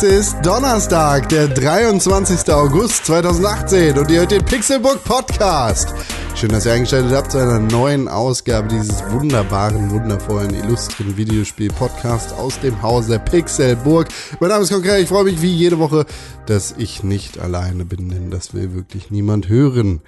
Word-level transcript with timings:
Es 0.00 0.04
ist 0.04 0.46
Donnerstag, 0.46 1.28
der 1.28 1.48
23. 1.48 2.48
August 2.54 3.04
2018 3.06 3.98
und 3.98 4.08
ihr 4.08 4.20
hört 4.20 4.30
den 4.30 4.44
Pixelbook 4.44 5.02
Podcast. 5.02 5.92
Schön, 6.36 6.50
dass 6.50 6.66
ihr 6.66 6.72
eingeschaltet 6.72 7.10
habt 7.10 7.32
zu 7.32 7.38
einer 7.38 7.58
neuen 7.58 8.06
Ausgabe 8.06 8.68
dieses 8.68 9.02
wunderbaren, 9.10 9.90
wundervollen, 9.90 10.54
illustren 10.54 11.16
Videospiel-Podcast 11.16 12.32
aus 12.34 12.60
dem 12.60 12.80
Hause 12.80 13.18
Pixelburg. 13.18 14.06
Mein 14.38 14.50
Name 14.50 14.62
ist 14.62 14.72
Konkret, 14.72 15.02
ich 15.02 15.08
freue 15.08 15.24
mich 15.24 15.42
wie 15.42 15.52
jede 15.52 15.80
Woche, 15.80 16.06
dass 16.46 16.76
ich 16.78 17.02
nicht 17.02 17.40
alleine 17.40 17.84
bin, 17.84 18.08
denn 18.08 18.30
das 18.30 18.54
will 18.54 18.74
wirklich 18.74 19.10
niemand 19.10 19.48
hören. 19.48 20.00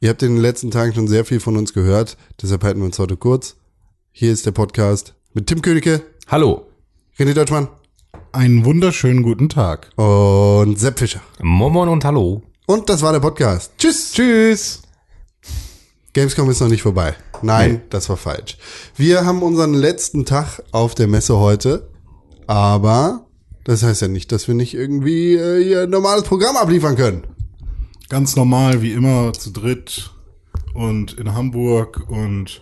Ihr 0.00 0.08
habt 0.08 0.22
in 0.22 0.36
den 0.36 0.42
letzten 0.42 0.70
Tagen 0.70 0.94
schon 0.94 1.08
sehr 1.08 1.26
viel 1.26 1.40
von 1.40 1.58
uns 1.58 1.74
gehört, 1.74 2.16
deshalb 2.40 2.64
halten 2.64 2.80
wir 2.80 2.86
uns 2.86 2.98
heute 2.98 3.18
kurz. 3.18 3.56
Hier 4.12 4.32
ist 4.32 4.46
der 4.46 4.52
Podcast 4.52 5.12
mit 5.34 5.46
Tim 5.46 5.60
Königke. 5.60 6.00
Hallo. 6.26 6.68
René 7.18 7.34
Deutschmann. 7.34 7.68
Einen 8.36 8.66
wunderschönen 8.66 9.22
guten 9.22 9.48
Tag. 9.48 9.88
Und 9.96 10.78
Sepp 10.78 10.98
Fischer. 10.98 11.22
Momon 11.40 11.88
und 11.88 12.04
Hallo. 12.04 12.42
Und 12.66 12.90
das 12.90 13.00
war 13.00 13.12
der 13.12 13.20
Podcast. 13.20 13.72
Tschüss. 13.78 14.12
Tschüss. 14.12 14.82
Gamescom 16.12 16.50
ist 16.50 16.60
noch 16.60 16.68
nicht 16.68 16.82
vorbei. 16.82 17.14
Nein, 17.40 17.72
nee. 17.72 17.80
das 17.88 18.10
war 18.10 18.18
falsch. 18.18 18.58
Wir 18.94 19.24
haben 19.24 19.42
unseren 19.42 19.72
letzten 19.72 20.26
Tag 20.26 20.62
auf 20.70 20.94
der 20.94 21.08
Messe 21.08 21.38
heute, 21.38 21.88
aber 22.46 23.26
das 23.64 23.82
heißt 23.82 24.02
ja 24.02 24.08
nicht, 24.08 24.30
dass 24.32 24.48
wir 24.48 24.54
nicht 24.54 24.74
irgendwie 24.74 25.36
äh, 25.36 25.66
ihr 25.66 25.86
normales 25.86 26.24
Programm 26.24 26.58
abliefern 26.58 26.96
können. 26.96 27.22
Ganz 28.10 28.36
normal, 28.36 28.82
wie 28.82 28.92
immer, 28.92 29.32
zu 29.32 29.50
dritt 29.50 30.10
und 30.74 31.14
in 31.14 31.34
Hamburg 31.34 32.04
und 32.10 32.60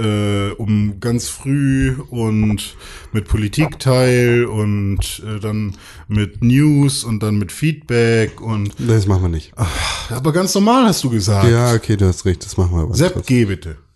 äh, 0.00 0.52
um 0.52 1.00
ganz 1.00 1.28
früh 1.28 1.96
und 2.10 2.76
mit 3.12 3.28
Politikteil 3.28 4.44
und 4.46 5.22
äh, 5.26 5.40
dann 5.40 5.76
mit 6.08 6.42
News 6.42 7.04
und 7.04 7.22
dann 7.22 7.38
mit 7.38 7.52
Feedback 7.52 8.40
und 8.40 8.74
das 8.78 9.06
machen 9.06 9.22
wir 9.22 9.28
nicht. 9.28 9.52
Ach, 9.56 10.10
aber 10.10 10.32
ganz 10.32 10.54
normal 10.54 10.86
hast 10.86 11.04
du 11.04 11.10
gesagt. 11.10 11.48
Ja, 11.48 11.74
okay, 11.74 11.96
du 11.96 12.06
hast 12.06 12.24
recht, 12.24 12.44
das 12.44 12.56
machen 12.56 12.76
wir. 12.76 12.82
Aber 12.82 12.94
Sepp, 12.94 13.26
geh 13.26 13.44
bitte. 13.44 13.76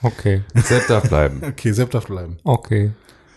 Okay. 0.00 0.44
Sepp 0.54 0.86
darf 0.86 1.08
bleiben. 1.08 1.42
Okay, 1.44 1.72
Sepp 1.72 1.90
darf 1.90 2.06
bleiben. 2.06 2.38
Okay. 2.44 2.92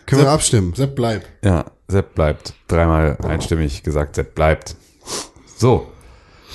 Können 0.05 0.19
Sepp, 0.19 0.27
wir 0.27 0.31
abstimmen? 0.31 0.73
Sepp 0.75 0.95
bleibt. 0.95 1.27
Ja, 1.43 1.65
Sepp 1.87 2.13
bleibt. 2.13 2.53
Dreimal 2.67 3.17
einstimmig 3.23 3.81
gesagt, 3.81 4.15
Sepp 4.15 4.35
bleibt. 4.35 4.75
So. 5.57 5.91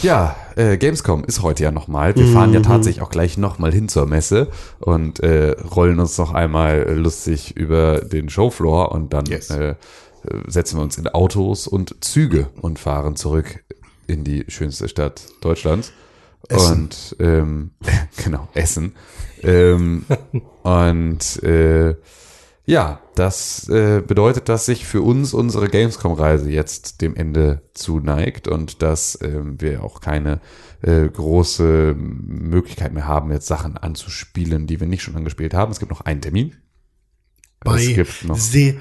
Ja, 0.03 0.37
äh, 0.57 0.77
Gamescom 0.77 1.25
ist 1.25 1.43
heute 1.43 1.65
ja 1.65 1.71
nochmal. 1.71 2.15
Wir 2.17 2.27
fahren 2.27 2.53
ja 2.53 2.59
mhm. 2.59 2.65
tatsächlich 2.65 3.03
auch 3.03 3.11
gleich 3.11 3.39
nochmal 3.39 3.73
hin 3.73 3.89
zur 3.89 4.07
Messe 4.07 4.49
und 4.79 5.21
äh, 5.21 5.53
rollen 5.75 5.99
uns 6.01 6.19
noch 6.19 6.35
einmal 6.35 6.95
lustig 6.97 7.57
über 7.57 8.01
den 8.01 8.29
Showfloor 8.29 8.93
und 8.93 9.13
dann 9.13 9.27
yes. 9.27 9.51
äh, 9.51 9.75
setzen 10.47 10.79
wir 10.79 10.83
uns 10.83 10.99
in 10.99 11.09
Autos 11.09 11.67
und 11.67 12.05
Züge 12.05 12.49
und 12.61 12.79
fahren 12.79 13.17
zurück 13.17 13.65
in 14.07 14.25
die 14.25 14.45
schönste 14.49 14.89
Stadt 14.89 15.23
Deutschlands. 15.41 15.93
Essen. 16.49 16.83
Und 16.83 17.17
ähm, 17.19 17.71
genau, 18.25 18.49
Essen. 18.55 18.95
Ähm, 19.43 20.05
und 20.63 21.43
äh, 21.43 21.95
ja, 22.67 23.01
das 23.15 23.69
äh, 23.69 24.03
bedeutet, 24.05 24.49
dass 24.49 24.67
sich 24.67 24.87
für 24.87 25.01
uns 25.01 25.33
unsere 25.33 25.69
Gamescom-Reise 25.69 26.51
jetzt 26.51 27.01
dem 27.01 27.15
Ende 27.15 27.63
zuneigt 27.75 28.49
und 28.49 28.83
dass 28.83 29.15
äh, 29.17 29.41
wir 29.43 29.85
auch 29.85 30.01
keine 30.01 30.41
äh, 30.83 31.09
große 31.09 31.95
Möglichkeit 31.97 32.93
mehr 32.93 33.07
haben, 33.07 33.31
jetzt 33.31 33.47
Sachen 33.47 33.77
anzuspielen, 33.77 34.67
die 34.67 34.81
wir 34.81 34.89
nicht 34.89 35.03
schon 35.03 35.15
angespielt 35.15 35.55
haben. 35.55 35.71
Es 35.71 35.79
gibt 35.79 35.93
noch 35.93 36.01
einen 36.01 36.21
Termin. 36.21 36.57
Bei 37.61 37.83
es 37.83 37.95
gibt 37.95 38.25
noch 38.25 38.37
Se 38.37 38.77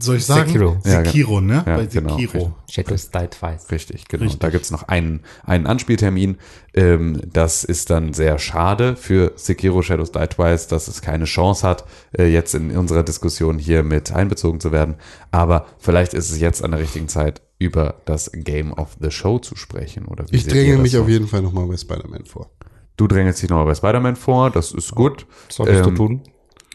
soll 0.00 0.16
ich 0.16 0.26
sagen? 0.26 0.48
Sekiro. 0.48 0.76
Sekiro, 0.82 1.40
ne? 1.40 1.62
Ja, 1.66 1.76
Bei 1.76 1.86
genau, 1.86 2.18
Sekiro. 2.18 2.54
Shadows 2.68 3.10
Die 3.10 3.26
Twice. 3.28 3.70
Richtig, 3.70 4.08
genau. 4.08 4.24
Richtig. 4.24 4.40
Da 4.40 4.50
gibt's 4.50 4.70
noch 4.70 4.84
einen, 4.84 5.20
einen 5.44 5.66
Anspieltermin. 5.66 6.38
Ähm, 6.74 7.20
das 7.32 7.64
ist 7.64 7.90
dann 7.90 8.12
sehr 8.12 8.38
schade 8.38 8.96
für 8.96 9.32
Sekiro 9.36 9.82
Shadows 9.82 10.12
Die 10.12 10.26
Twice, 10.26 10.66
dass 10.66 10.88
es 10.88 11.02
keine 11.02 11.24
Chance 11.26 11.66
hat, 11.66 11.84
äh, 12.16 12.26
jetzt 12.26 12.54
in 12.54 12.76
unserer 12.76 13.02
Diskussion 13.02 13.58
hier 13.58 13.82
mit 13.82 14.12
einbezogen 14.12 14.60
zu 14.60 14.72
werden. 14.72 14.96
Aber 15.30 15.66
vielleicht 15.78 16.14
ist 16.14 16.30
es 16.30 16.40
jetzt 16.40 16.64
an 16.64 16.72
der 16.72 16.80
richtigen 16.80 17.08
Zeit, 17.08 17.42
über 17.60 18.02
das 18.04 18.30
Game 18.32 18.72
of 18.72 18.96
the 19.00 19.10
Show 19.10 19.38
zu 19.38 19.54
sprechen. 19.54 20.06
Oder 20.06 20.24
wie 20.30 20.36
ich 20.36 20.46
dränge 20.46 20.78
mich 20.78 20.92
so? 20.92 21.02
auf 21.02 21.08
jeden 21.08 21.28
Fall 21.28 21.42
nochmal 21.42 21.66
bei 21.66 21.76
Spider-Man 21.76 22.24
vor. 22.24 22.50
Du 22.96 23.06
drängelst 23.06 23.42
dich 23.42 23.48
nochmal 23.48 23.66
bei 23.66 23.74
Spider-Man 23.74 24.16
vor, 24.16 24.50
das 24.50 24.72
ist 24.72 24.94
gut. 24.94 25.26
Solltest 25.48 25.86
ähm, 25.86 25.94
du 25.94 25.96
tun. 25.96 26.22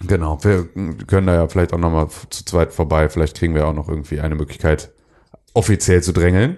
Genau, 0.07 0.43
wir 0.43 0.67
können 1.07 1.27
da 1.27 1.35
ja 1.35 1.47
vielleicht 1.47 1.73
auch 1.73 1.77
nochmal 1.77 2.07
zu 2.29 2.45
zweit 2.45 2.73
vorbei. 2.73 3.09
Vielleicht 3.09 3.37
kriegen 3.37 3.55
wir 3.55 3.67
auch 3.67 3.73
noch 3.73 3.89
irgendwie 3.89 4.19
eine 4.21 4.35
Möglichkeit, 4.35 4.91
offiziell 5.53 6.01
zu 6.01 6.13
drängeln. 6.13 6.57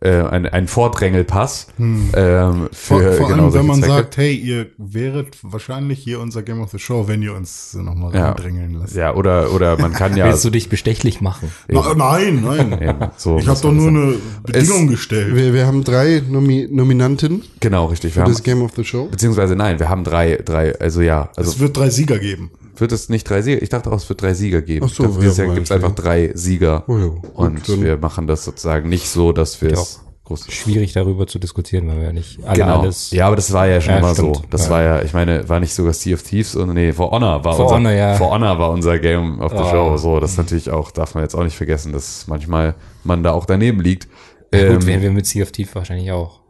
Äh, 0.00 0.22
ein, 0.22 0.46
ein 0.46 0.68
Vordrängelpass. 0.68 1.66
Hm. 1.76 2.10
Ähm, 2.14 2.68
für 2.70 3.00
vor, 3.00 3.12
vor 3.14 3.28
genau 3.28 3.44
allem, 3.46 3.54
wenn 3.54 3.66
man 3.66 3.78
Zwecke. 3.78 3.92
sagt, 3.92 4.16
hey, 4.16 4.32
ihr 4.32 4.66
wäret 4.78 5.38
wahrscheinlich 5.42 5.98
hier 5.98 6.20
unser 6.20 6.44
Game 6.44 6.60
of 6.60 6.70
the 6.70 6.78
Show, 6.78 7.08
wenn 7.08 7.20
ihr 7.20 7.34
uns 7.34 7.74
nochmal 7.74 8.14
ja. 8.14 8.32
drängeln 8.32 8.74
lasst. 8.74 8.94
Ja, 8.94 9.16
oder, 9.16 9.52
oder 9.52 9.76
man 9.76 9.92
kann 9.92 10.16
ja. 10.16 10.26
Willst 10.28 10.44
du 10.44 10.50
dich 10.50 10.68
bestechlich 10.68 11.20
machen? 11.20 11.50
Na, 11.66 11.94
nein, 11.96 12.42
nein. 12.44 12.72
Eben, 12.80 13.10
so 13.16 13.38
ich 13.38 13.48
habe 13.48 13.60
doch 13.60 13.72
nur 13.72 13.88
eine 13.88 14.14
Bedingung 14.44 14.84
es, 14.84 14.90
gestellt. 14.92 15.34
Wir, 15.34 15.52
wir 15.52 15.66
haben 15.66 15.82
drei 15.82 16.22
Nomi 16.28 16.68
Nominanten. 16.70 17.42
Genau, 17.58 17.86
richtig. 17.86 18.14
Wir 18.14 18.20
für 18.20 18.26
haben, 18.26 18.32
das 18.32 18.44
Game 18.44 18.62
of 18.62 18.70
the 18.76 18.84
Show. 18.84 19.06
Beziehungsweise 19.06 19.56
nein, 19.56 19.80
wir 19.80 19.88
haben 19.88 20.04
drei, 20.04 20.36
drei, 20.36 20.78
also 20.78 21.00
ja. 21.00 21.30
Also 21.34 21.50
es 21.50 21.58
wird 21.58 21.76
drei 21.76 21.90
Sieger 21.90 22.20
geben. 22.20 22.52
Wird 22.80 22.92
es 22.92 23.08
nicht 23.08 23.28
drei 23.28 23.42
Sieger? 23.42 23.62
Ich 23.62 23.68
dachte 23.68 23.90
auch, 23.90 23.96
es 23.96 24.08
wird 24.08 24.22
drei 24.22 24.34
Sieger 24.34 24.62
geben. 24.62 24.86
Ach 24.88 24.94
so, 24.94 25.04
dachte, 25.04 25.20
dieses 25.20 25.36
ja, 25.38 25.44
Jahr 25.44 25.54
gibt 25.54 25.66
es 25.66 25.72
einfach 25.72 25.94
drei 25.94 26.30
Sieger. 26.34 26.84
Oh, 26.86 26.96
ja. 26.98 27.10
Und 27.34 27.64
Gut, 27.64 27.82
wir 27.82 27.96
machen 27.96 28.26
das 28.26 28.44
sozusagen 28.44 28.88
nicht 28.88 29.08
so, 29.08 29.32
dass 29.32 29.60
wir 29.62 29.72
es 29.72 30.00
schwierig 30.48 30.92
darüber 30.92 31.26
zu 31.26 31.38
diskutieren, 31.38 31.88
weil 31.88 31.96
wir 31.96 32.04
ja 32.04 32.12
nicht 32.12 32.44
alle 32.44 32.58
genau. 32.58 32.80
alles. 32.80 33.10
Ja, 33.10 33.26
aber 33.26 33.36
das 33.36 33.52
war 33.52 33.66
ja 33.66 33.80
schon 33.80 33.94
ja, 33.94 34.00
mal 34.00 34.14
stimmt. 34.14 34.36
so. 34.36 34.42
Das 34.50 34.64
ja. 34.64 34.70
war 34.70 34.82
ja, 34.82 35.02
ich 35.02 35.14
meine, 35.14 35.48
war 35.48 35.60
nicht 35.60 35.72
sogar 35.72 35.92
Sea 35.92 36.14
of 36.14 36.22
Thieves 36.22 36.54
und 36.54 36.74
nee, 36.74 36.92
For 36.92 37.10
Honor 37.10 37.44
war 37.44 37.54
For 37.54 37.64
unser, 37.64 37.76
Honor, 37.76 37.92
ja. 37.92 38.14
For 38.14 38.30
Honor 38.30 38.58
war 38.58 38.70
unser 38.70 38.98
Game 38.98 39.40
of 39.40 39.52
the 39.52 39.58
oh. 39.58 39.70
Show. 39.70 39.96
So, 39.96 40.20
das 40.20 40.36
natürlich 40.36 40.70
auch, 40.70 40.90
darf 40.90 41.14
man 41.14 41.24
jetzt 41.24 41.34
auch 41.34 41.44
nicht 41.44 41.56
vergessen, 41.56 41.92
dass 41.92 42.26
manchmal 42.26 42.74
man 43.04 43.22
da 43.22 43.32
auch 43.32 43.46
daneben 43.46 43.80
liegt. 43.80 44.08
Ja, 44.52 44.60
ähm, 44.60 44.74
gut, 44.74 44.86
wären 44.86 45.02
wir 45.02 45.10
mit 45.10 45.26
Sea 45.26 45.42
of 45.42 45.52
Thieves 45.52 45.74
wahrscheinlich 45.74 46.12
auch. 46.12 46.40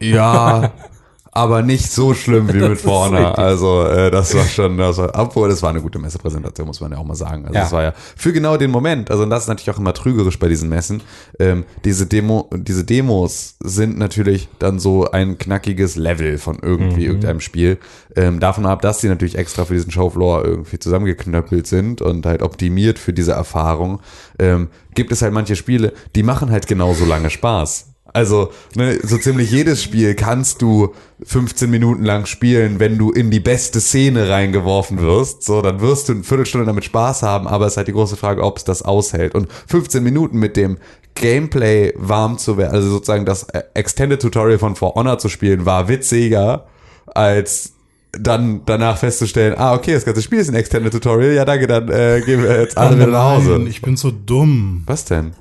Ja, 0.00 0.72
aber 1.38 1.62
nicht 1.62 1.92
so 1.92 2.14
schlimm 2.14 2.52
wie 2.52 2.58
mit 2.68 2.80
vorne. 2.80 3.38
Also 3.38 3.84
äh, 3.84 4.10
das 4.10 4.34
war 4.34 4.44
schon, 4.44 4.76
das 4.76 4.98
war, 4.98 5.12
obwohl 5.14 5.48
das 5.48 5.62
war 5.62 5.70
eine 5.70 5.80
gute 5.80 6.00
Messepräsentation, 6.00 6.66
muss 6.66 6.80
man 6.80 6.90
ja 6.90 6.98
auch 6.98 7.04
mal 7.04 7.14
sagen. 7.14 7.44
Also 7.44 7.54
ja. 7.54 7.60
das 7.60 7.72
war 7.72 7.82
ja 7.84 7.94
für 8.16 8.32
genau 8.32 8.56
den 8.56 8.72
Moment. 8.72 9.08
Also 9.10 9.22
und 9.22 9.30
das 9.30 9.44
ist 9.44 9.48
natürlich 9.48 9.70
auch 9.70 9.78
immer 9.78 9.94
trügerisch 9.94 10.38
bei 10.40 10.48
diesen 10.48 10.68
Messen. 10.68 11.00
Ähm, 11.38 11.64
diese 11.84 12.06
Demo, 12.06 12.50
diese 12.52 12.84
Demos 12.84 13.54
sind 13.62 13.98
natürlich 13.98 14.48
dann 14.58 14.80
so 14.80 15.08
ein 15.12 15.38
knackiges 15.38 15.94
Level 15.94 16.38
von 16.38 16.58
irgendwie 16.60 17.02
mhm. 17.02 17.06
irgendeinem 17.06 17.40
Spiel. 17.40 17.78
Ähm, 18.16 18.40
davon 18.40 18.66
ab, 18.66 18.82
dass 18.82 18.98
die 18.98 19.08
natürlich 19.08 19.38
extra 19.38 19.64
für 19.64 19.74
diesen 19.74 19.92
Showfloor 19.92 20.44
irgendwie 20.44 20.80
zusammengeknöppelt 20.80 21.68
sind 21.68 22.02
und 22.02 22.26
halt 22.26 22.42
optimiert 22.42 22.98
für 22.98 23.12
diese 23.12 23.32
Erfahrung. 23.32 24.00
Ähm, 24.40 24.68
gibt 24.94 25.12
es 25.12 25.22
halt 25.22 25.32
manche 25.32 25.54
Spiele, 25.54 25.92
die 26.16 26.24
machen 26.24 26.50
halt 26.50 26.66
genauso 26.66 27.04
lange 27.04 27.30
Spaß. 27.30 27.87
Also, 28.12 28.50
ne, 28.74 28.98
so 29.02 29.18
ziemlich 29.18 29.50
jedes 29.50 29.82
Spiel 29.82 30.14
kannst 30.14 30.62
du 30.62 30.94
15 31.24 31.68
Minuten 31.68 32.04
lang 32.04 32.26
spielen, 32.26 32.80
wenn 32.80 32.96
du 32.96 33.10
in 33.10 33.30
die 33.30 33.40
beste 33.40 33.80
Szene 33.80 34.28
reingeworfen 34.28 35.00
wirst. 35.00 35.42
So, 35.44 35.60
dann 35.62 35.80
wirst 35.80 36.08
du 36.08 36.14
eine 36.14 36.24
Viertelstunde 36.24 36.66
damit 36.66 36.84
Spaß 36.84 37.22
haben, 37.22 37.46
aber 37.46 37.66
es 37.66 37.74
ist 37.74 37.76
halt 37.76 37.88
die 37.88 37.92
große 37.92 38.16
Frage, 38.16 38.42
ob 38.42 38.56
es 38.56 38.64
das 38.64 38.82
aushält. 38.82 39.34
Und 39.34 39.48
15 39.66 40.02
Minuten 40.02 40.38
mit 40.38 40.56
dem 40.56 40.78
Gameplay 41.14 41.92
warm 41.96 42.38
zu 42.38 42.56
werden, 42.56 42.74
also 42.74 42.88
sozusagen 42.88 43.24
das 43.24 43.46
Extended 43.74 44.22
Tutorial 44.22 44.58
von 44.58 44.76
For 44.76 44.94
Honor 44.94 45.18
zu 45.18 45.28
spielen, 45.28 45.66
war 45.66 45.88
witziger 45.88 46.66
als 47.06 47.72
dann 48.12 48.62
danach 48.64 48.98
festzustellen, 48.98 49.54
ah, 49.58 49.74
okay, 49.74 49.92
das 49.92 50.04
ganze 50.04 50.22
Spiel 50.22 50.38
ist 50.38 50.48
ein 50.48 50.54
Extended 50.54 50.92
Tutorial, 50.92 51.34
ja 51.34 51.44
danke, 51.44 51.66
dann 51.66 51.88
äh, 51.88 52.22
gehen 52.24 52.42
wir 52.42 52.60
jetzt 52.60 52.78
alle 52.78 52.94
oh 52.94 52.98
wieder 52.98 53.06
nach 53.08 53.36
Hause. 53.36 53.64
Ich 53.68 53.82
bin 53.82 53.96
so 53.96 54.10
dumm. 54.10 54.82
Was 54.86 55.04
denn? 55.04 55.32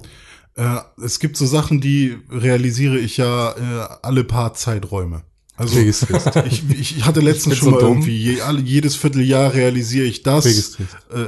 Äh, 0.58 0.80
es 1.04 1.20
gibt 1.20 1.38
so 1.38 1.46
Sachen, 1.46 1.80
die 1.82 2.18
realisiere 2.30 2.98
ich 2.98 3.18
ja 3.18 3.52
äh, 3.52 3.88
alle 4.02 4.24
paar 4.24 4.54
Zeiträume. 4.54 5.22
Also 5.56 5.80
ich, 5.80 6.04
ich, 6.46 6.98
ich 6.98 7.06
hatte 7.06 7.20
letztens 7.20 7.58
schon 7.58 7.72
mal 7.72 7.80
so 7.80 7.88
irgendwie, 7.88 8.18
je, 8.18 8.42
alle, 8.42 8.60
jedes 8.62 8.96
Vierteljahr 8.96 9.54
realisiere 9.54 10.06
ich 10.06 10.24
das. 10.24 10.46
Äh, 10.46 11.26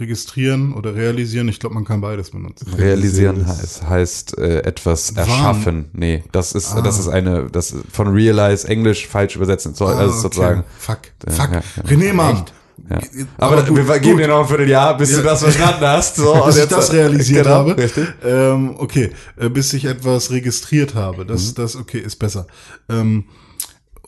registrieren 0.00 0.72
oder 0.72 0.94
realisieren, 0.94 1.48
ich 1.48 1.60
glaube, 1.60 1.74
man 1.74 1.84
kann 1.84 2.00
beides 2.00 2.30
benutzen. 2.30 2.72
Realisieren 2.72 3.46
heißt, 3.46 3.86
heißt 3.86 4.38
äh, 4.38 4.60
etwas 4.60 5.10
erschaffen. 5.10 5.90
Nee, 5.92 6.24
das 6.32 6.52
ist 6.52 6.72
ah. 6.72 6.80
das 6.80 6.98
ist 6.98 7.08
eine 7.08 7.50
das 7.50 7.74
von 7.92 8.08
realize 8.08 8.66
Englisch 8.66 9.06
falsch 9.06 9.36
übersetzen. 9.36 9.74
So, 9.74 9.86
ah, 9.86 9.96
also 9.96 10.18
sozusagen. 10.18 10.64
Fuck. 10.78 11.00
Fuck. 11.28 11.50
Ja, 11.52 11.62
ja. 11.76 11.82
René 11.82 12.14
Mann. 12.14 12.44
Ja. 12.88 12.98
Aber, 13.38 13.58
aber 13.58 13.66
gut, 13.66 13.88
wir 13.88 13.98
geben 13.98 14.18
dir 14.18 14.28
noch 14.28 14.40
ein 14.40 14.48
Vierteljahr, 14.48 14.96
bis 14.96 15.12
ja. 15.12 15.18
du 15.18 15.24
das 15.24 15.42
verstanden 15.42 15.86
hast. 15.86 16.16
So, 16.16 16.42
bis 16.46 16.56
ich 16.56 16.66
das 16.66 16.92
realisiert 16.92 17.44
genau, 17.44 17.56
habe. 17.56 17.76
Richtig. 17.76 18.08
Ähm, 18.24 18.74
okay, 18.78 19.10
äh, 19.36 19.48
bis 19.48 19.72
ich 19.72 19.84
etwas 19.84 20.30
registriert 20.30 20.94
habe. 20.94 21.26
Das, 21.26 21.48
mhm. 21.48 21.54
das 21.56 21.76
okay, 21.76 21.98
ist 21.98 22.16
besser. 22.16 22.46
Ähm, 22.88 23.24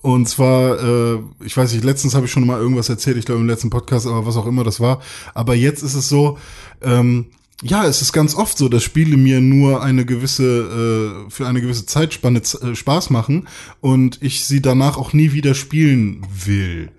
und 0.02 0.28
zwar, 0.28 0.82
äh, 0.82 1.18
ich 1.44 1.56
weiß 1.56 1.72
nicht, 1.72 1.84
letztens 1.84 2.14
habe 2.14 2.26
ich 2.26 2.32
schon 2.32 2.46
mal 2.46 2.58
irgendwas 2.58 2.88
erzählt, 2.88 3.16
ich 3.16 3.24
glaube 3.24 3.40
im 3.40 3.46
letzten 3.46 3.70
Podcast, 3.70 4.06
aber 4.06 4.26
was 4.26 4.36
auch 4.36 4.46
immer 4.46 4.64
das 4.64 4.80
war. 4.80 5.00
Aber 5.32 5.54
jetzt 5.54 5.82
ist 5.82 5.94
es 5.94 6.08
so, 6.08 6.38
ähm, 6.82 7.26
ja, 7.62 7.86
es 7.86 8.02
ist 8.02 8.12
ganz 8.12 8.34
oft 8.34 8.58
so, 8.58 8.68
dass 8.68 8.82
Spiele 8.82 9.16
mir 9.16 9.40
nur 9.40 9.82
eine 9.82 10.04
gewisse, 10.04 11.24
äh, 11.26 11.30
für 11.30 11.46
eine 11.46 11.60
gewisse 11.60 11.86
Zeitspanne 11.86 12.40
äh, 12.40 12.74
Spaß 12.74 13.10
machen 13.10 13.46
und 13.80 14.18
ich 14.20 14.44
sie 14.44 14.60
danach 14.60 14.96
auch 14.96 15.12
nie 15.12 15.32
wieder 15.32 15.54
spielen 15.54 16.26
will. 16.44 16.90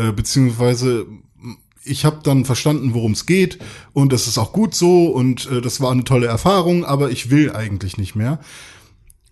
Äh, 0.00 0.12
beziehungsweise 0.12 1.06
ich 1.84 2.04
habe 2.04 2.20
dann 2.22 2.46
verstanden, 2.46 2.94
worum 2.94 3.12
es 3.12 3.26
geht 3.26 3.58
und 3.92 4.12
das 4.12 4.26
ist 4.26 4.38
auch 4.38 4.52
gut 4.52 4.74
so 4.74 5.08
und 5.08 5.50
äh, 5.50 5.60
das 5.60 5.80
war 5.80 5.90
eine 5.90 6.04
tolle 6.04 6.26
Erfahrung, 6.26 6.84
aber 6.84 7.10
ich 7.10 7.30
will 7.30 7.52
eigentlich 7.52 7.98
nicht 7.98 8.14
mehr. 8.14 8.40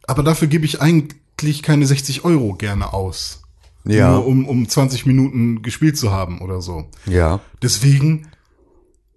Aber 0.07 0.23
dafür 0.23 0.49
gebe 0.49 0.67
ich 0.67 0.81
eigentlich 0.83 1.63
keine 1.63 1.87
60 1.87 2.25
Euro 2.25 2.55
gerne 2.55 2.93
aus. 2.93 3.43
Ja. 3.85 4.13
Nur 4.13 4.27
um, 4.27 4.47
um 4.47 4.69
20 4.69 5.07
Minuten 5.07 5.63
gespielt 5.63 5.97
zu 5.97 6.13
haben 6.13 6.41
oder 6.43 6.61
so. 6.61 6.91
Ja. 7.07 7.41
Deswegen, 7.63 8.29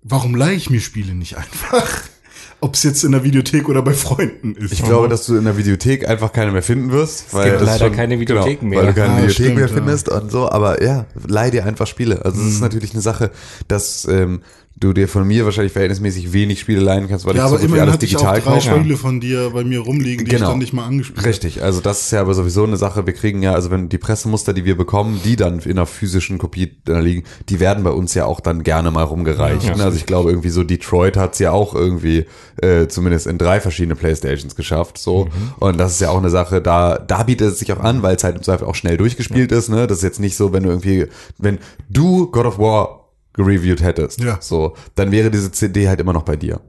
warum 0.04 0.36
leihe 0.36 0.56
ich 0.56 0.69
mir 0.69 0.80
Spiele 0.80 1.15
nicht 1.15 1.36
einfach? 1.36 2.04
Ob 2.63 2.75
es 2.75 2.83
jetzt 2.83 3.03
in 3.03 3.11
der 3.11 3.23
Videothek 3.23 3.67
oder 3.67 3.81
bei 3.81 3.93
Freunden 3.93 4.55
ist. 4.55 4.71
Ich 4.71 4.83
glaube, 4.83 5.07
dass 5.09 5.25
du 5.25 5.35
in 5.35 5.45
der 5.45 5.57
Videothek 5.57 6.07
einfach 6.07 6.31
keine 6.31 6.51
mehr 6.51 6.61
finden 6.61 6.91
wirst. 6.91 7.33
Weil 7.33 7.51
gibt 7.51 7.63
leider 7.63 7.85
schon, 7.87 7.95
keine 7.95 8.19
Videotheken 8.19 8.69
genau, 8.69 8.69
mehr. 8.69 8.79
Weil 8.79 8.93
du 8.93 9.01
keine 9.01 9.13
Ah, 9.13 9.17
Videothek 9.17 9.33
stimmt, 9.33 9.55
mehr 9.55 9.67
ja. 9.67 9.73
findest 9.73 10.09
und 10.09 10.31
so. 10.31 10.49
Aber 10.49 10.83
ja, 10.83 11.05
leih 11.27 11.49
dir 11.49 11.65
einfach 11.65 11.87
Spiele. 11.87 12.23
Also 12.23 12.39
es 12.39 12.53
ist 12.53 12.61
natürlich 12.61 12.93
eine 12.93 13.01
Sache, 13.01 13.31
dass 13.67 14.05
ähm, 14.05 14.41
du 14.81 14.92
dir 14.94 15.07
von 15.07 15.25
mir 15.25 15.45
wahrscheinlich 15.45 15.72
verhältnismäßig 15.72 16.33
wenig 16.33 16.60
Spiele 16.60 16.81
leihen 16.81 17.07
kannst, 17.07 17.25
weil 17.25 17.36
ja, 17.36 17.44
ich 17.44 17.48
aber 17.48 17.57
so 17.57 17.62
wie 17.62 17.66
immerhin 17.68 17.83
alles 17.83 17.94
hatte 17.94 18.06
ich 18.06 18.16
auch 18.18 18.19
digital 18.22 18.42
drei 18.42 18.51
kaufe. 18.56 18.80
Spiele 18.80 18.98
von 18.98 19.19
dir 19.22 19.51
bei 19.51 19.63
mir 19.63 19.80
rumliegen, 19.80 20.25
die 20.25 20.31
ich 20.31 20.38
Genau. 20.38 20.50
dann 20.50 20.60
nicht 20.60 20.74
mal 20.74 20.86
angespielt 20.86 21.19
habe. 21.19 21.30
Richtig, 21.30 21.63
also 21.63 21.80
das 21.80 22.01
ist 22.01 22.12
ja 22.12 22.22
aber 22.22 22.33
sowieso 22.33 22.63
eine 22.66 22.78
Sache. 22.78 23.06
Wir 23.06 23.13
kriegen 23.13 23.42
ja, 23.44 23.54
also 23.54 23.72
wenn 23.72 23.88
die 23.89 23.98
Pressemuster, 24.00 24.54
die 24.54 24.66
wir 24.66 24.75
bekommen, 24.75 25.22
die 25.24 25.36
dann 25.38 25.60
in 25.60 25.72
einer 25.72 25.86
physischen 25.86 26.38
Kopie 26.39 26.78
da 26.83 27.00
liegen, 27.00 27.24
die 27.48 27.60
werden 27.60 27.83
bei 27.83 27.92
uns 27.92 28.13
ja 28.16 28.25
auch 28.25 28.39
dann 28.42 28.63
gerne 28.63 28.92
mal 28.92 29.04
rumgereicht. 29.04 29.63
Ja. 29.63 29.75
ne? 29.78 29.83
also 29.86 29.98
ich 29.98 30.06
glaube 30.06 30.31
irgendwie 30.31 30.50
so 30.50 30.63
Detroit 30.63 31.16
hat's 31.16 31.39
ja 31.39 31.51
auch 31.51 31.75
irgendwie 31.75 32.25
äh, 32.62 32.88
zumindest 32.88 33.28
in 33.28 33.38
drei 33.38 33.62
verschiedene 33.62 33.95
Playstations 33.95 34.56
geschafft. 34.56 34.98
So 34.98 35.30
und 35.60 35.78
das 35.80 35.94
ist 35.94 36.01
ja 36.01 36.10
auch 36.10 36.18
eine 36.18 36.30
Sache. 36.31 36.60
Da 36.62 36.98
da 36.98 37.24
bietet 37.24 37.54
es 37.54 37.60
sich 37.60 37.72
auch 37.72 37.80
an, 37.80 38.01
weil 38.01 38.16
es 38.16 38.24
halt 38.24 38.36
im 38.36 38.42
Zweifel 38.44 38.66
auch 38.66 38.75
schnell 38.75 38.98
durchgespielt 38.98 39.51
ist. 39.51 39.69
Ne, 39.69 39.86
das 39.86 40.00
ist 40.00 40.04
jetzt 40.04 40.19
nicht 40.19 40.36
so, 40.36 40.54
wenn 40.54 40.63
du 40.63 40.69
irgendwie, 40.69 41.06
wenn 41.38 41.60
du 41.88 42.31
God 42.31 42.45
of 42.48 42.57
War 42.57 43.00
gereviewt 43.33 43.81
hättest, 43.81 44.22
Ja. 44.22 44.38
so, 44.42 44.75
dann 44.95 45.12
wäre 45.12 45.31
diese 45.31 45.51
CD 45.51 45.88
halt 45.88 46.00
immer 46.00 46.13
noch 46.13 46.24
bei 46.24 46.36
dir. 46.36 46.60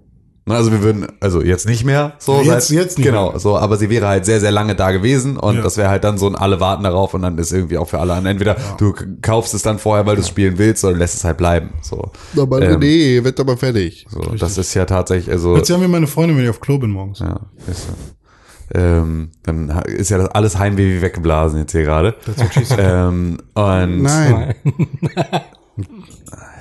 Ne, 0.44 0.56
Also 0.56 0.72
wir 0.72 0.82
würden, 0.82 1.06
also 1.20 1.40
jetzt 1.40 1.66
nicht 1.68 1.84
mehr, 1.84 2.14
so 2.18 2.38
Ja, 2.42 2.54
jetzt- 2.54 2.66
seit- 2.66 2.76
jetzt 2.76 2.98
nicht 2.98 3.06
genau, 3.06 3.30
mehr. 3.30 3.38
so, 3.38 3.56
aber 3.56 3.76
sie 3.76 3.88
wäre 3.90 4.08
halt 4.08 4.24
sehr, 4.24 4.40
sehr 4.40 4.50
lange 4.50 4.74
da 4.74 4.90
gewesen 4.90 5.36
und 5.36 5.54
Ja. 5.56 5.62
das 5.62 5.76
wäre 5.76 5.88
halt 5.88 6.02
dann 6.02 6.18
so 6.18 6.26
ein 6.26 6.34
alle 6.34 6.58
warten 6.58 6.82
darauf 6.82 7.14
und 7.14 7.22
dann 7.22 7.38
ist 7.38 7.52
irgendwie 7.52 7.78
auch 7.78 7.88
für 7.88 8.00
alle 8.00 8.14
an. 8.14 8.26
Entweder 8.26 8.56
du 8.76 8.92
k- 8.92 9.04
kaufst 9.22 9.54
es 9.54 9.62
dann 9.62 9.78
vorher, 9.78 10.04
weil 10.04 10.16
du 10.16 10.22
es 10.22 10.26
spielen 10.28 10.58
willst, 10.58 10.84
oder 10.84 10.96
lässt 10.96 11.14
es 11.14 11.22
halt 11.22 11.36
bleiben. 11.36 11.70
So, 11.80 12.10
Aber 12.36 12.60
Ähm, 12.60 12.80
nee, 12.80 13.22
wird 13.22 13.38
aber 13.38 13.56
fertig. 13.56 14.04
so 14.10 14.18
das 14.36 14.58
ist 14.58 14.74
ja 14.74 14.84
tatsächlich, 14.84 15.30
also 15.32 15.56
Jetzt 15.56 15.70
haben 15.70 15.80
wir 15.80 15.86
meine 15.86 16.08
Freundin, 16.08 16.36
wenn 16.36 16.42
ich 16.44 16.50
auf 16.50 16.60
Klo 16.60 16.76
bin 16.78 16.90
morgens. 16.90 17.20
ja, 17.20 17.38
ist 17.68 17.86
so. 17.86 17.92
Ähm, 18.74 19.30
dann 19.44 19.68
ist 19.86 20.08
ja 20.10 20.18
das 20.18 20.28
alles 20.30 20.58
Heimweh 20.58 20.96
wie 20.96 21.02
weggeblasen 21.02 21.58
jetzt 21.60 21.70
hier 21.72 21.82
gerade. 21.84 22.14
Ähm, 22.78 23.38
und 23.54 24.02
Nein. 24.02 24.02
Nein, 24.02 24.54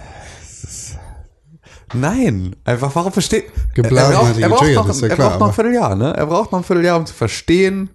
einfach 2.66 2.96
warum 2.96 3.12
versteht. 3.12 3.46
Geblasen 3.74 4.14
er 4.14 4.20
braucht, 4.20 4.40
er 4.40 4.50
braucht, 4.50 4.74
noch, 4.74 4.90
ist 4.90 5.02
ja 5.02 5.08
er 5.08 5.16
klar, 5.16 5.30
braucht 5.30 5.40
noch 5.40 5.48
ein 5.50 5.54
Vierteljahr, 5.54 5.96
ne? 5.96 6.14
Er 6.16 6.26
braucht 6.26 6.52
noch 6.52 6.60
ein 6.60 6.64
Vierteljahr, 6.66 6.98
um 6.98 7.06
zu 7.06 7.14
verstehen, 7.14 7.90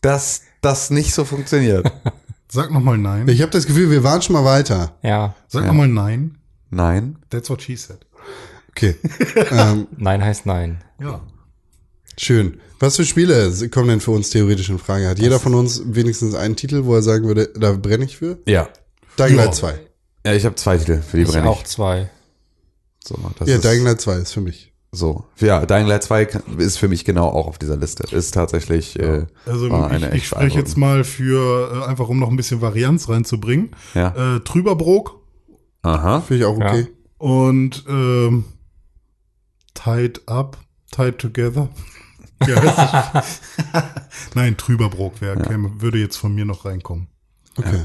dass 0.00 0.42
das 0.60 0.90
nicht 0.90 1.14
so 1.14 1.24
funktioniert. 1.24 1.90
Sag 2.50 2.70
noch 2.70 2.80
mal 2.80 2.96
nein. 2.96 3.28
Ich 3.28 3.42
habe 3.42 3.50
das 3.52 3.66
Gefühl, 3.66 3.90
wir 3.90 4.02
waren 4.04 4.22
schon 4.22 4.34
mal 4.34 4.44
weiter. 4.44 4.92
Ja. 5.02 5.34
Sag 5.48 5.66
noch 5.66 5.74
mal 5.74 5.88
nein. 5.88 6.38
Nein. 6.70 7.16
That's 7.30 7.50
what 7.50 7.62
she 7.62 7.76
said. 7.76 7.98
Okay. 8.70 8.94
ähm, 9.50 9.86
Nein 9.96 10.22
heißt 10.24 10.46
nein. 10.46 10.78
Ja. 11.00 11.20
schön. 12.16 12.60
Was 12.80 12.96
für 12.96 13.04
Spiele 13.04 13.52
kommen 13.70 13.88
denn 13.88 14.00
für 14.00 14.12
uns 14.12 14.30
theoretisch 14.30 14.68
in 14.70 14.78
Frage? 14.78 15.08
Hat 15.08 15.18
jeder 15.18 15.40
von 15.40 15.54
uns 15.54 15.82
wenigstens 15.84 16.34
einen 16.34 16.54
Titel, 16.54 16.84
wo 16.84 16.94
er 16.94 17.02
sagen 17.02 17.26
würde, 17.26 17.48
da 17.58 17.72
brenne 17.72 18.04
ich 18.04 18.16
für? 18.18 18.38
Ja. 18.46 18.68
Dying 19.18 19.36
Ja. 19.36 19.44
Light 19.44 19.54
2. 19.56 19.80
Ja, 20.24 20.32
ich 20.34 20.44
habe 20.44 20.54
zwei 20.54 20.78
Titel, 20.78 21.02
für 21.02 21.16
die 21.16 21.24
Ich 21.24 21.28
brenne 21.28 21.48
auch 21.48 21.62
ich. 21.62 21.66
zwei. 21.66 22.08
So, 23.08 23.18
das 23.38 23.48
Ja, 23.48 23.56
ist 23.56 23.64
Dying 23.64 23.84
Light 23.84 24.00
2 24.00 24.16
ist 24.16 24.32
für 24.32 24.40
mich. 24.40 24.72
so. 24.92 25.24
Ja, 25.38 25.64
Dying 25.66 25.86
Light 25.86 26.02
2 26.02 26.24
kann- 26.26 26.58
ist 26.58 26.76
für 26.78 26.88
mich 26.88 27.04
genau 27.04 27.28
auch 27.28 27.46
auf 27.46 27.58
dieser 27.58 27.76
Liste. 27.76 28.04
Ist 28.14 28.34
tatsächlich 28.34 28.98
äh, 28.98 29.26
Also 29.46 29.70
war 29.70 29.92
ich, 29.92 30.02
ich 30.12 30.26
spreche 30.28 30.58
jetzt 30.58 30.76
mal 30.76 31.04
für, 31.04 31.72
äh, 31.72 31.86
einfach 31.88 32.08
um 32.08 32.18
noch 32.18 32.28
ein 32.30 32.36
bisschen 32.36 32.60
Varianz 32.60 33.08
reinzubringen. 33.08 33.70
Ja. 33.94 34.36
Äh, 34.36 34.40
Trüberbrook 34.40 35.18
Aha. 35.82 36.20
Finde 36.20 36.42
ich 36.42 36.44
auch 36.46 36.56
okay. 36.56 36.88
und 37.18 37.84
ähm, 37.88 38.44
Tied 39.74 40.22
Up, 40.28 40.58
Tied 40.90 41.18
Together. 41.18 41.68
Ja? 42.46 43.24
Nein, 44.36 44.56
Trüberbrook 44.56 45.20
wär, 45.20 45.34
käme, 45.34 45.80
würde 45.80 45.98
jetzt 45.98 46.16
von 46.16 46.32
mir 46.32 46.44
noch 46.44 46.64
reinkommen. 46.66 47.08
Okay. 47.56 47.84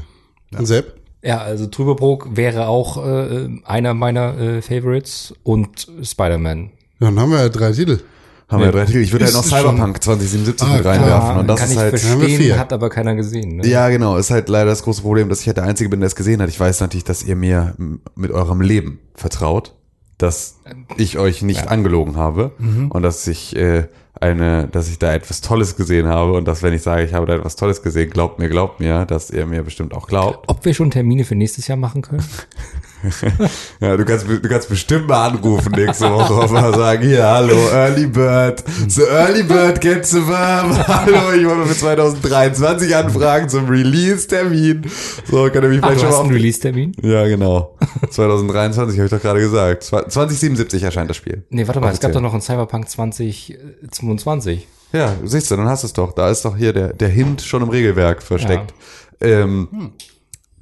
Und 0.56 0.66
Sepp? 0.66 1.00
Ja, 1.24 1.38
also 1.38 1.66
Trüberbrook 1.66 2.36
wäre 2.36 2.66
auch 2.68 3.04
äh, 3.04 3.48
einer 3.64 3.94
meiner 3.94 4.38
äh, 4.38 4.62
Favorites 4.62 5.34
und 5.42 5.88
Spider-Man. 6.02 6.70
Dann 7.00 7.18
haben 7.18 7.30
wir 7.30 7.38
ja 7.40 7.48
drei 7.48 7.72
Titel. 7.72 8.00
Haben 8.48 8.62
wir 8.62 8.72
drei 8.72 8.84
Titel. 8.84 8.98
Ich 8.98 9.10
würde 9.10 9.24
halt 9.24 9.34
noch 9.34 9.42
Cyberpunk 9.42 10.02
2077 10.02 10.68
Ah, 10.68 10.76
mit 10.76 10.84
reinwerfen. 10.84 11.36
Und 11.38 11.46
das 11.48 11.60
kann 11.60 11.68
ist 11.70 11.72
ich 11.74 11.78
halt. 11.80 11.92
haben 12.04 12.20
wir 12.20 12.28
verstehen, 12.28 12.58
hat 12.58 12.72
aber 12.74 12.90
keiner 12.90 13.14
gesehen. 13.14 13.56
Ne? 13.56 13.66
Ja, 13.66 13.88
genau. 13.88 14.16
Ist 14.18 14.30
halt 14.30 14.48
leider 14.50 14.66
das 14.70 14.82
große 14.82 15.00
Problem, 15.00 15.28
dass 15.30 15.40
ich 15.40 15.46
halt 15.46 15.56
der 15.56 15.64
Einzige 15.64 15.88
bin, 15.88 16.00
der 16.00 16.08
es 16.08 16.14
gesehen 16.14 16.42
hat. 16.42 16.50
Ich 16.50 16.60
weiß 16.60 16.80
natürlich, 16.80 17.04
dass 17.04 17.22
ihr 17.22 17.36
mir 17.36 17.74
mit 18.14 18.30
eurem 18.30 18.60
Leben 18.60 19.00
vertraut, 19.14 19.74
dass 20.18 20.56
ich 20.98 21.18
euch 21.18 21.40
nicht 21.42 21.68
angelogen 21.68 22.16
habe 22.16 22.52
und 22.90 23.02
dass 23.02 23.26
ich 23.26 23.56
äh, 23.56 23.88
eine, 24.24 24.68
dass 24.68 24.88
ich 24.88 24.98
da 24.98 25.12
etwas 25.12 25.40
Tolles 25.40 25.76
gesehen 25.76 26.06
habe 26.06 26.32
und 26.32 26.48
dass, 26.48 26.62
wenn 26.62 26.72
ich 26.72 26.82
sage, 26.82 27.04
ich 27.04 27.12
habe 27.12 27.26
da 27.26 27.34
etwas 27.36 27.56
Tolles 27.56 27.82
gesehen, 27.82 28.10
glaubt 28.10 28.38
mir, 28.38 28.48
glaubt 28.48 28.80
mir, 28.80 29.04
dass 29.04 29.30
ihr 29.30 29.46
mir 29.46 29.62
bestimmt 29.62 29.92
auch 29.94 30.06
glaubt. 30.06 30.44
Ob 30.48 30.64
wir 30.64 30.74
schon 30.74 30.90
Termine 30.90 31.24
für 31.24 31.34
nächstes 31.34 31.68
Jahr 31.68 31.76
machen 31.76 32.02
können? 32.02 32.24
Ja, 33.80 33.96
du 33.96 34.04
kannst, 34.04 34.26
du 34.28 34.40
kannst 34.48 34.68
bestimmt 34.68 35.06
mal 35.08 35.26
anrufen 35.28 35.72
nächste 35.76 36.10
Woche 36.10 36.32
und 36.34 36.52
mal 36.52 36.74
sagen, 36.74 37.02
hier, 37.02 37.24
hallo, 37.26 37.56
Early 37.72 38.06
Bird. 38.06 38.62
So, 38.88 39.02
Early 39.06 39.42
Bird 39.42 39.80
kennst 39.80 40.12
du 40.14 40.20
mal? 40.20 40.64
Hallo, 40.86 41.32
ich 41.38 41.46
wollte 41.46 41.66
für 41.66 41.76
2023 41.76 42.94
anfragen 42.96 43.48
zum 43.48 43.68
Release-Termin. 43.68 44.82
So, 45.30 45.50
kann 45.50 45.62
er 45.62 45.68
mich 45.68 45.80
Ach, 45.82 45.88
vielleicht 45.88 46.02
du 46.02 46.06
schon 46.06 46.08
hast 46.18 46.26
mal 46.26 46.32
Release-Termin? 46.32 46.92
Ja, 47.02 47.26
genau. 47.26 47.76
2023 48.10 48.98
habe 48.98 49.06
ich 49.06 49.10
doch 49.12 49.20
gerade 49.22 49.40
gesagt. 49.40 49.82
Zwa- 49.84 50.08
2077 50.08 50.82
erscheint 50.82 51.10
das 51.10 51.16
Spiel. 51.16 51.44
Nee, 51.50 51.66
warte 51.66 51.80
mal, 51.80 51.88
es 51.88 52.00
gab 52.00 52.10
Offiziell. 52.10 52.12
doch 52.14 52.20
noch 52.22 52.34
ein 52.34 52.40
Cyberpunk 52.40 52.88
2025. 52.88 54.66
Ja, 54.92 55.12
siehst 55.24 55.50
du, 55.50 55.56
dann 55.56 55.68
hast 55.68 55.82
du 55.82 55.86
es 55.88 55.92
doch. 55.92 56.12
Da 56.12 56.30
ist 56.30 56.44
doch 56.44 56.56
hier 56.56 56.72
der, 56.72 56.92
der 56.92 57.08
Hint 57.08 57.42
schon 57.42 57.62
im 57.62 57.68
Regelwerk 57.68 58.22
versteckt. 58.22 58.72
Ähm, 59.20 59.92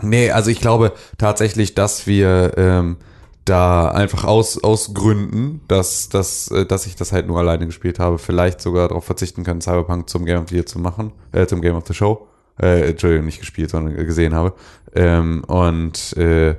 Nee, 0.03 0.31
also 0.31 0.51
ich 0.51 0.61
glaube 0.61 0.93
tatsächlich, 1.19 1.75
dass 1.75 2.07
wir 2.07 2.53
ähm, 2.57 2.97
da 3.45 3.91
einfach 3.91 4.25
aus, 4.25 4.63
aus 4.63 4.95
Gründen, 4.95 5.61
dass, 5.69 6.09
dass, 6.09 6.49
äh, 6.49 6.67
dass 6.67 6.87
ich 6.87 6.97
das 6.97 7.13
halt 7.13 7.27
nur 7.27 7.39
alleine 7.39 7.67
gespielt 7.67 7.99
habe, 7.99 8.19
vielleicht 8.19 8.61
sogar 8.61 8.89
darauf 8.89 9.05
verzichten 9.05 9.45
können, 9.45 9.61
Cyberpunk 9.61 10.09
zum 10.09 10.25
Game 10.25 10.43
of 10.43 10.49
the 10.49 10.57
Year 10.57 10.67
zu 10.67 10.79
machen, 10.79 11.13
äh, 11.33 11.47
zum 11.47 11.61
Game 11.61 11.77
of 11.77 11.87
the 11.87 11.95
Show. 11.95 12.29
Äh, 12.61 12.91
Entschuldigung, 12.91 13.27
nicht 13.27 13.41
gespielt, 13.41 13.71
sondern 13.71 13.95
gesehen 13.97 14.35
habe. 14.35 14.55
Ähm, 14.95 15.43
und 15.45 16.17
äh, 16.17 16.57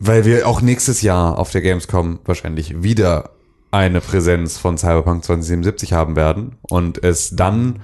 weil 0.00 0.24
wir 0.24 0.46
auch 0.46 0.60
nächstes 0.60 1.02
Jahr 1.02 1.38
auf 1.38 1.50
der 1.50 1.60
Gamescom 1.60 2.20
wahrscheinlich 2.24 2.82
wieder 2.82 3.30
eine 3.70 4.00
Präsenz 4.00 4.56
von 4.56 4.78
Cyberpunk 4.78 5.24
2077 5.24 5.92
haben 5.92 6.16
werden 6.16 6.56
und 6.62 7.02
es 7.04 7.34
dann 7.36 7.80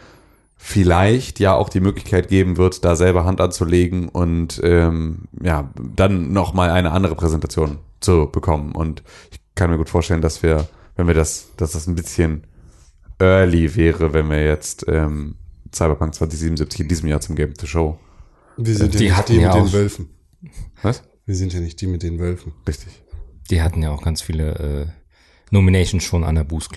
vielleicht 0.67 1.41
ja 1.41 1.53
auch 1.55 1.69
die 1.69 1.81
Möglichkeit 1.81 2.29
geben 2.29 2.57
wird, 2.57 2.87
da 2.87 2.97
selber 2.97 3.27
Hand 3.27 3.39
anzulegen 3.43 4.09
und 4.09 4.63
ähm, 4.65 5.25
ja, 5.43 5.71
dann 5.95 6.33
nochmal 6.33 6.71
eine 6.71 6.91
andere 6.93 7.15
Präsentation 7.15 7.79
zu 8.01 8.31
bekommen. 8.33 8.73
Und 8.73 9.03
ich 9.31 9.41
kann 9.55 9.69
mir 9.69 9.77
gut 9.77 9.91
vorstellen, 9.91 10.23
dass 10.23 10.43
wir, 10.43 10.67
wenn 10.97 11.07
wir 11.07 11.13
das, 11.13 11.49
dass 11.59 11.73
das 11.73 11.87
ein 11.87 11.95
bisschen 11.95 12.47
early 13.19 13.77
wäre, 13.77 14.15
wenn 14.15 14.31
wir 14.31 14.43
jetzt 14.43 14.87
ähm, 14.89 15.35
Cyberpunk 15.71 16.15
2077 16.15 16.81
in 16.81 16.89
diesem 16.89 17.09
Jahr 17.11 17.21
zum 17.21 17.37
Game 17.37 17.51
of 17.51 17.57
the 17.61 17.67
Show. 17.67 17.99
Wir 18.57 18.75
sind 18.75 18.95
Die 18.95 18.99
ja 18.99 19.03
nicht 19.11 19.17
hatten 19.19 19.33
die 19.35 19.41
ja 19.41 19.49
mit 19.49 19.57
den 19.57 19.69
auch- 19.69 19.73
Wölfen. 19.75 20.09
Was? 20.81 21.03
Wir 21.27 21.35
sind 21.35 21.53
ja 21.53 21.61
nicht 21.61 21.79
die 21.83 21.87
mit 21.89 22.03
den 22.03 22.19
Wölfen. 22.19 22.53
Richtig. 22.67 23.03
Die 23.51 23.61
hatten 23.61 23.83
ja 23.83 23.91
auch 23.91 24.03
ganz 24.03 24.23
viele 24.23 24.55
äh, 24.55 24.87
Nominations 25.51 26.03
schon 26.03 26.25
an 26.25 26.37
der 26.37 26.45
Boost 26.45 26.73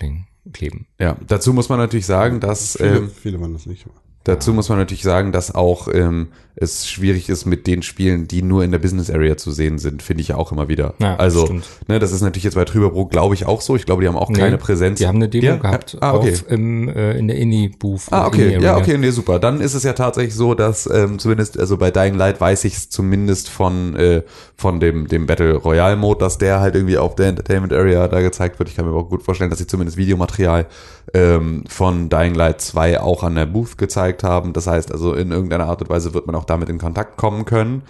kleben. 0.53 0.87
Ja, 0.99 1.17
dazu 1.27 1.53
muss 1.53 1.69
man 1.69 1.79
natürlich 1.79 2.05
sagen, 2.05 2.39
dass 2.39 2.77
Viele, 2.77 2.97
ähm, 2.97 3.09
viele 3.09 3.41
waren 3.41 3.53
das 3.53 3.65
nicht. 3.65 3.85
Dazu 4.27 4.53
muss 4.53 4.67
man 4.67 4.77
natürlich 4.77 5.03
sagen, 5.03 5.31
dass 5.31 5.55
auch 5.55 5.87
ähm, 5.87 6.27
es 6.59 6.89
schwierig 6.89 7.29
ist 7.29 7.45
mit 7.45 7.65
den 7.65 7.81
Spielen, 7.81 8.27
die 8.27 8.41
nur 8.41 8.63
in 8.63 8.71
der 8.71 8.79
Business 8.79 9.09
Area 9.09 9.37
zu 9.37 9.51
sehen 9.51 9.77
sind, 9.77 10.01
finde 10.01 10.21
ich 10.21 10.29
ja 10.29 10.35
auch 10.35 10.51
immer 10.51 10.67
wieder. 10.67 10.95
Ja, 10.99 11.15
also, 11.15 11.47
ne, 11.87 11.99
das 11.99 12.11
ist 12.11 12.21
natürlich 12.21 12.43
jetzt 12.43 12.55
bei 12.55 12.65
Trüberbrook, 12.65 13.09
glaube 13.09 13.35
ich, 13.35 13.45
auch 13.45 13.61
so. 13.61 13.77
Ich 13.77 13.85
glaube, 13.85 14.01
die 14.01 14.07
haben 14.09 14.17
auch 14.17 14.29
nee, 14.29 14.39
keine 14.39 14.57
Präsenz. 14.57 14.97
Die 14.99 15.07
haben 15.07 15.15
eine 15.15 15.29
Demo 15.29 15.45
ja? 15.45 15.55
gehabt 15.55 15.97
ah, 16.01 16.15
okay. 16.15 16.33
auf, 16.33 16.51
im, 16.51 16.89
äh, 16.89 17.17
in 17.17 17.29
der 17.29 17.37
Indie-Booth. 17.37 18.01
Ah, 18.11 18.27
okay. 18.27 18.55
Indie 18.55 18.65
ja, 18.65 18.75
okay, 18.75 18.97
nee, 18.97 19.11
super. 19.11 19.39
Dann 19.39 19.61
ist 19.61 19.75
es 19.75 19.83
ja 19.83 19.93
tatsächlich 19.93 20.35
so, 20.35 20.55
dass 20.55 20.89
ähm, 20.91 21.19
zumindest, 21.19 21.57
also 21.57 21.77
bei 21.77 21.89
Dying 21.89 22.15
Light 22.15 22.41
weiß 22.41 22.65
ich 22.65 22.73
es 22.73 22.89
zumindest 22.89 23.49
von, 23.49 23.95
äh, 23.95 24.23
von 24.57 24.81
dem, 24.81 25.07
dem 25.07 25.25
Battle 25.25 25.55
Royale 25.55 25.95
Mode, 25.95 26.19
dass 26.19 26.37
der 26.37 26.59
halt 26.59 26.75
irgendwie 26.75 26.97
auf 26.97 27.15
der 27.15 27.27
Entertainment 27.27 27.71
Area 27.71 28.07
da 28.07 28.19
gezeigt 28.19 28.59
wird. 28.59 28.67
Ich 28.67 28.75
kann 28.75 28.85
mir 28.85 28.91
aber 28.91 29.01
auch 29.01 29.09
gut 29.09 29.23
vorstellen, 29.23 29.51
dass 29.51 29.59
sie 29.59 29.67
zumindest 29.67 29.97
Videomaterial 29.97 30.65
ähm, 31.13 31.63
von 31.67 32.09
Dying 32.09 32.35
Light 32.35 32.61
2 32.61 32.99
auch 32.99 33.23
an 33.23 33.35
der 33.35 33.45
Booth 33.45 33.77
gezeigt 33.77 34.23
haben. 34.23 34.53
Das 34.53 34.67
heißt 34.67 34.91
also, 34.91 35.13
in 35.13 35.31
irgendeiner 35.31 35.67
Art 35.67 35.81
und 35.81 35.89
Weise 35.89 36.13
wird 36.13 36.27
man 36.27 36.35
auch 36.35 36.45
damit 36.45 36.69
in 36.69 36.77
Kontakt 36.77 37.17
kommen 37.17 37.45
können. 37.45 37.83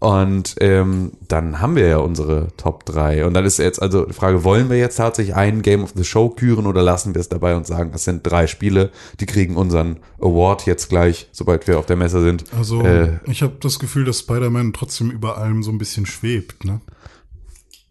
Und 0.00 0.56
ähm, 0.60 1.12
dann 1.28 1.60
haben 1.60 1.76
wir 1.76 1.86
ja 1.86 1.96
unsere 1.96 2.48
Top 2.58 2.84
3. 2.84 3.24
Und 3.24 3.32
dann 3.32 3.46
ist 3.46 3.58
jetzt 3.58 3.80
also 3.80 4.04
die 4.04 4.12
Frage, 4.12 4.44
wollen 4.44 4.68
wir 4.68 4.76
jetzt 4.76 4.96
tatsächlich 4.96 5.34
einen 5.34 5.62
Game 5.62 5.82
of 5.82 5.92
the 5.94 6.04
Show 6.04 6.28
küren 6.28 6.66
oder 6.66 6.82
lassen 6.82 7.14
wir 7.14 7.20
es 7.20 7.30
dabei 7.30 7.56
und 7.56 7.66
sagen, 7.66 7.90
das 7.92 8.04
sind 8.04 8.20
drei 8.22 8.46
Spiele, 8.46 8.90
die 9.20 9.24
kriegen 9.24 9.56
unseren 9.56 10.00
Award 10.20 10.66
jetzt 10.66 10.90
gleich, 10.90 11.28
sobald 11.32 11.66
wir 11.66 11.78
auf 11.78 11.86
der 11.86 11.96
Messe 11.96 12.20
sind. 12.20 12.44
Also 12.58 12.82
äh, 12.82 13.18
ich 13.26 13.42
habe 13.42 13.54
das 13.60 13.78
Gefühl, 13.78 14.04
dass 14.04 14.18
Spider-Man 14.18 14.74
trotzdem 14.74 15.10
über 15.10 15.38
allem 15.38 15.62
so 15.62 15.70
ein 15.70 15.78
bisschen 15.78 16.04
schwebt, 16.04 16.64
ne? 16.64 16.82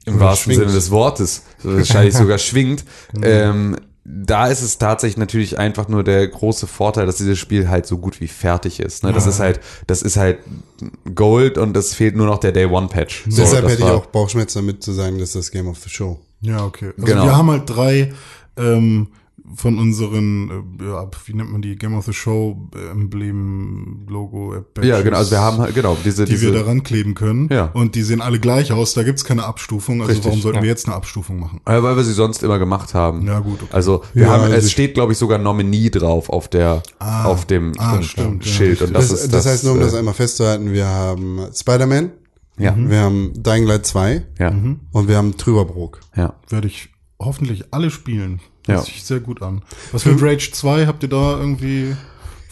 Im 0.05 0.19
wahrsten 0.19 0.53
schwingt. 0.53 0.67
Sinne 0.67 0.73
des 0.73 0.91
Wortes. 0.91 1.43
Wahrscheinlich 1.63 2.13
sogar 2.13 2.37
schwingt. 2.37 2.83
ähm, 3.23 3.77
da 4.05 4.47
ist 4.47 4.61
es 4.61 4.77
tatsächlich 4.77 5.17
natürlich 5.17 5.59
einfach 5.59 5.87
nur 5.87 6.03
der 6.03 6.27
große 6.27 6.67
Vorteil, 6.67 7.05
dass 7.05 7.17
dieses 7.17 7.39
Spiel 7.39 7.69
halt 7.69 7.85
so 7.85 7.97
gut 7.97 8.19
wie 8.19 8.27
fertig 8.27 8.81
ist. 8.81 9.03
Ne? 9.03 9.13
Das 9.13 9.23
ja. 9.23 9.29
ist 9.31 9.39
halt, 9.39 9.61
das 9.87 10.01
ist 10.01 10.17
halt 10.17 10.39
Gold 11.15 11.57
und 11.57 11.75
es 11.77 11.93
fehlt 11.93 12.15
nur 12.15 12.25
noch 12.25 12.39
der 12.39 12.51
Day 12.51 12.65
One 12.65 12.87
Patch. 12.87 13.23
So, 13.29 13.41
Deshalb 13.41 13.67
hätte 13.69 13.83
ich 13.83 13.89
auch 13.89 14.07
Bauchschmerzen 14.07 14.59
damit 14.59 14.83
zu 14.83 14.91
sagen, 14.91 15.19
dass 15.19 15.31
das 15.31 15.51
Game 15.51 15.67
of 15.67 15.77
the 15.79 15.89
Show. 15.89 16.19
Ja, 16.41 16.65
okay. 16.65 16.91
Also 16.97 17.05
genau. 17.05 17.23
wir 17.23 17.37
haben 17.37 17.49
halt 17.49 17.63
drei 17.69 18.13
ähm, 18.57 19.07
von 19.55 19.77
unseren, 19.77 20.77
äh, 20.79 20.85
ja, 20.85 21.09
wie 21.25 21.33
nennt 21.33 21.51
man 21.51 21.61
die, 21.61 21.75
Game 21.75 21.95
of 21.95 22.05
the 22.05 22.13
Show 22.13 22.69
Emblem, 22.91 24.05
Logo, 24.09 24.55
Badges, 24.73 24.89
Ja, 24.89 25.01
genau, 25.01 25.17
also 25.17 25.31
wir 25.31 25.41
haben 25.41 25.57
halt, 25.57 25.75
genau, 25.75 25.97
diese, 26.03 26.25
die 26.25 26.31
diese, 26.31 26.47
wir 26.47 26.59
daran 26.59 26.83
kleben 26.83 27.13
können. 27.13 27.49
Ja. 27.51 27.65
Und 27.73 27.95
die 27.95 28.03
sehen 28.03 28.21
alle 28.21 28.39
gleich 28.39 28.71
aus, 28.71 28.93
da 28.93 29.03
gibt's 29.03 29.23
keine 29.23 29.45
Abstufung, 29.45 30.01
also 30.01 30.11
Richtig, 30.11 30.25
warum 30.25 30.41
sollten 30.41 30.57
ja. 30.57 30.63
wir 30.63 30.69
jetzt 30.69 30.87
eine 30.87 30.95
Abstufung 30.95 31.39
machen? 31.39 31.61
Ja, 31.67 31.81
weil 31.83 31.95
wir 31.95 32.03
sie 32.03 32.13
sonst 32.13 32.43
immer 32.43 32.59
gemacht 32.59 32.93
haben. 32.93 33.25
Ja, 33.25 33.39
gut. 33.39 33.61
Okay. 33.61 33.71
Also, 33.71 34.03
wir 34.13 34.23
ja, 34.23 34.31
haben, 34.31 34.43
also 34.43 34.55
es 34.55 34.71
steht, 34.71 34.93
glaube 34.93 35.13
ich, 35.13 35.17
sogar 35.17 35.37
Nominee 35.37 35.89
drauf 35.89 36.29
auf 36.29 36.47
der, 36.47 36.83
ah, 36.99 37.25
auf 37.25 37.45
dem 37.45 37.73
ah, 37.77 38.01
stimmt, 38.01 38.45
Schild. 38.45 38.81
Und 38.81 38.93
das, 38.93 39.09
das, 39.09 39.23
ist, 39.23 39.33
das, 39.33 39.43
das 39.43 39.53
heißt, 39.53 39.63
nur 39.65 39.73
um 39.73 39.79
äh, 39.79 39.83
das 39.83 39.93
einmal 39.93 40.13
festzuhalten, 40.13 40.73
wir 40.73 40.87
haben 40.87 41.39
Spider-Man. 41.53 42.11
Ja. 42.57 42.75
Wir 42.77 42.99
haben 42.99 43.33
Dying 43.35 43.65
Light 43.65 43.85
2. 43.85 44.25
Ja. 44.39 44.51
Mhm. 44.51 44.81
Und 44.91 45.07
wir 45.07 45.17
haben 45.17 45.37
Trüberbrook. 45.37 46.01
Ja. 46.15 46.35
Werde 46.49 46.67
ich 46.67 46.89
hoffentlich 47.19 47.73
alle 47.73 47.89
spielen. 47.89 48.41
Hört 48.65 48.79
ja. 48.79 48.85
sich 48.85 49.03
sehr 49.03 49.19
gut 49.19 49.41
an. 49.41 49.61
Was 49.91 50.05
mit 50.05 50.21
Rage 50.21 50.51
2 50.51 50.85
habt 50.87 51.03
ihr 51.03 51.09
da 51.09 51.37
irgendwie 51.37 51.95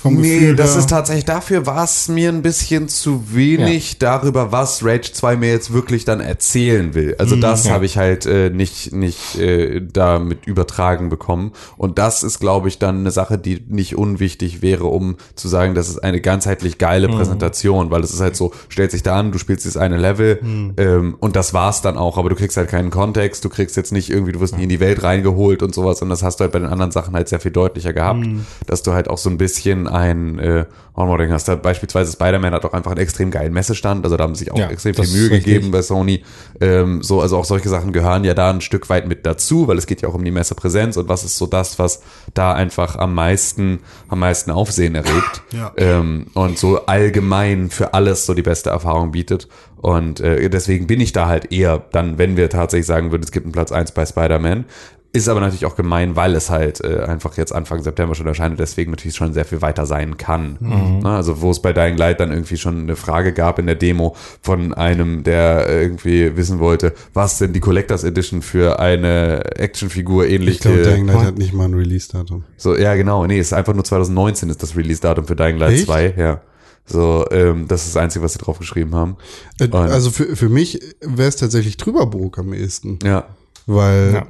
vom 0.01 0.15
nee, 0.15 0.39
Gefühl 0.39 0.55
das 0.55 0.75
ist 0.75 0.89
tatsächlich, 0.89 1.25
dafür 1.25 1.67
war 1.67 1.83
es 1.83 2.07
mir 2.07 2.29
ein 2.29 2.41
bisschen 2.41 2.87
zu 2.87 3.35
wenig 3.35 3.93
ja. 3.93 3.97
darüber, 3.99 4.51
was 4.51 4.83
Rage 4.83 5.11
2 5.13 5.35
mir 5.35 5.51
jetzt 5.51 5.73
wirklich 5.73 6.05
dann 6.05 6.21
erzählen 6.21 6.95
will. 6.95 7.15
Also 7.19 7.35
mhm, 7.35 7.41
das 7.41 7.65
ja. 7.65 7.73
habe 7.73 7.85
ich 7.85 7.97
halt 7.97 8.25
äh, 8.25 8.49
nicht, 8.49 8.93
nicht 8.93 9.37
äh, 9.37 9.79
damit 9.81 10.47
übertragen 10.47 11.09
bekommen. 11.09 11.51
Und 11.77 11.99
das 11.99 12.23
ist, 12.23 12.39
glaube 12.39 12.67
ich, 12.67 12.79
dann 12.79 12.99
eine 12.99 13.11
Sache, 13.11 13.37
die 13.37 13.63
nicht 13.67 13.95
unwichtig 13.95 14.63
wäre, 14.63 14.85
um 14.85 15.17
zu 15.35 15.47
sagen, 15.47 15.75
das 15.75 15.87
ist 15.87 15.99
eine 15.99 16.19
ganzheitlich 16.19 16.79
geile 16.79 17.07
mhm. 17.07 17.17
Präsentation, 17.17 17.91
weil 17.91 18.03
es 18.03 18.11
ist 18.11 18.21
halt 18.21 18.35
so, 18.35 18.53
stellt 18.69 18.89
sich 18.89 19.03
da 19.03 19.19
an, 19.19 19.31
du 19.31 19.37
spielst 19.37 19.65
dieses 19.65 19.77
eine 19.77 19.97
Level 19.97 20.39
mhm. 20.41 20.73
ähm, 20.77 21.15
und 21.19 21.35
das 21.35 21.53
war's 21.53 21.83
dann 21.83 21.97
auch, 21.97 22.17
aber 22.17 22.29
du 22.29 22.35
kriegst 22.35 22.57
halt 22.57 22.69
keinen 22.69 22.89
Kontext, 22.89 23.45
du 23.45 23.49
kriegst 23.49 23.77
jetzt 23.77 23.91
nicht 23.91 24.09
irgendwie, 24.09 24.31
du 24.31 24.39
wirst 24.39 24.57
nie 24.57 24.63
in 24.63 24.69
die 24.69 24.79
Welt 24.79 25.03
reingeholt 25.03 25.61
und 25.61 25.75
sowas 25.75 26.01
und 26.01 26.09
das 26.09 26.23
hast 26.23 26.39
du 26.39 26.41
halt 26.41 26.53
bei 26.53 26.59
den 26.59 26.69
anderen 26.69 26.91
Sachen 26.91 27.13
halt 27.13 27.29
sehr 27.29 27.39
viel 27.39 27.51
deutlicher 27.51 27.93
gehabt, 27.93 28.21
mhm. 28.21 28.47
dass 28.65 28.81
du 28.81 28.93
halt 28.93 29.07
auch 29.07 29.19
so 29.19 29.29
ein 29.29 29.37
bisschen 29.37 29.90
ein 29.91 30.39
äh, 30.39 30.65
Onboarding 30.93 31.31
hast. 31.31 31.47
Da 31.47 31.55
beispielsweise 31.55 32.11
Spider-Man 32.11 32.53
hat 32.53 32.65
auch 32.65 32.73
einfach 32.73 32.91
einen 32.91 32.99
extrem 32.99 33.31
geilen 33.31 33.53
Messestand, 33.53 34.03
also 34.03 34.17
da 34.17 34.23
haben 34.23 34.35
sich 34.35 34.51
auch 34.51 34.57
ja, 34.57 34.69
extrem 34.69 34.93
viel 34.95 35.07
Mühe 35.07 35.29
gegeben 35.29 35.71
bei 35.71 35.81
Sony. 35.81 36.23
Ähm, 36.59 37.01
so, 37.01 37.21
also 37.21 37.37
auch 37.37 37.45
solche 37.45 37.69
Sachen 37.69 37.91
gehören 37.93 38.23
ja 38.23 38.33
da 38.33 38.49
ein 38.49 38.61
Stück 38.61 38.89
weit 38.89 39.07
mit 39.07 39.25
dazu, 39.25 39.67
weil 39.67 39.77
es 39.77 39.87
geht 39.87 40.01
ja 40.01 40.09
auch 40.09 40.13
um 40.13 40.23
die 40.23 40.31
Messepräsenz 40.31 40.97
und 40.97 41.07
was 41.09 41.23
ist 41.23 41.37
so 41.37 41.47
das, 41.47 41.79
was 41.79 42.01
da 42.33 42.53
einfach 42.53 42.97
am 42.97 43.13
meisten, 43.13 43.79
am 44.09 44.19
meisten 44.19 44.51
Aufsehen 44.51 44.95
erregt. 44.95 45.41
Ja. 45.51 45.73
Ähm, 45.75 46.27
und 46.33 46.57
so 46.57 46.85
allgemein 46.85 47.69
für 47.69 47.93
alles 47.93 48.25
so 48.25 48.33
die 48.33 48.41
beste 48.41 48.69
Erfahrung 48.69 49.11
bietet. 49.11 49.49
Und 49.75 50.21
äh, 50.21 50.49
deswegen 50.49 50.87
bin 50.87 51.01
ich 51.01 51.11
da 51.11 51.27
halt 51.27 51.51
eher 51.51 51.83
dann, 51.91 52.17
wenn 52.17 52.37
wir 52.37 52.49
tatsächlich 52.49 52.85
sagen 52.85 53.11
würden, 53.11 53.23
es 53.23 53.31
gibt 53.31 53.45
einen 53.45 53.51
Platz 53.51 53.71
eins 53.71 53.91
bei 53.91 54.05
Spider-Man, 54.05 54.65
ist 55.13 55.27
aber 55.27 55.41
natürlich 55.41 55.65
auch 55.65 55.75
gemein, 55.75 56.15
weil 56.15 56.35
es 56.35 56.49
halt 56.49 56.81
äh, 56.81 57.01
einfach 57.01 57.35
jetzt 57.35 57.53
Anfang 57.53 57.83
September 57.83 58.15
schon 58.15 58.27
erscheint 58.27 58.51
und 58.51 58.59
deswegen 58.59 58.91
natürlich 58.91 59.15
schon 59.15 59.33
sehr 59.33 59.43
viel 59.43 59.61
weiter 59.61 59.85
sein 59.85 60.15
kann. 60.15 60.57
Mhm. 60.59 60.99
Na, 61.03 61.17
also 61.17 61.41
wo 61.41 61.51
es 61.51 61.61
bei 61.61 61.73
Dying 61.73 61.97
Light 61.97 62.21
dann 62.21 62.31
irgendwie 62.31 62.55
schon 62.55 62.83
eine 62.83 62.95
Frage 62.95 63.33
gab 63.33 63.59
in 63.59 63.65
der 63.65 63.75
Demo 63.75 64.15
von 64.41 64.73
einem, 64.73 65.23
der 65.23 65.67
irgendwie 65.67 66.37
wissen 66.37 66.59
wollte, 66.59 66.93
was 67.13 67.39
denn 67.39 67.51
die 67.51 67.59
Collectors 67.59 68.05
Edition 68.05 68.41
für 68.41 68.79
eine 68.79 69.43
Actionfigur 69.57 70.27
ähnlich. 70.27 70.55
Ich 70.55 70.61
glaube, 70.61 70.83
Dying 70.83 71.07
Light 71.07 71.25
hat 71.25 71.37
nicht 71.37 71.53
mal 71.53 71.65
ein 71.65 71.73
Release-Datum. 71.73 72.45
So, 72.55 72.77
ja 72.77 72.95
genau, 72.95 73.25
nee, 73.27 73.39
es 73.39 73.47
ist 73.47 73.53
einfach 73.53 73.73
nur 73.73 73.83
2019 73.83 74.49
ist 74.49 74.63
das 74.63 74.77
Release-Datum 74.77 75.25
für 75.25 75.35
Dying 75.35 75.57
Light 75.57 75.73
Echt? 75.73 75.85
2, 75.87 76.13
ja. 76.17 76.41
So, 76.85 77.25
ähm, 77.31 77.67
das 77.67 77.85
ist 77.85 77.95
das 77.95 78.01
Einzige, 78.01 78.23
was 78.23 78.33
sie 78.33 78.39
drauf 78.39 78.59
geschrieben 78.59 78.95
haben. 78.95 79.17
Äh, 79.59 79.65
und 79.65 79.75
also 79.75 80.09
für, 80.09 80.35
für 80.37 80.49
mich 80.49 80.79
wäre 81.01 81.27
es 81.27 81.35
tatsächlich 81.35 81.75
Trüberbrook 81.75 82.39
am 82.39 82.53
ehesten. 82.53 82.97
Ja. 83.03 83.25
Weil 83.67 84.13
ja 84.13 84.27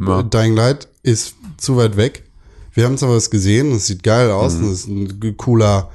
ja. 0.00 0.22
Dying 0.22 0.54
Light 0.54 0.88
ist 1.02 1.34
zu 1.56 1.76
weit 1.76 1.96
weg. 1.96 2.24
Wir 2.72 2.84
haben 2.84 2.98
zwar 2.98 3.10
was 3.10 3.30
gesehen, 3.30 3.72
es 3.72 3.86
sieht 3.86 4.02
geil 4.02 4.30
aus, 4.30 4.54
mhm. 4.54 4.64
es 4.64 4.70
ist 4.70 4.88
ein 4.88 5.36
cooler 5.36 5.90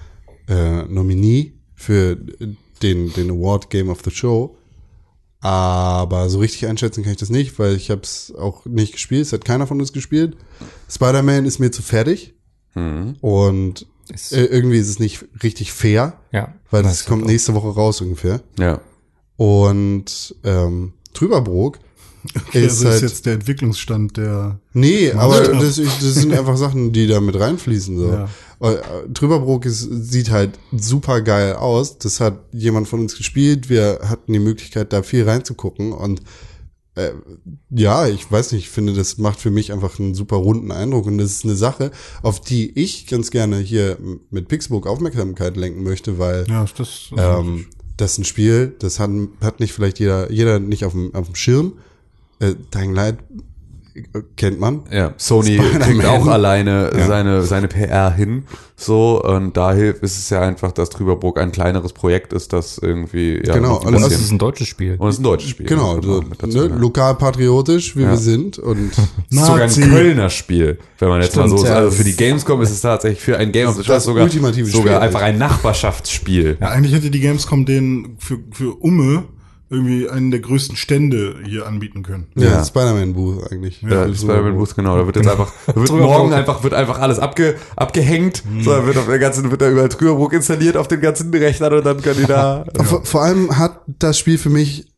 äh, 0.48 0.84
Nominee 0.84 1.54
für 1.74 2.18
den, 2.82 3.14
den 3.14 3.32
Award 3.32 3.70
Game 3.70 3.90
of 3.90 4.00
the 4.04 4.12
Show. 4.12 4.58
Aber 5.40 6.30
so 6.30 6.40
richtig 6.40 6.68
einschätzen 6.68 7.04
kann 7.04 7.12
ich 7.12 7.20
das 7.20 7.30
nicht, 7.30 7.60
weil 7.60 7.76
ich 7.76 7.92
habe 7.92 8.02
es 8.02 8.34
auch 8.36 8.66
nicht 8.66 8.94
gespielt. 8.94 9.22
Es 9.22 9.34
hat 9.34 9.46
keiner 9.46 9.68
von 9.68 9.80
uns 9.80 9.94
gespielt. 9.94 10.36
Spider-Man 10.90 11.46
ist 11.46 11.60
mir 11.60 11.72
zu 11.72 11.84
fertig. 11.84 12.34
Mhm. 12.74 13.16
Und 13.22 13.86
ist 14.12 14.34
äh, 14.34 14.46
irgendwie 14.46 14.78
ist 14.78 14.90
es 14.90 15.00
nicht 15.00 15.26
richtig 15.44 15.72
fair. 15.72 16.20
Ja. 16.32 16.54
Weil 16.72 16.84
das 16.84 17.06
kommt 17.06 17.26
nächste 17.26 17.54
Woche 17.54 17.70
raus 17.70 18.02
ungefähr. 18.02 18.42
Ja. 18.58 18.82
Und 19.38 20.36
ähm, 20.44 20.94
Trüberbrook 21.14 21.80
Okay, 22.48 22.66
ist, 22.66 22.78
also 22.78 22.86
halt, 22.86 22.96
ist 22.96 23.02
jetzt 23.02 23.26
der 23.26 23.34
Entwicklungsstand 23.34 24.18
der. 24.18 24.60
Nee, 24.74 25.12
aber 25.12 25.42
das, 25.42 25.76
das, 25.76 26.16
sind 26.16 26.34
einfach 26.34 26.58
Sachen, 26.58 26.92
die 26.92 27.08
da 27.08 27.20
mit 27.20 27.40
reinfließen. 27.40 27.98
So. 27.98 28.10
Ja. 28.10 28.30
Äh, 28.60 28.78
Trüberbrook 29.14 29.66
ist, 29.66 29.82
sieht 29.82 30.32
halt 30.32 30.58
super 30.72 31.22
geil 31.22 31.54
aus. 31.54 31.98
Das 31.98 32.20
hat 32.20 32.40
jemand 32.52 32.88
von 32.88 33.02
uns 33.02 33.18
gespielt. 33.18 33.70
Wir 33.70 34.00
hatten 34.04 34.32
die 34.34 34.40
Möglichkeit, 34.40 34.94
da 34.94 35.04
viel 35.04 35.28
reinzugucken. 35.28 35.92
Und 35.92 36.22
äh, 36.96 37.12
ja, 37.70 38.08
ich 38.08 38.32
weiß 38.32 38.54
nicht, 38.54 38.64
ich 38.64 38.70
finde, 38.70 38.94
das 38.94 39.18
macht 39.18 39.40
für 39.40 39.52
mich 39.52 39.74
einfach 39.74 40.00
einen 40.00 40.16
super 40.16 40.38
runden 40.38 40.72
Eindruck. 40.72 41.06
Und 41.06 41.18
das 41.18 41.32
ist 41.32 41.46
eine 41.46 41.56
Sache, 41.56 41.92
auf 42.22 42.40
die 42.40 42.72
ich 42.80 43.08
ganz 43.08 43.32
gerne 43.32 43.58
hier 43.58 43.98
mit 44.30 44.48
Pixburg 44.48 44.88
Aufmerksamkeit 44.88 45.58
lenken 45.58 45.84
möchte, 45.84 46.18
weil 46.18 46.46
ja, 46.48 46.66
das, 46.78 47.10
ähm, 47.18 47.68
das 47.98 48.14
ist 48.14 48.18
ein 48.20 48.26
Spiel, 48.26 48.76
das 48.80 49.00
hat, 49.00 49.10
hat 49.42 49.60
nicht 49.60 49.74
vielleicht 49.74 50.00
jeder, 50.00 50.32
jeder 50.32 50.60
nicht 50.60 50.86
auf 50.86 50.94
dem, 50.94 51.14
auf 51.14 51.26
dem 51.28 51.36
Schirm 51.36 51.74
äh, 52.40 52.54
Dying 52.74 52.94
Light 52.94 53.18
kennt 54.36 54.60
man. 54.60 54.82
Ja, 54.92 55.14
Sony 55.18 55.58
kriegt 55.58 56.06
auch 56.06 56.28
alleine 56.28 56.92
ja. 56.96 57.08
seine, 57.08 57.44
seine 57.44 57.68
PR 57.68 58.14
hin. 58.14 58.44
So, 58.76 59.24
und 59.24 59.56
da 59.56 59.72
hilft 59.72 60.04
ist 60.04 60.18
es 60.18 60.30
ja 60.30 60.42
einfach, 60.42 60.74
dass 60.74 60.90
Trüberbrook 60.90 61.40
ein 61.40 61.54
kleineres 61.54 61.94
Projekt 61.94 62.34
ist, 62.34 62.52
das 62.52 62.78
irgendwie, 62.78 63.42
ja. 63.46 63.54
Genau, 63.54 63.80
und 63.80 63.94
es 63.94 64.12
ist 64.12 64.32
ein 64.32 64.38
deutsches 64.38 64.68
Spiel. 64.68 64.96
Und 64.98 65.08
es 65.08 65.16
ist 65.16 65.22
ein 65.22 65.24
deutsches 65.24 65.52
Spiel. 65.52 65.66
Genau, 65.66 65.96
also, 65.96 66.22
ne, 66.22 66.68
lokalpatriotisch, 66.68 67.96
wie 67.96 68.02
ja. 68.02 68.10
wir 68.10 68.18
sind, 68.18 68.60
und. 68.60 68.92
sogar 69.30 69.62
ein 69.62 69.70
Kölner 69.70 70.30
Spiel, 70.30 70.78
wenn 71.00 71.08
man 71.08 71.22
jetzt 71.22 71.32
Stimmt, 71.32 71.52
mal 71.52 71.58
so, 71.58 71.66
ja, 71.66 71.76
also 71.76 71.92
für 71.92 72.04
die 72.04 72.18
Gamescom 72.18 72.62
ist 72.62 72.72
es 72.72 72.82
tatsächlich 72.82 73.22
für 73.22 73.38
ein 73.38 73.54
Game 73.54 73.70
of 73.70 73.76
the 73.76 73.84
sogar, 73.84 74.02
sogar 74.02 74.30
Spiel, 74.30 74.90
einfach 74.90 75.22
ein 75.22 75.38
Nachbarschaftsspiel. 75.38 76.58
Ja, 76.60 76.68
eigentlich 76.68 76.94
hätte 76.94 77.10
die 77.10 77.22
Gamescom 77.22 77.66
den 77.66 78.18
für, 78.20 78.40
für 78.52 78.74
Umme 78.82 79.24
irgendwie 79.70 80.08
einen 80.10 80.32
der 80.32 80.42
größten 80.42 80.76
Stände 80.76 81.38
hier 81.44 81.66
anbieten 81.66 82.04
können. 82.04 82.28
Ja, 82.36 82.46
ja. 82.46 82.64
Spider-Man-Booth 82.64 83.52
eigentlich. 83.52 83.82
Ja, 83.82 84.06
ja 84.06 84.14
Spider-Man-Booth, 84.14 84.76
genau. 84.76 84.98
Da 84.98 85.06
wird 85.06 85.16
jetzt 85.16 85.28
einfach, 85.32 85.52
wird 85.74 85.92
morgen 85.92 86.34
einfach, 86.34 86.64
wird 86.64 86.74
einfach 86.74 87.00
alles 87.00 87.20
abge, 87.20 87.56
abgehängt. 87.76 88.44
Mhm. 88.46 88.62
So, 88.62 88.72
da 88.72 88.86
wird 88.86 88.98
auf 88.98 89.08
der 89.08 89.20
ganzen, 89.20 89.50
wird 89.50 89.62
da 89.62 89.70
überall 89.70 89.90
Trüberbrook 89.90 90.34
installiert 90.34 90.78
auf 90.78 90.88
den 90.88 91.02
ganzen 91.02 91.34
Rechnern 91.34 91.74
und 91.74 91.86
dann 91.86 92.02
können 92.02 92.20
die 92.20 92.28
da. 92.28 92.66
Ja. 92.76 92.84
Vor, 92.84 93.06
vor 93.06 93.22
allem 93.22 93.58
hat 93.58 93.82
das 93.88 94.20
Spiel 94.20 94.38
für 94.38 94.50
mich 94.50 94.95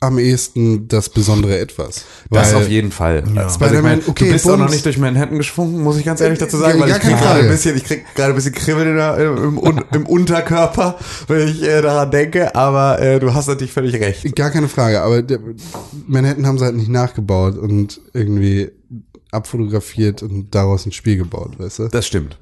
am 0.00 0.18
ehesten 0.18 0.88
das 0.88 1.10
besondere 1.10 1.58
Etwas. 1.58 2.06
Das 2.30 2.54
auf 2.54 2.68
jeden 2.68 2.90
Fall. 2.90 3.22
Ja. 3.34 3.42
Also 3.42 3.64
ich 3.64 3.82
mein, 3.82 4.00
okay, 4.06 4.26
du 4.26 4.32
bist 4.32 4.48
auch 4.48 4.56
noch 4.56 4.70
nicht 4.70 4.84
durch 4.86 4.96
Manhattan 4.96 5.36
geschwungen, 5.36 5.82
muss 5.82 5.98
ich 5.98 6.06
ganz 6.06 6.22
ehrlich 6.22 6.38
dazu 6.38 6.56
sagen, 6.56 6.78
Ja, 6.78 6.84
weil 6.84 6.90
ich 6.90 6.98
krieg 7.00 7.18
gerade 7.18 7.40
ein 7.40 7.48
bisschen, 7.48 7.76
ich 7.76 7.84
krieg 7.84 8.04
gerade 8.14 8.32
ein 8.32 8.36
bisschen 8.36 8.54
der, 8.96 9.18
im, 9.18 9.58
im, 9.58 9.84
im 9.92 10.06
Unterkörper, 10.06 10.98
wenn 11.28 11.48
ich 11.48 11.62
äh, 11.62 11.82
daran 11.82 12.10
denke, 12.10 12.54
aber 12.54 13.00
äh, 13.00 13.20
du 13.20 13.34
hast 13.34 13.48
natürlich 13.48 13.72
völlig 13.72 13.94
recht. 14.00 14.34
Gar 14.34 14.50
keine 14.50 14.68
Frage, 14.68 15.02
aber 15.02 15.20
der, 15.20 15.38
Manhattan 16.06 16.46
haben 16.46 16.58
sie 16.58 16.64
halt 16.64 16.76
nicht 16.76 16.88
nachgebaut 16.88 17.58
und 17.58 18.00
irgendwie 18.14 18.70
abfotografiert 19.32 20.22
und 20.22 20.54
daraus 20.54 20.86
ein 20.86 20.92
Spiel 20.92 21.18
gebaut, 21.18 21.58
weißt 21.58 21.78
du? 21.80 21.88
Das 21.88 22.06
stimmt. 22.06 22.38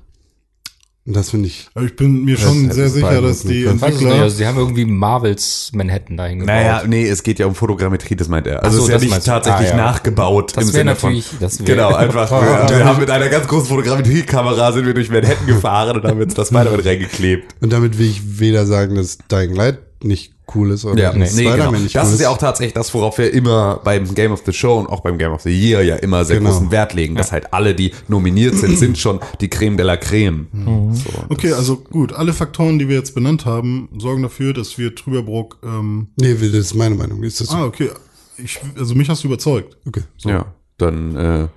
Und 1.08 1.16
das 1.16 1.30
finde 1.30 1.46
ich. 1.46 1.68
Aber 1.74 1.86
ich 1.86 1.96
bin 1.96 2.24
mir 2.26 2.36
schon 2.36 2.70
sehr 2.70 2.90
sicher, 2.90 3.22
dass 3.22 3.40
die 3.40 3.64
ich 3.64 3.72
nicht, 3.72 3.82
Entwickler 3.82 4.22
also 4.22 4.36
sie 4.36 4.46
haben 4.46 4.58
irgendwie 4.58 4.84
Marvels 4.84 5.70
Manhattan 5.74 6.18
dahin 6.18 6.40
gebaut. 6.40 6.54
Naja, 6.54 6.82
nee, 6.86 7.08
es 7.08 7.22
geht 7.22 7.38
ja 7.38 7.46
um 7.46 7.54
Fotogrammetrie, 7.54 8.14
das 8.14 8.28
meint 8.28 8.46
er. 8.46 8.62
Also 8.62 8.76
so, 8.76 8.82
es 8.82 8.88
ist 8.88 8.90
ja 8.90 8.94
das 9.08 9.16
nicht 9.16 9.26
tatsächlich 9.26 9.68
Ah, 9.68 9.76
ja. 9.78 9.84
nachgebaut 9.84 10.52
Das 10.54 10.64
im 10.64 10.70
Sinne 10.70 10.94
von. 10.96 11.08
natürlich- 11.14 11.30
das 11.40 11.58
wär- 11.60 11.64
genau, 11.66 11.94
einfach. 11.94 12.30
wir, 12.68 12.76
wir 12.78 12.84
haben 12.84 13.00
mit 13.00 13.10
einer 13.10 13.28
ganz 13.30 13.48
großen 13.48 13.66
Fotogrammetriekamera 13.68 14.70
sind 14.72 14.84
wir 14.84 14.92
durch 14.92 15.08
Manhattan 15.08 15.46
gefahren 15.46 15.96
und 15.96 16.04
haben 16.04 16.20
jetzt 16.20 16.36
das 16.36 16.48
Spider-Man 16.48 16.80
reingeklebt. 16.84 17.54
Und 17.62 17.72
damit 17.72 17.98
will 17.98 18.06
ich 18.10 18.38
weder 18.38 18.66
sagen, 18.66 18.94
dass 18.94 19.16
Dying 19.30 19.54
Light 19.54 19.78
nicht 20.02 20.34
cool 20.54 20.70
ist 20.72 20.84
oder 20.84 21.00
Ja, 21.02 21.12
nee, 21.12 21.26
Spider-Man 21.26 21.56
genau. 21.58 21.70
nicht 21.82 21.94
Das 21.94 22.08
cool 22.08 22.14
ist 22.14 22.20
ja 22.20 22.30
auch 22.30 22.38
tatsächlich 22.38 22.74
das, 22.74 22.92
worauf 22.94 23.18
wir 23.18 23.32
immer 23.32 23.80
beim 23.84 24.14
Game 24.14 24.32
of 24.32 24.42
the 24.46 24.52
Show 24.52 24.78
und 24.78 24.86
auch 24.88 25.00
beim 25.00 25.18
Game 25.18 25.32
of 25.32 25.42
the 25.42 25.50
Year 25.50 25.82
ja 25.82 25.96
immer 25.96 26.24
sehr 26.24 26.38
Genau. 26.38 26.50
großen 26.50 26.70
Wert 26.70 26.94
legen, 26.94 27.14
dass 27.14 27.32
halt 27.32 27.52
alle, 27.52 27.74
die 27.74 27.92
nominiert 28.08 28.56
sind, 28.56 28.78
sind 28.78 28.98
schon 28.98 29.20
die 29.40 29.48
Creme 29.48 29.76
de 29.76 29.84
la 29.86 29.96
Creme. 29.96 30.46
So, 30.92 31.02
Okay, 31.28 31.52
also 31.52 31.76
gut, 31.76 32.12
alle 32.12 32.32
Faktoren, 32.32 32.78
die 32.78 32.88
wir 32.88 32.96
jetzt 32.96 33.14
benannt 33.14 33.44
haben, 33.46 33.88
sorgen 33.98 34.22
dafür, 34.22 34.52
dass 34.52 34.78
wir 34.78 34.94
Trüberbrook. 34.94 35.58
Ähm, 35.62 36.08
Nee, 36.20 36.34
das 36.34 36.50
ist 36.52 36.74
meine 36.74 36.94
Meinung. 36.94 37.22
Ist 37.22 37.40
das 37.40 37.50
ah, 37.50 37.64
okay. 37.64 37.90
Ich, 38.36 38.58
also 38.78 38.94
mich 38.94 39.08
hast 39.08 39.24
du 39.24 39.28
überzeugt. 39.28 39.76
okay? 39.86 40.02
Ja, 40.18 40.46
dann, 40.76 41.16
äh, 41.16 41.48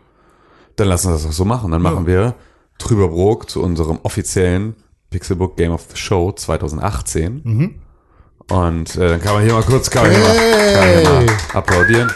dann 0.75 0.87
lassen 0.87 1.09
wir 1.09 1.13
das 1.13 1.23
doch 1.23 1.31
so 1.31 1.45
machen. 1.45 1.71
Dann 1.71 1.81
machen 1.81 2.07
wir 2.07 2.33
Trüberbrook 2.79 3.49
zu 3.49 3.61
unserem 3.61 3.99
offiziellen 4.03 4.75
Pixelbook 5.11 5.57
Game 5.57 5.71
of 5.73 5.85
the 5.91 5.97
Show 5.97 6.31
2018. 6.31 7.75
Und 8.51 8.95
äh, 8.97 9.09
dann 9.09 9.21
kann 9.21 9.33
man 9.35 9.43
hier 9.43 9.53
mal 9.53 9.63
kurz 9.63 9.89
kann 9.89 10.03
man 10.03 10.11
hier 10.11 10.19
mal, 10.19 10.35
kann 10.35 10.79
man 10.79 10.89
hier 10.89 11.09
mal 11.09 11.37
applaudieren. 11.53 12.11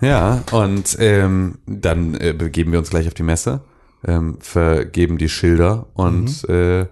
Ja, 0.00 0.42
und 0.50 0.96
ähm, 0.98 1.58
dann 1.66 2.14
äh, 2.14 2.32
begeben 2.32 2.72
wir 2.72 2.80
uns 2.80 2.90
gleich 2.90 3.06
auf 3.06 3.14
die 3.14 3.22
Messe, 3.22 3.60
ähm, 4.04 4.36
vergeben 4.40 5.16
die 5.16 5.28
Schilder 5.28 5.86
und 5.94 6.48
äh, 6.48 6.80
äh, 6.82 6.86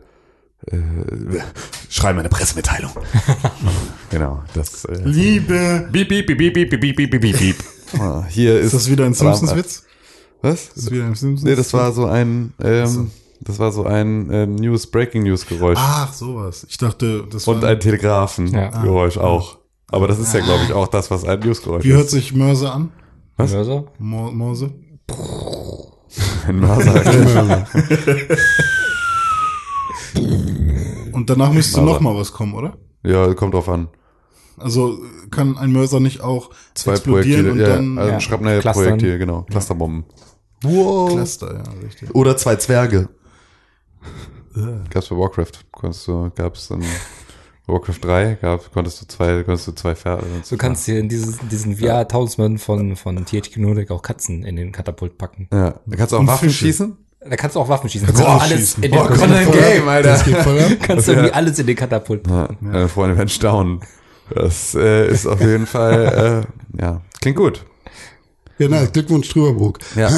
schreiben 1.90 2.20
eine 2.20 2.28
Pressemitteilung. 2.28 2.92
genau, 4.10 4.44
das 4.54 4.84
äh, 4.84 5.00
Liebe. 5.04 5.88
Beep, 5.90 6.08
beep, 6.08 6.26
beep, 6.26 6.38
beep, 6.38 6.54
beep, 6.54 6.70
beep, 6.70 6.96
beep, 6.96 7.10
beep, 7.10 7.20
beep, 7.20 7.38
beep. 7.38 7.56
Ah, 7.98 8.24
Hier 8.26 8.58
ist 8.58 8.66
Ist 8.66 8.74
das 8.74 8.90
wieder 8.90 9.04
ein 9.04 9.12
Simpsons-Witz? 9.12 9.84
Was? 10.40 10.68
Ist 10.68 10.76
das 10.76 10.90
wieder 10.90 11.04
ein 11.04 11.14
Simpsons? 11.14 11.42
Nee, 11.42 11.56
das 11.56 11.74
war 11.74 11.92
so 11.92 12.06
ein, 12.06 12.54
ähm, 12.62 13.10
das 13.44 13.58
war 13.58 13.72
so 13.72 13.84
ein 13.84 14.30
äh, 14.30 14.46
News, 14.46 14.86
Breaking 14.88 15.24
News 15.24 15.46
Geräusch. 15.46 15.78
Ach, 15.80 16.12
sowas. 16.12 16.66
Ich 16.68 16.78
dachte, 16.78 17.24
das 17.30 17.46
Und 17.48 17.62
war. 17.62 17.70
ein 17.70 17.80
Telegrafengeräusch 17.80 19.18
auch. 19.18 19.58
Aber 19.88 20.08
das 20.08 20.18
ist 20.18 20.32
ja, 20.32 20.40
glaube 20.40 20.64
ich, 20.64 20.72
auch 20.72 20.88
das, 20.88 21.10
was 21.10 21.24
ein 21.24 21.40
Newsgeräusch 21.40 21.84
Wie 21.84 21.92
hört 21.92 22.06
ist. 22.06 22.12
sich 22.12 22.34
Mörser 22.34 22.74
an? 22.74 22.90
Mörser? 23.36 23.84
Mo 23.98 24.30
Morse? 24.30 24.70
Ein 26.46 26.60
Mörser. 26.60 27.66
Und 31.12 31.28
danach 31.30 31.52
müsste 31.52 31.82
noch 31.82 32.00
mal 32.00 32.16
was 32.16 32.32
kommen, 32.32 32.54
oder? 32.54 32.76
ja, 33.04 33.32
kommt 33.34 33.54
drauf 33.54 33.68
an. 33.68 33.88
Also 34.58 34.98
kann 35.30 35.56
ein 35.58 35.72
Mörser 35.72 35.98
nicht 36.00 36.20
auch 36.20 36.50
Zwei 36.74 36.92
explodieren 36.92 37.46
Projektile, 37.46 37.52
und 37.52 37.58
ja, 37.58 37.76
dann 37.76 37.98
also 37.98 38.36
Ja. 38.36 38.72
Projektile, 38.72 39.18
genau. 39.18 39.42
Clusterbomben. 39.50 40.04
Wow. 40.62 41.10
Cluster, 41.12 41.54
ja, 41.54 41.62
richtig. 41.84 42.14
Oder 42.14 42.36
zwei 42.36 42.56
Zwerge. 42.56 43.08
Gab's 44.90 45.08
bei 45.08 45.16
Warcraft. 45.16 45.52
Konntest 45.70 46.06
du, 46.08 46.30
gab's 46.34 46.70
in 46.70 46.82
Warcraft 47.66 47.98
3, 48.02 48.38
gab, 48.40 48.72
konntest 48.72 49.00
du 49.00 49.06
zwei, 49.06 49.42
konntest 49.44 49.68
du 49.68 49.72
zwei 49.72 49.94
Pferde. 49.94 50.26
Du 50.48 50.56
kannst 50.56 50.84
hier 50.84 50.98
in 50.98 51.08
dieses, 51.08 51.38
diesen 51.50 51.76
VR-Talisman 51.76 52.58
von, 52.58 52.96
von 52.96 53.24
THQ 53.24 53.56
Nordic 53.58 53.90
auch 53.90 54.02
Katzen 54.02 54.44
in 54.44 54.56
den 54.56 54.72
Katapult 54.72 55.16
packen. 55.16 55.48
Ja. 55.52 55.74
Da 55.86 55.96
kannst 55.96 56.12
du 56.12 56.16
auch 56.16 56.20
Und 56.20 56.26
Waffen 56.26 56.50
schießen? 56.50 56.96
Da 57.24 57.36
kannst 57.36 57.54
du 57.56 57.60
auch 57.60 57.68
Waffen 57.68 57.88
schießen. 57.88 58.06
Kannst 58.06 58.20
du 58.20 58.26
Kannst 58.26 58.40
du 58.42 58.44
auch 58.44 58.50
alles 58.50 58.60
schießen. 58.70 58.82
in 58.82 58.90
den 58.90 59.00
Katapult 59.00 59.30
packen. 59.30 59.52
Game, 59.52 59.88
Alter. 59.88 60.08
Das 60.08 60.24
geht 60.24 60.36
voll 60.38 60.58
ab. 60.58 60.72
Kannst 60.82 61.08
du 61.08 61.12
irgendwie 61.12 61.32
alles 61.32 61.58
in 61.60 61.66
den 61.68 61.76
Katapult 61.76 62.22
packen. 62.24 62.66
Ja, 62.66 62.72
Meine 62.72 62.88
Freunde 62.88 63.16
werden 63.16 63.28
staunen. 63.28 63.80
Das 64.34 64.74
äh, 64.74 65.08
ist 65.08 65.26
auf 65.26 65.40
jeden 65.40 65.66
Fall, 65.66 66.44
äh, 66.78 66.82
ja, 66.82 67.00
klingt 67.20 67.36
gut. 67.36 67.64
Ja, 68.58 68.68
nice. 68.68 68.92
Glückwunsch, 68.92 69.28
Trüberbrook. 69.28 69.78
Ja. 69.94 70.10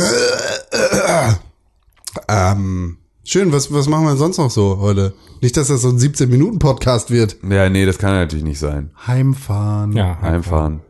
Ähm, 2.28 2.98
schön, 3.24 3.52
was, 3.52 3.72
was 3.72 3.88
machen 3.88 4.06
wir 4.06 4.16
sonst 4.16 4.38
noch 4.38 4.50
so 4.50 4.78
heute? 4.78 5.14
Nicht, 5.40 5.56
dass 5.56 5.68
das 5.68 5.82
so 5.82 5.88
ein 5.88 5.98
17-Minuten-Podcast 5.98 7.10
wird. 7.10 7.36
Ja, 7.48 7.68
nee, 7.68 7.84
das 7.86 7.98
kann 7.98 8.12
natürlich 8.12 8.44
nicht 8.44 8.58
sein. 8.58 8.90
Heimfahren. 9.06 9.92
Ja, 9.92 10.20
Heimfahren. 10.20 10.80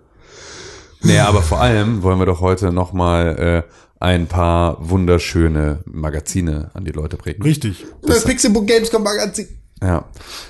Nee, 1.02 1.18
aber 1.18 1.42
vor 1.42 1.60
allem 1.60 2.02
wollen 2.02 2.18
wir 2.18 2.26
doch 2.26 2.40
heute 2.40 2.72
nochmal 2.72 3.64
äh, 3.68 3.70
ein 4.00 4.26
paar 4.26 4.76
wunderschöne 4.88 5.80
Magazine 5.86 6.70
an 6.74 6.84
die 6.84 6.92
Leute 6.92 7.16
bringen. 7.16 7.42
Richtig. 7.42 7.84
Das 8.02 8.24
Pixelbook 8.24 8.66
Gamescom 8.66 9.02
Magazin. 9.02 9.48
Ja. 9.84 10.04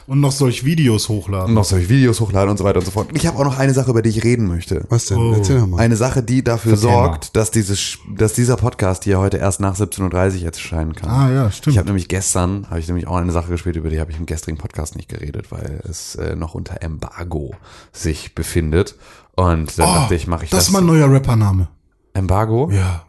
Und 0.06 0.20
noch 0.20 0.30
solch 0.32 0.64
Videos 0.64 1.08
Und 1.10 1.16
hochladen. 1.16 1.54
noch 1.54 1.64
solche 1.64 1.88
Videos 1.88 2.20
hochladen 2.20 2.50
und 2.50 2.56
so 2.56 2.62
weiter 2.64 2.78
und 2.78 2.84
so 2.84 2.92
fort. 2.92 3.08
Ich 3.14 3.26
habe 3.26 3.36
auch 3.38 3.44
noch 3.44 3.58
eine 3.58 3.74
Sache, 3.74 3.90
über 3.90 4.00
die 4.00 4.10
ich 4.10 4.22
reden 4.22 4.46
möchte. 4.46 4.84
Was 4.90 5.06
denn? 5.06 5.18
Oh. 5.18 5.32
Erzähl 5.34 5.58
doch 5.58 5.66
mal. 5.66 5.78
Eine 5.80 5.96
Sache, 5.96 6.22
die 6.22 6.44
dafür 6.44 6.72
Erzähl 6.72 6.90
sorgt, 6.90 7.34
dass, 7.36 7.50
dieses, 7.50 7.98
dass 8.16 8.32
dieser 8.34 8.56
Podcast 8.56 9.04
hier 9.04 9.18
heute 9.18 9.38
erst 9.38 9.58
nach 9.60 9.74
17.30 9.76 10.02
Uhr 10.12 10.34
jetzt 10.42 10.58
erscheinen 10.58 10.94
kann. 10.94 11.10
Ah, 11.10 11.30
ja, 11.32 11.50
stimmt. 11.50 11.72
Ich 11.74 11.78
habe 11.78 11.86
nämlich 11.88 12.06
gestern, 12.08 12.66
habe 12.70 12.78
ich 12.78 12.86
nämlich 12.86 13.06
auch 13.08 13.16
eine 13.16 13.32
Sache 13.32 13.48
gespielt, 13.48 13.74
über 13.76 13.90
die 13.90 13.98
habe 14.00 14.12
ich 14.12 14.18
im 14.18 14.26
gestrigen 14.26 14.58
Podcast 14.58 14.94
nicht 14.94 15.08
geredet, 15.08 15.50
weil 15.50 15.80
es 15.88 16.14
äh, 16.14 16.36
noch 16.36 16.54
unter 16.54 16.80
Embargo 16.82 17.54
sich 17.92 18.34
befindet. 18.34 18.94
Und 19.36 19.76
dann 19.78 19.86
dachte 19.94 20.14
ich, 20.14 20.26
mache 20.28 20.44
ich 20.44 20.52
Oh, 20.52 20.56
das 20.56 20.66
das. 20.66 20.68
ist 20.68 20.72
mein 20.74 20.86
neuer 20.86 21.10
Rappername. 21.10 21.66
Embargo? 22.12 22.70
Ja. 22.70 23.04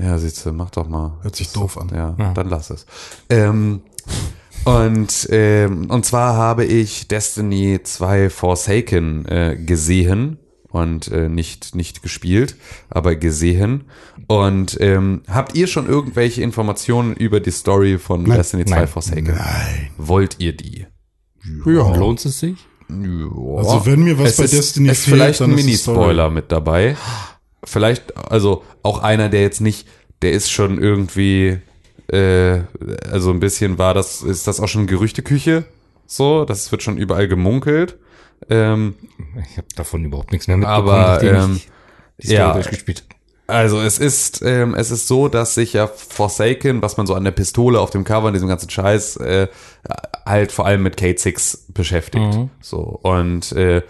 Ja, 0.00 0.16
siehst 0.18 0.44
du, 0.46 0.52
mach 0.52 0.70
doch 0.70 0.88
mal. 0.88 1.18
Hört 1.22 1.36
sich 1.36 1.52
doof 1.52 1.76
an. 1.78 1.90
Ja, 1.94 2.32
dann 2.32 2.48
lass 2.48 2.70
es. 2.70 2.86
Ähm, 3.30 3.82
und, 4.68 5.28
ähm, 5.30 5.90
und 5.90 6.04
zwar 6.04 6.34
habe 6.34 6.64
ich 6.64 7.08
Destiny 7.08 7.80
2 7.82 8.30
Forsaken 8.30 9.24
äh, 9.26 9.56
gesehen 9.56 10.38
und 10.70 11.08
äh, 11.08 11.28
nicht, 11.28 11.74
nicht 11.74 12.02
gespielt, 12.02 12.56
aber 12.90 13.16
gesehen. 13.16 13.84
Und 14.26 14.76
ähm, 14.80 15.22
habt 15.28 15.56
ihr 15.56 15.66
schon 15.66 15.88
irgendwelche 15.88 16.42
Informationen 16.42 17.16
über 17.16 17.40
die 17.40 17.50
Story 17.50 17.98
von 17.98 18.24
Destiny 18.24 18.64
2 18.66 18.76
Nein. 18.76 18.88
Forsaken? 18.88 19.34
Nein. 19.36 19.90
Wollt 19.96 20.36
ihr 20.38 20.54
die? 20.54 20.86
Ja. 21.64 21.96
Lohnt 21.96 22.24
es 22.24 22.38
sich? 22.38 22.58
Ja. 22.88 23.56
Also 23.56 23.86
wenn 23.86 24.02
mir 24.02 24.18
was 24.18 24.30
es 24.30 24.36
bei 24.36 24.44
ist, 24.44 24.52
Destiny 24.52 24.90
ist 24.90 25.04
fehlt, 25.04 25.16
vielleicht 25.16 25.40
dann 25.40 25.50
ein. 25.50 25.56
Mini-Spoiler 25.56 26.30
mit 26.30 26.52
dabei. 26.52 26.96
Vielleicht, 27.64 28.16
also 28.16 28.62
auch 28.82 29.02
einer, 29.02 29.28
der 29.28 29.42
jetzt 29.42 29.60
nicht, 29.60 29.88
der 30.22 30.32
ist 30.32 30.50
schon 30.50 30.80
irgendwie, 30.80 31.58
äh, 32.12 32.60
also 33.10 33.30
ein 33.30 33.40
bisschen 33.40 33.78
war 33.78 33.94
das, 33.94 34.22
ist 34.22 34.46
das 34.46 34.60
auch 34.60 34.68
schon 34.68 34.86
Gerüchteküche? 34.86 35.64
So, 36.06 36.44
das 36.44 36.70
wird 36.72 36.82
schon 36.82 36.96
überall 36.96 37.28
gemunkelt. 37.28 37.96
Ähm, 38.48 38.94
Ich 39.50 39.56
habe 39.56 39.68
davon 39.76 40.04
überhaupt 40.04 40.32
nichts 40.32 40.46
mehr 40.46 40.56
mitbekommen, 40.56 40.88
aber 40.88 41.22
ähm, 41.22 41.60
ich 42.16 42.28
die 42.28 42.34
Story 42.34 42.40
ja, 42.40 42.52
durchgespielt 42.52 43.04
also 43.48 43.80
es 43.80 43.98
ist, 43.98 44.42
ähm, 44.42 44.74
es 44.74 44.90
ist 44.90 45.08
so, 45.08 45.28
dass 45.28 45.54
sich 45.54 45.72
ja 45.72 45.86
Forsaken, 45.86 46.82
was 46.82 46.98
man 46.98 47.06
so 47.06 47.14
an 47.14 47.24
der 47.24 47.30
Pistole 47.30 47.80
auf 47.80 47.88
dem 47.88 48.04
Cover 48.04 48.26
und 48.26 48.34
diesem 48.34 48.46
ganzen 48.46 48.68
Scheiß, 48.68 49.16
äh, 49.16 49.48
halt 50.26 50.52
vor 50.52 50.66
allem 50.66 50.82
mit 50.82 50.98
Kate 50.98 51.18
6 51.18 51.68
beschäftigt. 51.72 52.38
So 52.60 52.80
und 52.80 53.52
äh, 53.52 53.82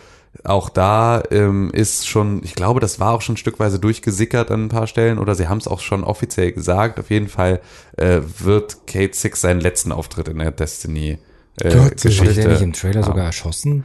auch 0.49 0.69
da 0.69 1.23
ähm, 1.31 1.71
ist 1.73 2.09
schon, 2.09 2.43
ich 2.43 2.55
glaube, 2.55 2.81
das 2.81 3.01
war 3.01 3.13
auch 3.13 3.23
schon 3.23 3.37
stückweise 3.37 3.79
durchgesickert 3.79 4.51
an 4.51 4.65
ein 4.65 4.69
paar 4.69 4.87
Stellen 4.87 5.19
oder 5.19 5.35
sie 5.35 5.49
haben 5.49 5.59
es 5.59 5.69
auch 5.69 5.81
schon 5.81 6.05
offiziell 6.05 6.53
gesagt. 6.53 6.99
Auf 6.99 7.11
jeden 7.11 7.29
Fall 7.29 7.61
äh, 7.97 8.21
wird 8.39 8.87
Kate 8.87 9.15
6 9.15 9.41
seinen 9.41 9.61
letzten 9.61 9.93
Auftritt 9.93 10.29
in 10.29 10.39
der 10.39 10.51
Destiny 10.51 11.19
äh, 11.61 11.75
Gott 11.75 12.05
Dank. 12.05 12.19
Wurde 12.19 12.35
der 12.35 12.49
nicht 12.49 12.63
im 12.63 12.73
Geschichte 12.73 12.73
Trailer 12.73 13.01
haben. 13.03 13.07
sogar 13.07 13.25
erschossen? 13.27 13.85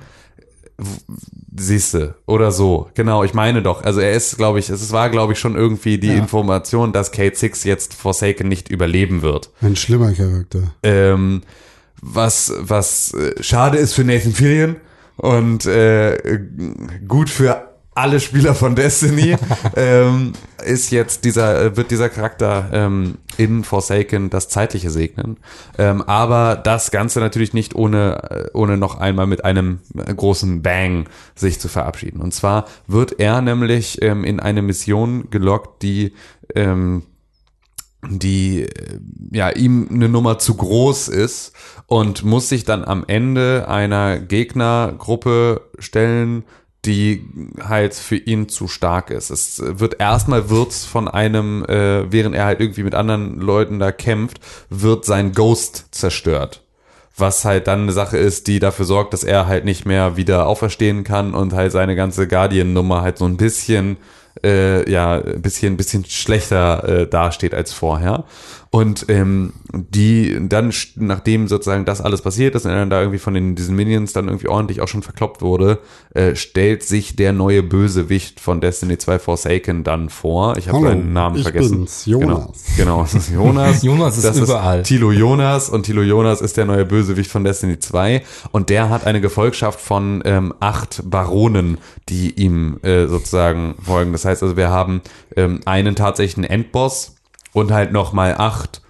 Siehste, 1.56 2.16
oder 2.26 2.52
so. 2.52 2.90
Genau, 2.96 3.24
ich 3.24 3.34
meine 3.34 3.62
doch. 3.62 3.84
Also 3.84 4.00
er 4.00 4.14
ist, 4.14 4.38
glaube 4.38 4.60
ich, 4.60 4.70
es 4.70 4.92
war, 4.92 5.10
glaube 5.10 5.34
ich, 5.34 5.40
schon 5.40 5.56
irgendwie 5.56 6.00
die 6.00 6.14
Information, 6.14 6.94
dass 6.94 7.12
Kate 7.12 7.36
Six 7.36 7.64
jetzt 7.64 7.94
Forsaken 7.94 8.48
nicht 8.48 8.70
überleben 8.70 9.22
wird. 9.22 9.52
Ein 9.62 9.76
schlimmer 9.76 10.12
Charakter. 10.14 10.74
Ähm, 10.82 11.44
was, 12.02 12.54
was 12.58 13.14
äh, 13.14 13.42
schade 13.42 13.78
ist 13.78 13.94
für 13.94 14.04
Nathan 14.04 14.34
Fillion 14.34 14.78
und 15.18 15.66
äh, 15.66 16.40
gut 17.08 17.30
für 17.30 17.74
alle 17.96 18.20
Spieler 18.20 18.56
von 18.56 18.76
Destiny. 18.76 19.36
ähm, 19.76 20.34
ist 20.64 20.92
jetzt 20.92 21.26
dieser, 21.26 21.76
wird 21.76 21.92
dieser 21.92 22.10
Charakter 22.10 22.70
ähm, 22.72 23.18
in 23.38 23.64
Forsaken 23.64 24.30
das 24.30 24.50
Zeitliche 24.50 24.90
segnen. 24.90 25.38
Ähm, 25.78 26.02
aber 26.04 26.56
das 26.56 26.92
Ganze 26.92 27.20
natürlich 27.20 27.54
nicht 27.54 27.76
ohne, 27.76 28.30
äh, 28.30 28.50
ohne 28.54 28.78
noch 28.78 29.00
einmal 29.00 29.28
mit 29.28 29.46
einem 29.46 29.80
großen 29.94 30.62
Bang 30.62 31.10
sich 31.36 31.60
zu 31.60 31.68
verabschieden. 31.68 32.22
Und 32.22 32.34
zwar 32.34 32.66
wird 32.88 33.20
er 33.20 33.42
nämlich 33.42 34.02
ähm, 34.02 34.24
in 34.24 34.40
eine 34.40 34.62
Mission 34.62 35.30
gelockt, 35.30 35.84
die 35.84 36.14
ähm, 36.56 37.04
die 38.10 38.64
äh, 38.64 39.00
ja 39.32 39.50
ihm 39.50 39.88
eine 39.90 40.10
Nummer 40.10 40.38
zu 40.38 40.56
groß 40.56 41.08
ist 41.08 41.54
und 41.94 42.24
muss 42.24 42.50
sich 42.50 42.66
dann 42.66 42.84
am 42.84 43.04
Ende 43.06 43.68
einer 43.68 44.18
Gegnergruppe 44.18 45.62
stellen, 45.78 46.44
die 46.86 47.24
halt 47.64 47.94
für 47.94 48.16
ihn 48.16 48.50
zu 48.50 48.68
stark 48.68 49.12
ist. 49.12 49.30
Es 49.30 49.62
wird 49.64 50.00
erstmal 50.00 50.50
wird's 50.50 50.86
von 50.86 51.08
einem, 51.08 51.64
äh, 51.66 52.12
während 52.12 52.34
er 52.34 52.46
halt 52.46 52.62
irgendwie 52.62 52.82
mit 52.82 52.96
anderen 52.96 53.40
Leuten 53.40 53.78
da 53.78 53.92
kämpft, 53.92 54.40
wird 54.72 55.06
sein 55.06 55.34
Ghost 55.34 55.90
zerstört. 55.92 56.64
Was 57.16 57.46
halt 57.46 57.68
dann 57.68 57.84
eine 57.84 57.92
Sache 57.92 58.18
ist, 58.18 58.48
die 58.48 58.58
dafür 58.58 58.86
sorgt, 58.86 59.14
dass 59.14 59.24
er 59.24 59.46
halt 59.46 59.64
nicht 59.64 59.86
mehr 59.86 60.18
wieder 60.18 60.48
auferstehen 60.48 61.04
kann 61.04 61.36
und 61.36 61.54
halt 61.54 61.72
seine 61.72 61.96
ganze 61.96 62.28
Guardian-Nummer 62.28 63.04
halt 63.04 63.20
so 63.20 63.26
ein 63.26 63.38
bisschen 63.38 63.98
äh, 64.44 64.90
ja 64.92 65.22
ein 65.22 65.44
bisschen 65.44 65.78
bisschen 65.78 66.06
schlechter 66.06 66.90
äh, 66.90 67.08
dasteht 67.08 67.54
als 67.54 67.72
vorher 67.72 68.26
und 68.74 69.06
ähm, 69.08 69.54
die 69.72 70.36
dann, 70.50 70.74
nachdem 70.96 71.48
sozusagen 71.48 71.86
das 71.86 72.02
alles 72.02 72.24
passiert 72.24 72.56
ist 72.56 72.66
und 72.66 72.72
er 72.72 72.78
dann 72.78 72.90
da 72.90 73.02
irgendwie 73.02 73.20
von 73.20 73.36
den, 73.36 73.54
diesen 73.54 73.76
Minions 73.76 74.14
dann 74.14 74.26
irgendwie 74.26 74.48
ordentlich 74.48 74.82
auch 74.82 74.88
schon 74.88 75.04
verkloppt 75.04 75.44
wurde, 75.44 75.78
äh, 76.16 76.36
stellt 76.36 76.82
sich 76.82 77.16
der 77.16 77.34
neue 77.34 77.62
Bösewicht 77.62 78.40
von 78.40 78.62
Destiny 78.62 78.98
2 78.98 79.20
Forsaken 79.20 79.84
dann 79.84 80.10
vor. 80.10 80.58
Ich 80.58 80.70
habe 80.70 80.82
seinen 80.82 81.14
Namen 81.14 81.36
ich 81.36 81.44
vergessen. 81.44 81.82
Bin's, 81.82 82.08
Jonas. 82.08 82.64
Genau, 82.76 82.78
genau 82.78 83.02
das 83.04 83.14
ist 83.14 83.30
Jonas. 83.30 83.84
Jonas 83.84 84.18
ist 84.18 84.26
das 84.26 84.40
überall. 84.40 84.80
Ist 84.80 84.88
Tilo 84.88 85.12
Jonas 85.12 85.70
und 85.70 85.84
Tilo 85.84 86.02
Jonas 86.02 86.42
ist 86.42 86.58
der 86.58 86.66
neue 86.66 86.86
Bösewicht 86.86 87.30
von 87.30 87.44
Destiny 87.44 87.78
2 87.78 88.24
und 88.54 88.72
der 88.72 88.90
hat 88.90 89.06
eine 89.06 89.22
Gefolgschaft 89.22 89.80
von 89.80 90.24
ähm, 90.26 90.52
acht 90.60 91.04
Baronen, 91.06 91.78
die 92.10 92.32
ihm 92.32 92.80
äh, 92.82 93.06
sozusagen 93.06 93.76
folgen. 93.84 94.14
Das 94.14 94.26
heißt 94.26 94.42
also, 94.42 94.58
wir 94.58 94.72
haben 94.72 95.02
ähm, 95.36 95.60
einen 95.66 95.96
tatsächlichen 95.96 96.44
Endboss, 96.44 97.13
und 97.54 97.72
halt 97.72 97.92
nochmal 97.92 98.36
acht 98.38 98.82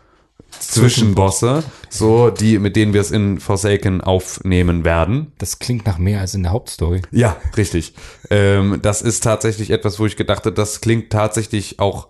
Zwischenbosse, 0.59 1.63
so 1.89 2.29
die, 2.29 2.59
mit 2.59 2.75
denen 2.75 2.93
wir 2.93 3.01
es 3.01 3.11
in 3.11 3.39
Forsaken 3.39 4.01
aufnehmen 4.01 4.85
werden. 4.85 5.33
Das 5.37 5.59
klingt 5.59 5.85
nach 5.85 5.97
mehr 5.97 6.21
als 6.21 6.33
in 6.33 6.43
der 6.43 6.51
Hauptstory. 6.51 7.01
Ja, 7.11 7.37
richtig. 7.57 7.93
Ähm, 8.29 8.79
das 8.81 9.01
ist 9.01 9.23
tatsächlich 9.23 9.71
etwas, 9.71 9.99
wo 9.99 10.05
ich 10.05 10.15
gedacht 10.15 10.45
habe, 10.45 10.53
das 10.53 10.81
klingt 10.81 11.11
tatsächlich 11.11 11.79
auch 11.79 12.07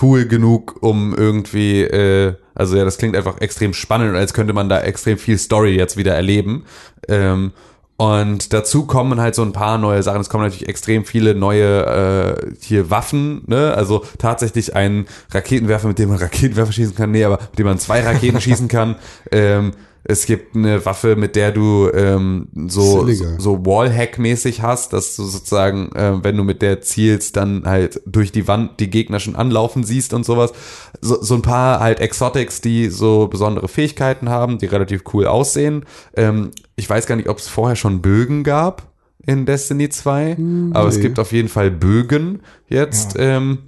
cool 0.00 0.26
genug, 0.26 0.82
um 0.82 1.14
irgendwie, 1.14 1.82
äh, 1.82 2.34
also 2.54 2.76
ja, 2.76 2.84
das 2.84 2.98
klingt 2.98 3.16
einfach 3.16 3.40
extrem 3.40 3.74
spannend, 3.74 4.16
als 4.16 4.32
könnte 4.32 4.52
man 4.52 4.68
da 4.68 4.80
extrem 4.80 5.18
viel 5.18 5.38
Story 5.38 5.76
jetzt 5.76 5.96
wieder 5.96 6.14
erleben. 6.14 6.64
Ähm, 7.08 7.52
und 8.02 8.52
dazu 8.52 8.84
kommen 8.84 9.20
halt 9.20 9.36
so 9.36 9.42
ein 9.42 9.52
paar 9.52 9.78
neue 9.78 10.02
Sachen. 10.02 10.20
Es 10.20 10.28
kommen 10.28 10.42
natürlich 10.42 10.68
extrem 10.68 11.04
viele 11.04 11.36
neue 11.36 11.86
äh, 12.42 12.52
hier 12.60 12.90
Waffen, 12.90 13.44
ne? 13.46 13.74
Also 13.74 14.04
tatsächlich 14.18 14.74
ein 14.74 15.06
Raketenwerfer, 15.30 15.86
mit 15.86 16.00
dem 16.00 16.08
man 16.08 16.18
Raketenwerfer 16.18 16.72
schießen 16.72 16.96
kann. 16.96 17.12
Nee, 17.12 17.22
aber 17.22 17.38
mit 17.38 17.60
dem 17.60 17.66
man 17.66 17.78
zwei 17.78 18.00
Raketen 18.00 18.40
schießen 18.40 18.66
kann. 18.66 18.96
Ähm, 19.30 19.70
es 20.02 20.26
gibt 20.26 20.56
eine 20.56 20.84
Waffe, 20.84 21.14
mit 21.14 21.36
der 21.36 21.52
du 21.52 21.88
ähm, 21.94 22.48
so, 22.66 23.06
so, 23.06 23.24
so 23.38 23.54
Wallhack-mäßig 23.64 24.60
hast, 24.60 24.92
dass 24.92 25.14
du 25.14 25.22
sozusagen, 25.22 25.92
äh, 25.94 26.24
wenn 26.24 26.36
du 26.36 26.42
mit 26.42 26.60
der 26.60 26.80
zielst, 26.80 27.36
dann 27.36 27.62
halt 27.66 28.02
durch 28.04 28.32
die 28.32 28.48
Wand 28.48 28.80
die 28.80 28.90
Gegner 28.90 29.20
schon 29.20 29.36
anlaufen 29.36 29.84
siehst 29.84 30.12
und 30.12 30.26
sowas. 30.26 30.52
So, 31.00 31.22
so 31.22 31.36
ein 31.36 31.42
paar 31.42 31.78
halt 31.78 32.00
Exotics, 32.00 32.60
die 32.60 32.88
so 32.88 33.28
besondere 33.28 33.68
Fähigkeiten 33.68 34.28
haben, 34.28 34.58
die 34.58 34.66
relativ 34.66 35.04
cool 35.14 35.28
aussehen. 35.28 35.84
Ähm, 36.16 36.50
ich 36.82 36.90
weiß 36.90 37.06
gar 37.06 37.14
nicht, 37.14 37.28
ob 37.28 37.38
es 37.38 37.48
vorher 37.48 37.76
schon 37.76 38.02
Bögen 38.02 38.42
gab 38.42 38.92
in 39.24 39.46
Destiny 39.46 39.88
2, 39.88 40.36
hm, 40.36 40.70
aber 40.74 40.88
es 40.88 41.00
gibt 41.00 41.20
auf 41.20 41.30
jeden 41.30 41.48
Fall 41.48 41.70
Bögen 41.70 42.42
jetzt. 42.68 43.14
Ja. 43.14 43.36
Ähm, 43.36 43.58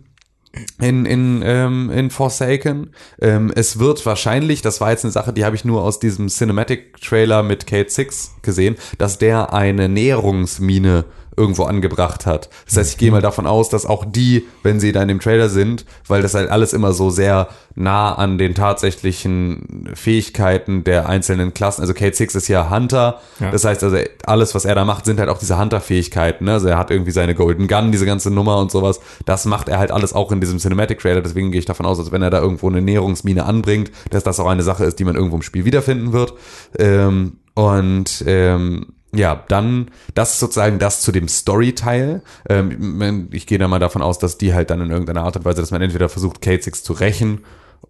in, 0.81 1.05
in, 1.05 1.42
ähm, 1.44 1.90
in 1.90 2.11
Forsaken. 2.11 2.90
Ähm, 3.20 3.53
es 3.55 3.79
wird 3.81 4.05
wahrscheinlich, 4.07 4.62
das 4.62 4.81
war 4.81 4.90
jetzt 4.90 5.05
eine 5.05 5.11
Sache, 5.11 5.33
die 5.33 5.44
habe 5.44 5.57
ich 5.57 5.64
nur 5.64 5.83
aus 5.83 5.98
diesem 5.98 6.29
Cinematic-Trailer 6.29 7.42
mit 7.42 7.66
Kate 7.66 7.90
Six 7.90 8.37
gesehen, 8.42 8.77
dass 8.98 9.18
der 9.18 9.53
eine 9.53 9.88
Näherungsmine 9.88 11.07
irgendwo 11.37 11.64
angebracht 11.64 12.27
hat. 12.27 12.49
Das 12.66 12.77
heißt, 12.77 12.92
ich 12.92 12.99
gehe 12.99 13.11
mal 13.11 13.23
davon 13.23 13.47
aus, 13.47 13.68
dass 13.68 13.87
auch 13.87 14.05
die, 14.05 14.47
wenn 14.62 14.81
sie 14.81 14.92
da 14.92 15.03
in 15.03 15.09
dem 15.09 15.20
Trailer 15.20 15.49
sind, 15.49 15.85
weil 16.07 16.23
das 16.23 16.35
halt 16.35 16.51
alles 16.51 16.73
immer 16.73 16.92
so 16.92 17.11
sehr 17.11 17.49
nah 17.75 18.14
an 18.14 18.38
den 18.38 18.55
tatsächlichen 18.55 19.90
Fähigkeiten 19.94 20.85
der 20.85 21.09
einzelnen 21.09 21.55
Klassen, 21.55 21.81
also 21.81 21.92
Kate 21.92 22.14
Six 22.14 22.35
ist 22.35 22.49
ja 22.49 22.70
Hunter, 22.70 23.20
ja. 23.40 23.51
das 23.51 23.64
heißt 23.64 23.83
also 23.83 23.97
alles, 24.27 24.55
was 24.55 24.64
er 24.64 24.75
da 24.75 24.85
macht, 24.85 25.05
sind 25.05 25.18
halt 25.18 25.29
auch 25.29 25.38
diese 25.38 25.59
Hunter-Fähigkeiten, 25.59 26.44
ne? 26.44 26.53
also 26.53 26.68
er 26.68 26.79
hat 26.79 26.90
irgendwie 26.90 27.11
seine 27.11 27.35
Golden 27.35 27.66
Gun, 27.66 27.90
diese 27.90 28.07
ganze 28.07 28.31
Nummer 28.31 28.59
und 28.59 28.70
sowas, 28.70 29.01
das 29.25 29.44
macht 29.44 29.68
er 29.68 29.79
halt 29.79 29.90
alles 29.90 30.12
auch 30.12 30.31
in 30.31 30.40
diesem 30.40 30.59
Cinematic-Trailer, 30.59 31.20
deswegen 31.20 31.51
gehe 31.51 31.59
ich 31.59 31.66
davon 31.66 31.87
aus, 31.87 31.99
dass 31.99 32.12
wenn 32.12 32.23
er 32.23 32.31
da 32.31 32.40
irgendwo 32.40 32.68
eine 32.68 32.81
Näherungsmine 32.81 33.44
anbringt, 33.44 33.90
dass 34.11 34.23
das 34.23 34.38
auch 34.38 34.47
eine 34.47 34.62
Sache 34.62 34.85
ist, 34.85 35.01
die 35.01 35.05
man 35.05 35.16
irgendwo 35.16 35.37
im 35.37 35.42
Spiel 35.42 35.64
wiederfinden 35.64 36.12
wird 36.12 36.35
ähm, 36.79 37.38
und 37.55 38.25
ähm, 38.27 38.93
ja, 39.16 39.44
dann, 39.48 39.90
das 40.14 40.35
ist 40.35 40.40
sozusagen 40.40 40.79
das 40.79 41.00
zu 41.00 41.12
dem 41.12 41.29
Story-Teil. 41.29 42.22
Ähm, 42.48 43.29
ich 43.33 43.46
gehe 43.46 43.59
da 43.59 43.68
mal 43.68 43.79
davon 43.79 44.03
aus, 44.03 44.18
dass 44.18 44.38
die 44.38 44.55
halt 44.55 44.70
dann 44.70 44.81
in 44.81 44.90
irgendeiner 44.90 45.22
Art 45.22 45.37
und 45.37 45.44
Weise, 45.44 45.61
dass 45.61 45.70
man 45.70 45.83
entweder 45.83 46.09
versucht, 46.09 46.40
Kate 46.40 46.62
Six 46.62 46.83
zu 46.83 46.92
rächen 46.92 47.40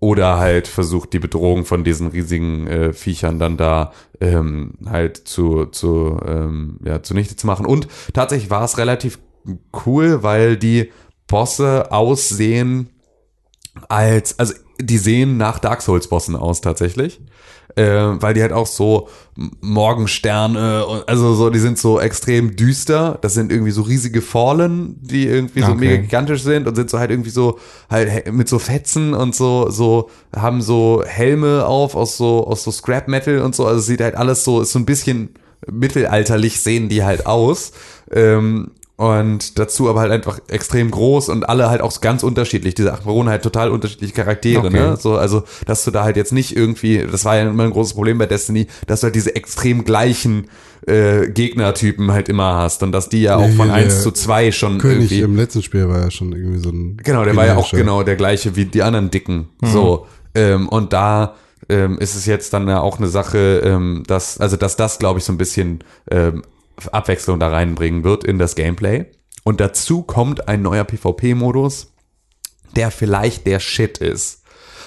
oder 0.01 0.39
halt 0.39 0.69
versucht, 0.69 1.13
die 1.13 1.19
Bedrohung 1.19 1.65
von 1.65 1.85
diesen 1.85 2.09
riesigen 2.09 2.67
äh, 2.67 2.93
Viechern 2.93 3.39
dann 3.39 3.57
da 3.57 3.93
ähm, 4.21 4.75
halt 4.87 5.17
zu, 5.17 5.67
zu, 5.67 6.21
ähm, 6.27 6.79
ja, 6.85 7.03
zunichte 7.03 7.37
zu 7.37 7.47
machen. 7.47 7.67
Und 7.67 7.89
tatsächlich 8.13 8.51
war 8.51 8.65
es 8.65 8.79
relativ 8.79 9.19
cool, 9.87 10.23
weil 10.23 10.57
die 10.57 10.91
Bosse 11.27 11.91
aussehen 11.93 12.91
als, 13.89 14.39
also 14.39 14.55
die 14.81 14.99
sehen 14.99 15.37
nach 15.37 15.59
Dark 15.59 15.83
Souls 15.83 16.09
Bossen 16.09 16.37
aus 16.37 16.61
tatsächlich 16.61 17.21
äh, 17.77 17.85
weil 17.85 18.35
die 18.35 18.43
halt 18.43 18.53
auch 18.53 18.67
so 18.67 19.09
Morgensterne, 19.61 20.85
also 21.07 21.35
so, 21.35 21.51
die 21.51 21.59
sind 21.59 21.79
so 21.79 21.99
extrem 21.99 22.55
düster. 22.55 23.19
Das 23.21 23.35
sind 23.35 23.51
irgendwie 23.51 23.73
so 23.73 23.83
riesige 23.83 24.23
Fallen, 24.23 24.97
die 25.01 25.27
irgendwie 25.27 25.61
so 25.61 25.73
okay. 25.73 25.81
mega 25.81 25.97
gigantisch 25.97 26.43
sind 26.43 26.69
und 26.69 26.77
sind 26.77 26.89
so 26.89 26.99
halt 26.99 27.11
irgendwie 27.11 27.31
so 27.31 27.59
halt 27.91 28.33
mit 28.33 28.49
so 28.49 28.59
Fetzen 28.61 29.13
und 29.13 29.35
so 29.35 29.71
so 29.71 30.09
haben 30.35 30.63
so 30.63 31.03
Helme 31.05 31.67
auf 31.67 31.97
aus 31.97 32.17
so 32.17 32.47
aus 32.47 32.63
so 32.63 32.71
Scrap 32.71 33.09
Metal 33.09 33.41
und 33.41 33.57
so. 33.57 33.67
Also 33.67 33.81
sieht 33.81 34.01
halt 34.01 34.15
alles 34.15 34.45
so 34.45 34.61
ist 34.61 34.71
so 34.71 34.79
ein 34.79 34.87
bisschen 34.87 35.31
mittelalterlich 35.69 36.61
sehen 36.61 36.89
die 36.89 37.03
halt 37.03 37.27
aus. 37.27 37.73
Ähm, 38.13 38.71
und 38.97 39.59
dazu 39.59 39.89
aber 39.89 40.01
halt 40.01 40.13
einfach 40.13 40.39
extrem 40.47 40.91
groß 40.91 41.29
und 41.29 41.49
alle 41.49 41.69
halt 41.69 41.81
auch 41.81 42.01
ganz 42.01 42.23
unterschiedlich. 42.23 42.75
Diese 42.75 42.93
acht 42.93 43.05
Baronen 43.05 43.29
halt 43.29 43.43
total 43.43 43.71
unterschiedliche 43.71 44.15
Charaktere, 44.15 44.69
okay. 44.69 44.71
ne? 44.71 44.97
So, 44.97 45.17
also, 45.17 45.43
dass 45.67 45.85
du 45.85 45.91
da 45.91 46.05
halt 46.05 46.17
jetzt 46.17 46.33
nicht 46.33 46.57
irgendwie, 46.57 46.99
das 46.99 47.25
war 47.25 47.37
ja 47.37 47.43
immer 47.43 47.65
ein 47.65 47.73
großes 47.73 47.95
Problem 47.95 48.19
bei 48.19 48.27
Destiny, 48.27 48.69
dass 48.87 49.01
du 49.01 49.07
halt 49.07 49.17
diese 49.17 49.35
extrem 49.35 49.85
gleichen 49.85 50.47
äh, 50.87 51.29
Gegnertypen 51.29 52.13
halt 52.13 52.29
immer 52.29 52.55
hast 52.55 52.85
und 52.85 52.93
dass 52.93 53.09
die 53.09 53.23
ja 53.23 53.37
auch 53.37 53.51
von 53.51 53.69
ja, 53.69 53.75
1 53.75 54.03
zu 54.03 54.13
2 54.13 54.53
schon 54.53 54.79
König 54.79 55.11
irgendwie. 55.11 55.21
im 55.23 55.37
letzten 55.37 55.63
Spiel 55.63 55.89
war 55.89 56.01
ja 56.01 56.11
schon 56.13 56.33
irgendwie 56.33 56.59
so 56.59 56.71
ein. 56.71 56.99
Genau, 57.03 57.25
der 57.25 57.35
war 57.35 57.47
ja 57.47 57.57
auch 57.57 57.73
genau 57.73 58.05
der 58.05 58.15
gleiche 58.15 58.55
wie 58.55 58.67
die 58.67 58.83
anderen 58.83 59.11
Dicken. 59.11 59.49
Mhm. 59.61 59.67
So. 59.67 60.07
Ähm, 60.37 60.69
und 60.69 60.93
da 60.93 61.35
ähm, 61.69 61.99
ist 61.99 62.15
es 62.15 62.27
jetzt 62.27 62.53
dann 62.53 62.69
ja 62.69 62.81
auch 62.81 62.99
eine 62.99 63.09
Sache, 63.09 63.63
ähm, 63.65 64.05
dass, 64.07 64.39
also 64.39 64.57
dass 64.57 64.77
das, 64.77 64.99
glaube 64.99 65.19
ich, 65.19 65.25
so 65.25 65.33
ein 65.33 65.39
bisschen 65.39 65.83
ähm, 66.11 66.43
Abwechslung 66.93 67.39
da 67.41 67.49
reinbringen 67.49 68.05
wird 68.05 68.25
in 68.25 68.39
das 68.39 68.55
Gameplay. 68.55 69.07
Und 69.45 69.61
dazu 69.61 70.03
kommt 70.03 70.49
ein 70.49 70.63
neuer 70.63 70.85
PvP-Modus, 70.85 71.93
der 72.77 72.91
vielleicht 72.91 73.47
der 73.47 73.61
Shit 73.61 73.99
ist. 73.99 74.43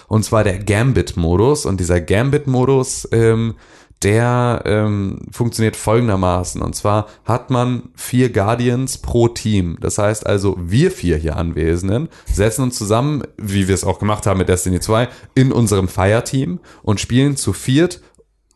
Und 0.08 0.23
zwar 0.23 0.43
der 0.43 0.60
Gambit-Modus. 0.60 1.65
Und 1.65 1.80
dieser 1.80 2.02
Gambit-Modus, 2.02 3.08
ähm, 3.12 3.56
der 4.04 4.62
ähm, 4.65 5.19
funktioniert 5.32 5.76
folgendermaßen. 5.76 6.62
Und 6.62 6.76
zwar 6.76 7.08
hat 7.26 7.50
man 7.50 7.89
vier 7.95 8.32
Guardians 8.32 9.00
pro 9.00 9.28
Team. 9.28 9.78
Das 9.82 9.97
heißt 9.97 10.26
also, 10.26 10.56
wir 10.60 10.91
vier 10.91 11.17
hier 11.17 11.36
Anwesenden 11.36 12.10
setzen 12.26 12.63
uns 12.63 12.78
zusammen, 12.78 13.23
wie 13.38 13.67
wir 13.67 13.76
es 13.76 13.84
auch 13.84 14.00
gemacht 14.00 14.28
haben 14.28 14.38
mit 14.38 14.50
Destiny 14.50 14.80
2, 14.80 15.08
in 15.34 15.52
unserem 15.52 15.88
Fire-Team 15.88 16.60
und 16.84 17.00
spielen 17.00 17.38
zu 17.38 17.54
viert 17.54 18.02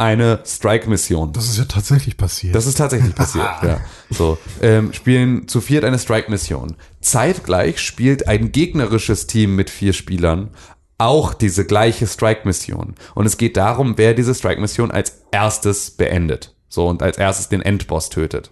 eine 0.02 0.40
Strike-Mission. 0.44 1.32
Das 1.32 1.48
ist 1.48 1.60
ja 1.60 1.66
tatsächlich 1.66 2.18
passiert. 2.18 2.56
Das 2.56 2.66
ist 2.66 2.80
tatsächlich 2.80 3.14
passiert, 3.14 3.46
ja. 3.62 3.82
So, 4.10 4.40
ähm, 4.60 4.94
spielen 4.94 5.48
zu 5.48 5.62
viert 5.62 5.86
eine 5.86 6.00
Strike-Mission. 6.00 6.76
Zeitgleich 7.02 7.80
spielt 7.80 8.28
ein 8.28 8.52
gegnerisches 8.52 9.28
Team 9.28 9.56
mit 9.56 9.70
vier 9.70 9.94
Spielern 9.94 10.50
auch 10.98 11.34
diese 11.34 11.66
gleiche 11.66 12.08
Strike-Mission. 12.08 12.96
Und 13.16 13.26
es 13.26 13.38
geht 13.38 13.58
darum, 13.58 13.98
wer 13.98 14.14
diese 14.14 14.36
Strike-Mission 14.36 14.92
als 14.92 15.22
erstes 15.32 15.92
beendet. 15.92 16.56
So, 16.68 16.88
und 16.88 17.04
als 17.04 17.18
erstes 17.18 17.50
den 17.50 17.62
Endboss 17.62 18.10
tötet. 18.10 18.52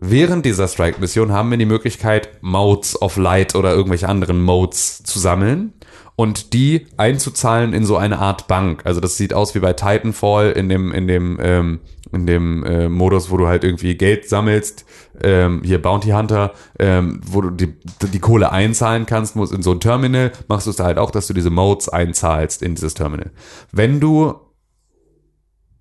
während 0.00 0.44
dieser 0.46 0.66
Strike-Mission 0.68 1.32
haben 1.32 1.50
wir 1.50 1.58
die 1.58 1.66
Möglichkeit, 1.66 2.30
Modes 2.40 3.00
of 3.00 3.16
Light 3.16 3.54
oder 3.54 3.72
irgendwelche 3.72 4.08
anderen 4.08 4.40
Modes 4.42 5.02
zu 5.02 5.18
sammeln 5.18 5.72
und 6.16 6.52
die 6.52 6.86
einzuzahlen 6.96 7.72
in 7.72 7.84
so 7.84 7.96
eine 7.96 8.18
Art 8.18 8.48
Bank. 8.48 8.82
Also 8.84 9.00
das 9.00 9.16
sieht 9.16 9.34
aus 9.34 9.54
wie 9.54 9.60
bei 9.60 9.72
Titanfall 9.72 10.52
in 10.52 10.68
dem 10.68 10.92
in 10.92 11.06
dem 11.06 11.38
ähm, 11.40 11.80
in 12.12 12.26
dem 12.26 12.62
äh, 12.64 12.88
Modus, 12.90 13.30
wo 13.30 13.38
du 13.38 13.46
halt 13.48 13.64
irgendwie 13.64 13.96
Geld 13.96 14.28
sammelst, 14.28 14.84
ähm, 15.22 15.62
hier 15.64 15.80
Bounty 15.80 16.10
Hunter, 16.10 16.52
ähm, 16.78 17.22
wo 17.24 17.40
du 17.40 17.48
die, 17.48 17.74
die 18.12 18.18
Kohle 18.18 18.52
einzahlen 18.52 19.06
kannst, 19.06 19.34
muss 19.34 19.50
in 19.50 19.62
so 19.62 19.72
ein 19.72 19.80
Terminal, 19.80 20.30
machst 20.46 20.66
du 20.66 20.70
es 20.70 20.76
da 20.76 20.84
halt 20.84 20.98
auch, 20.98 21.10
dass 21.10 21.26
du 21.26 21.32
diese 21.32 21.48
Modes 21.48 21.88
einzahlst 21.88 22.60
in 22.60 22.74
dieses 22.74 22.92
Terminal. 22.92 23.30
Wenn 23.72 23.98
du 23.98 24.34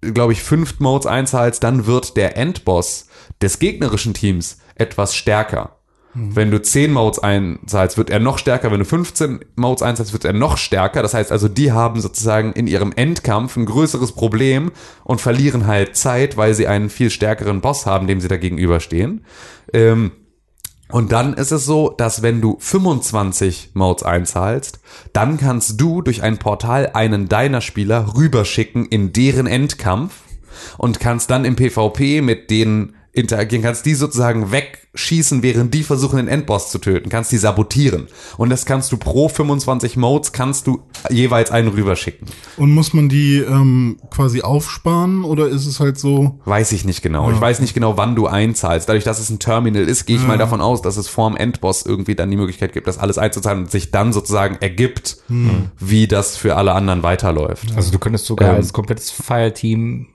glaube 0.02 0.34
ich, 0.34 0.44
fünf 0.44 0.80
Modes 0.80 1.06
einzahlst, 1.06 1.64
dann 1.64 1.86
wird 1.86 2.18
der 2.18 2.38
Endboss 2.38 3.08
des 3.42 3.60
gegnerischen 3.60 4.14
Teams 4.14 4.58
etwas 4.76 5.16
stärker. 5.16 5.78
Mhm. 6.14 6.36
Wenn 6.36 6.52
du 6.52 6.62
10 6.62 6.92
Modes 6.92 7.20
einzahlst, 7.20 7.98
wird 7.98 8.10
er 8.10 8.20
noch 8.20 8.38
stärker. 8.38 8.72
Wenn 8.72 8.80
du 8.80 8.86
15 8.86 9.40
Modes 9.56 9.82
einzahlst, 9.82 10.14
wird 10.14 10.26
er 10.26 10.34
noch 10.34 10.58
stärker. 10.58 11.02
Das 11.02 11.14
heißt 11.14 11.32
also, 11.32 11.48
die 11.48 11.72
haben 11.72 12.02
sozusagen 12.02 12.54
in 12.54 12.68
ihrem 12.68 12.92
Endkampf 12.96 13.56
ein 13.56 13.66
größeres 13.66 14.14
Problem 14.14 14.72
und 15.04 15.22
verlieren 15.22 15.68
halt 15.68 15.96
Zeit, 15.96 16.38
weil 16.38 16.54
sie 16.54 16.68
einen 16.68 16.90
viel 16.90 17.10
stärkeren 17.10 17.62
Boss 17.62 17.86
haben, 17.86 18.08
dem 18.08 18.22
sie 18.22 18.28
da 18.28 18.38
gegenüberstehen. 18.38 19.26
Ähm, 19.74 20.12
und 20.90 21.14
dann 21.14 21.34
ist 21.34 21.52
es 21.52 21.66
so, 21.66 21.90
dass 21.90 22.22
wenn 22.22 22.42
du 22.42 22.58
25 22.60 23.72
Modes 23.74 24.04
einzahlst, 24.04 24.82
dann 25.14 25.38
kannst 25.38 25.80
du 25.80 26.02
durch 26.02 26.22
ein 26.22 26.38
Portal 26.38 26.92
einen 26.94 27.30
deiner 27.30 27.62
Spieler 27.62 28.14
rüberschicken 28.18 28.86
in 28.86 29.14
deren 29.14 29.48
Endkampf 29.48 30.14
und 30.78 31.00
kannst 31.00 31.30
dann 31.30 31.46
im 31.46 31.56
PvP 31.56 32.22
mit 32.22 32.50
denen 32.50 32.96
interagieren, 33.14 33.64
kannst 33.64 33.86
die 33.86 33.96
sozusagen 33.96 34.52
wegschießen, 34.94 35.44
während 35.44 35.74
die 35.74 35.84
versuchen, 35.84 36.18
den 36.18 36.28
Endboss 36.28 36.72
zu 36.72 36.80
töten, 36.80 37.10
kannst 37.10 37.32
die 37.32 37.38
sabotieren. 37.38 38.08
Und 38.38 38.50
das 38.50 38.66
kannst 38.66 38.92
du 38.92 38.98
pro 38.98 39.30
25 39.30 39.98
Modes, 39.98 40.32
kannst 40.32 40.68
du 40.68 40.82
jeweils 41.10 41.52
einen 41.52 41.70
rüberschicken. 41.70 42.28
Und 42.58 42.74
muss 42.74 42.94
man 42.94 43.10
die 43.10 43.38
ähm, 43.38 43.98
quasi 44.10 44.42
aufsparen 44.42 45.24
oder 45.24 45.48
ist 45.48 45.66
es 45.66 45.80
halt 45.80 46.00
so? 46.00 46.40
Weiß 46.46 46.72
ich 46.72 46.86
nicht 46.86 47.02
genau. 47.02 47.30
Ja. 47.30 47.36
Ich 47.36 47.42
weiß 47.42 47.60
nicht 47.60 47.74
genau, 47.74 47.98
wann 47.98 48.16
du 48.16 48.28
einzahlst. 48.28 48.88
Dadurch, 48.88 49.04
dass 49.04 49.20
es 49.20 49.30
ein 49.30 49.40
Terminal 49.40 49.84
ist, 49.84 50.06
gehe 50.06 50.16
ich 50.16 50.22
ja. 50.22 50.28
mal 50.28 50.38
davon 50.38 50.62
aus, 50.62 50.82
dass 50.82 50.98
es 50.98 51.08
vorm 51.08 51.36
Endboss 51.36 51.86
irgendwie 51.86 52.16
dann 52.16 52.32
die 52.32 52.38
Möglichkeit 52.38 52.74
gibt, 52.74 52.88
das 52.88 52.98
alles 52.98 53.18
einzuzahlen 53.18 53.60
und 53.60 53.72
sich 53.72 53.92
dann 53.92 54.14
sozusagen 54.14 54.56
ergibt, 54.56 55.18
hm. 55.28 55.72
wie 55.80 56.08
das 56.08 56.38
für 56.38 56.56
alle 56.56 56.74
anderen 56.74 57.04
weiterläuft. 57.04 57.76
Also 57.76 57.92
du 57.92 58.00
könntest 58.00 58.26
sogar 58.26 58.50
ähm, 58.50 58.56
als 58.56 58.74
komplettes 58.74 59.12
Fireteam 59.12 60.08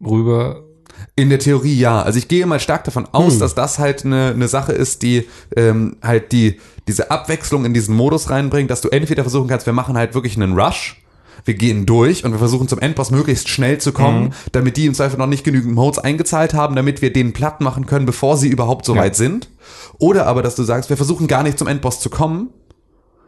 rüber 0.00 0.67
in 1.16 1.30
der 1.30 1.38
Theorie 1.38 1.78
ja. 1.78 2.02
Also 2.02 2.18
ich 2.18 2.28
gehe 2.28 2.46
mal 2.46 2.60
stark 2.60 2.84
davon 2.84 3.06
aus, 3.12 3.34
hm. 3.34 3.40
dass 3.40 3.54
das 3.54 3.78
halt 3.78 4.04
eine, 4.04 4.32
eine 4.34 4.48
Sache 4.48 4.72
ist, 4.72 5.02
die 5.02 5.26
ähm, 5.56 5.96
halt 6.02 6.32
die 6.32 6.60
diese 6.86 7.10
Abwechslung 7.10 7.64
in 7.64 7.74
diesen 7.74 7.94
Modus 7.94 8.30
reinbringt, 8.30 8.70
dass 8.70 8.80
du 8.80 8.88
entweder 8.88 9.22
versuchen 9.22 9.48
kannst, 9.48 9.66
wir 9.66 9.74
machen 9.74 9.96
halt 9.96 10.14
wirklich 10.14 10.36
einen 10.36 10.58
Rush, 10.58 11.02
wir 11.44 11.54
gehen 11.54 11.86
durch 11.86 12.24
und 12.24 12.32
wir 12.32 12.38
versuchen 12.38 12.66
zum 12.66 12.78
Endboss 12.78 13.10
möglichst 13.10 13.48
schnell 13.48 13.78
zu 13.78 13.92
kommen, 13.92 14.24
mhm. 14.24 14.32
damit 14.52 14.76
die 14.76 14.86
im 14.86 14.94
Zweifel 14.94 15.18
noch 15.18 15.26
nicht 15.26 15.44
genügend 15.44 15.74
Modes 15.74 15.98
eingezahlt 15.98 16.54
haben, 16.54 16.74
damit 16.74 17.02
wir 17.02 17.12
den 17.12 17.32
platt 17.32 17.60
machen 17.60 17.86
können, 17.86 18.06
bevor 18.06 18.36
sie 18.36 18.48
überhaupt 18.48 18.84
so 18.84 18.94
ja. 18.94 19.02
weit 19.02 19.16
sind. 19.16 19.50
Oder 19.98 20.26
aber, 20.26 20.42
dass 20.42 20.56
du 20.56 20.62
sagst, 20.62 20.88
wir 20.88 20.96
versuchen 20.96 21.26
gar 21.26 21.42
nicht 21.42 21.58
zum 21.58 21.68
Endboss 21.68 22.00
zu 22.00 22.10
kommen. 22.10 22.50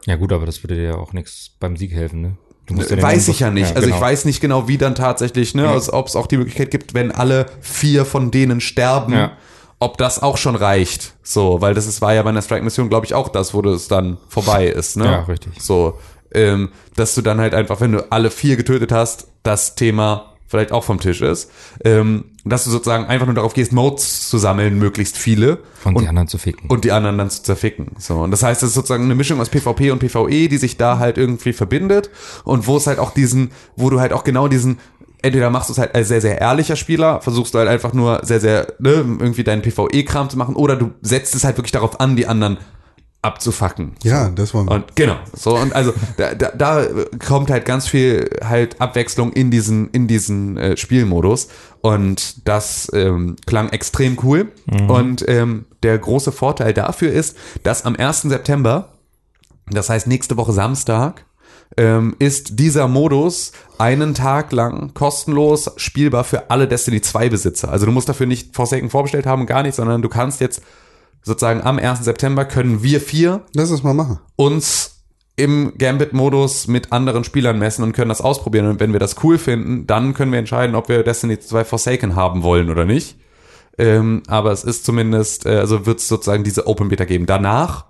Ja 0.06 0.16
gut, 0.16 0.32
aber 0.32 0.46
das 0.46 0.62
würde 0.62 0.76
dir 0.76 0.82
ja 0.82 0.94
auch 0.94 1.12
nichts 1.12 1.50
beim 1.60 1.76
Sieg 1.76 1.92
helfen, 1.92 2.22
ne? 2.22 2.36
Ja 2.70 3.02
weiß 3.02 3.28
ich 3.28 3.40
ja 3.40 3.50
nicht. 3.50 3.70
Ja, 3.70 3.76
also 3.76 3.86
genau. 3.86 3.96
ich 3.96 4.02
weiß 4.02 4.24
nicht 4.24 4.40
genau, 4.40 4.68
wie 4.68 4.78
dann 4.78 4.94
tatsächlich, 4.94 5.54
ne, 5.54 5.64
ja. 5.64 5.72
also, 5.72 5.92
ob 5.92 6.06
es 6.06 6.16
auch 6.16 6.26
die 6.26 6.36
Möglichkeit 6.36 6.70
gibt, 6.70 6.94
wenn 6.94 7.10
alle 7.10 7.46
vier 7.60 8.04
von 8.04 8.30
denen 8.30 8.60
sterben, 8.60 9.30
ob 9.78 9.96
das 9.96 10.22
auch 10.22 10.36
schon 10.36 10.56
reicht. 10.56 11.14
So, 11.22 11.60
weil 11.60 11.74
das 11.74 11.86
ist, 11.86 12.02
war 12.02 12.14
ja 12.14 12.22
bei 12.22 12.30
einer 12.30 12.42
Strike-Mission, 12.42 12.88
glaube 12.88 13.06
ich, 13.06 13.14
auch 13.14 13.28
das, 13.28 13.54
wo 13.54 13.62
es 13.62 13.88
dann 13.88 14.18
vorbei 14.28 14.66
ist, 14.66 14.96
ne? 14.96 15.04
Ja, 15.06 15.20
richtig. 15.22 15.60
So, 15.60 15.98
ähm, 16.32 16.70
dass 16.96 17.14
du 17.14 17.22
dann 17.22 17.40
halt 17.40 17.54
einfach, 17.54 17.80
wenn 17.80 17.92
du 17.92 18.12
alle 18.12 18.30
vier 18.30 18.56
getötet 18.56 18.92
hast, 18.92 19.28
das 19.42 19.74
Thema 19.74 20.29
vielleicht 20.50 20.72
auch 20.72 20.82
vom 20.82 20.98
Tisch 20.98 21.22
ist, 21.22 21.48
ähm, 21.84 22.24
dass 22.44 22.64
du 22.64 22.70
sozusagen 22.70 23.04
einfach 23.06 23.26
nur 23.26 23.36
darauf 23.36 23.54
gehst, 23.54 23.72
Modes 23.72 24.28
zu 24.28 24.36
sammeln, 24.36 24.80
möglichst 24.80 25.16
viele. 25.16 25.58
Und, 25.84 25.94
und 25.94 26.02
die 26.02 26.08
anderen 26.08 26.26
zu 26.26 26.38
ficken. 26.38 26.68
Und 26.68 26.84
die 26.84 26.90
anderen 26.90 27.16
dann 27.18 27.30
zu 27.30 27.44
zerficken. 27.44 27.92
So. 27.98 28.16
Und 28.16 28.32
das 28.32 28.42
heißt, 28.42 28.62
es 28.64 28.70
ist 28.70 28.74
sozusagen 28.74 29.04
eine 29.04 29.14
Mischung 29.14 29.40
aus 29.40 29.48
PvP 29.48 29.92
und 29.92 30.00
PvE, 30.00 30.48
die 30.48 30.56
sich 30.56 30.76
da 30.76 30.98
halt 30.98 31.18
irgendwie 31.18 31.52
verbindet 31.52 32.10
und 32.42 32.66
wo 32.66 32.76
es 32.76 32.88
halt 32.88 32.98
auch 32.98 33.12
diesen, 33.14 33.52
wo 33.76 33.90
du 33.90 34.00
halt 34.00 34.12
auch 34.12 34.24
genau 34.24 34.48
diesen 34.48 34.80
entweder 35.22 35.50
machst 35.50 35.68
du 35.68 35.74
es 35.74 35.78
halt 35.78 35.94
als 35.94 36.08
sehr, 36.08 36.22
sehr 36.22 36.40
ehrlicher 36.40 36.76
Spieler, 36.76 37.20
versuchst 37.20 37.54
du 37.54 37.58
halt 37.58 37.68
einfach 37.68 37.92
nur 37.92 38.20
sehr, 38.24 38.40
sehr, 38.40 38.72
ne, 38.78 39.04
irgendwie 39.20 39.44
deinen 39.44 39.60
PvE-Kram 39.60 40.30
zu 40.30 40.38
machen, 40.38 40.56
oder 40.56 40.76
du 40.76 40.92
setzt 41.02 41.34
es 41.34 41.44
halt 41.44 41.58
wirklich 41.58 41.72
darauf 41.72 42.00
an, 42.00 42.16
die 42.16 42.26
anderen 42.26 42.56
abzufacken. 43.22 43.92
Ja, 44.02 44.26
so. 44.26 44.30
das 44.32 44.54
war 44.54 44.68
und 44.68 44.96
genau 44.96 45.16
so 45.34 45.56
und 45.56 45.74
also 45.74 45.92
da, 46.16 46.34
da, 46.34 46.50
da 46.50 46.86
kommt 47.24 47.50
halt 47.50 47.66
ganz 47.66 47.86
viel 47.86 48.30
halt 48.42 48.80
Abwechslung 48.80 49.32
in 49.32 49.50
diesen 49.50 49.90
in 49.90 50.08
diesen 50.08 50.56
äh, 50.56 50.76
Spielmodus 50.76 51.48
und 51.82 52.48
das 52.48 52.90
ähm, 52.94 53.36
klang 53.46 53.68
extrem 53.70 54.16
cool 54.22 54.52
mhm. 54.66 54.90
und 54.90 55.28
ähm, 55.28 55.66
der 55.82 55.98
große 55.98 56.32
Vorteil 56.32 56.72
dafür 56.72 57.12
ist, 57.12 57.36
dass 57.62 57.84
am 57.84 57.94
1. 57.94 58.22
September, 58.22 58.92
das 59.70 59.90
heißt 59.90 60.06
nächste 60.06 60.38
Woche 60.38 60.52
Samstag, 60.52 61.24
ähm, 61.76 62.16
ist 62.18 62.58
dieser 62.58 62.88
Modus 62.88 63.52
einen 63.78 64.14
Tag 64.14 64.50
lang 64.52 64.92
kostenlos 64.94 65.70
spielbar 65.76 66.24
für 66.24 66.50
alle 66.50 66.66
Destiny 66.66 67.00
2 67.00 67.28
Besitzer. 67.28 67.70
Also 67.70 67.86
du 67.86 67.92
musst 67.92 68.08
dafür 68.08 68.26
nicht 68.26 68.54
Forsaken 68.56 68.90
vorbestellt 68.90 69.26
haben, 69.26 69.46
gar 69.46 69.62
nicht, 69.62 69.74
sondern 69.74 70.02
du 70.02 70.08
kannst 70.08 70.40
jetzt 70.40 70.62
sozusagen 71.22 71.62
am 71.62 71.78
1. 71.78 72.04
September 72.04 72.44
können 72.44 72.82
wir 72.82 73.00
vier 73.00 73.42
Lass 73.54 73.70
es 73.70 73.82
mal 73.82 73.94
machen. 73.94 74.18
uns 74.36 74.96
im 75.36 75.72
Gambit-Modus 75.78 76.68
mit 76.68 76.92
anderen 76.92 77.24
Spielern 77.24 77.58
messen 77.58 77.82
und 77.82 77.92
können 77.92 78.10
das 78.10 78.20
ausprobieren. 78.20 78.66
Und 78.66 78.78
wenn 78.78 78.92
wir 78.92 79.00
das 79.00 79.16
cool 79.24 79.38
finden, 79.38 79.86
dann 79.86 80.12
können 80.12 80.32
wir 80.32 80.38
entscheiden, 80.38 80.76
ob 80.76 80.88
wir 80.88 81.02
Destiny 81.02 81.38
2 81.38 81.64
Forsaken 81.64 82.14
haben 82.14 82.42
wollen 82.42 82.68
oder 82.68 82.84
nicht. 82.84 83.16
Ähm, 83.78 84.22
aber 84.26 84.52
es 84.52 84.64
ist 84.64 84.84
zumindest, 84.84 85.46
äh, 85.46 85.56
also 85.56 85.86
wird 85.86 86.00
es 86.00 86.08
sozusagen 86.08 86.44
diese 86.44 86.66
Open 86.66 86.88
Beta 86.88 87.06
geben. 87.06 87.24
Danach 87.24 87.86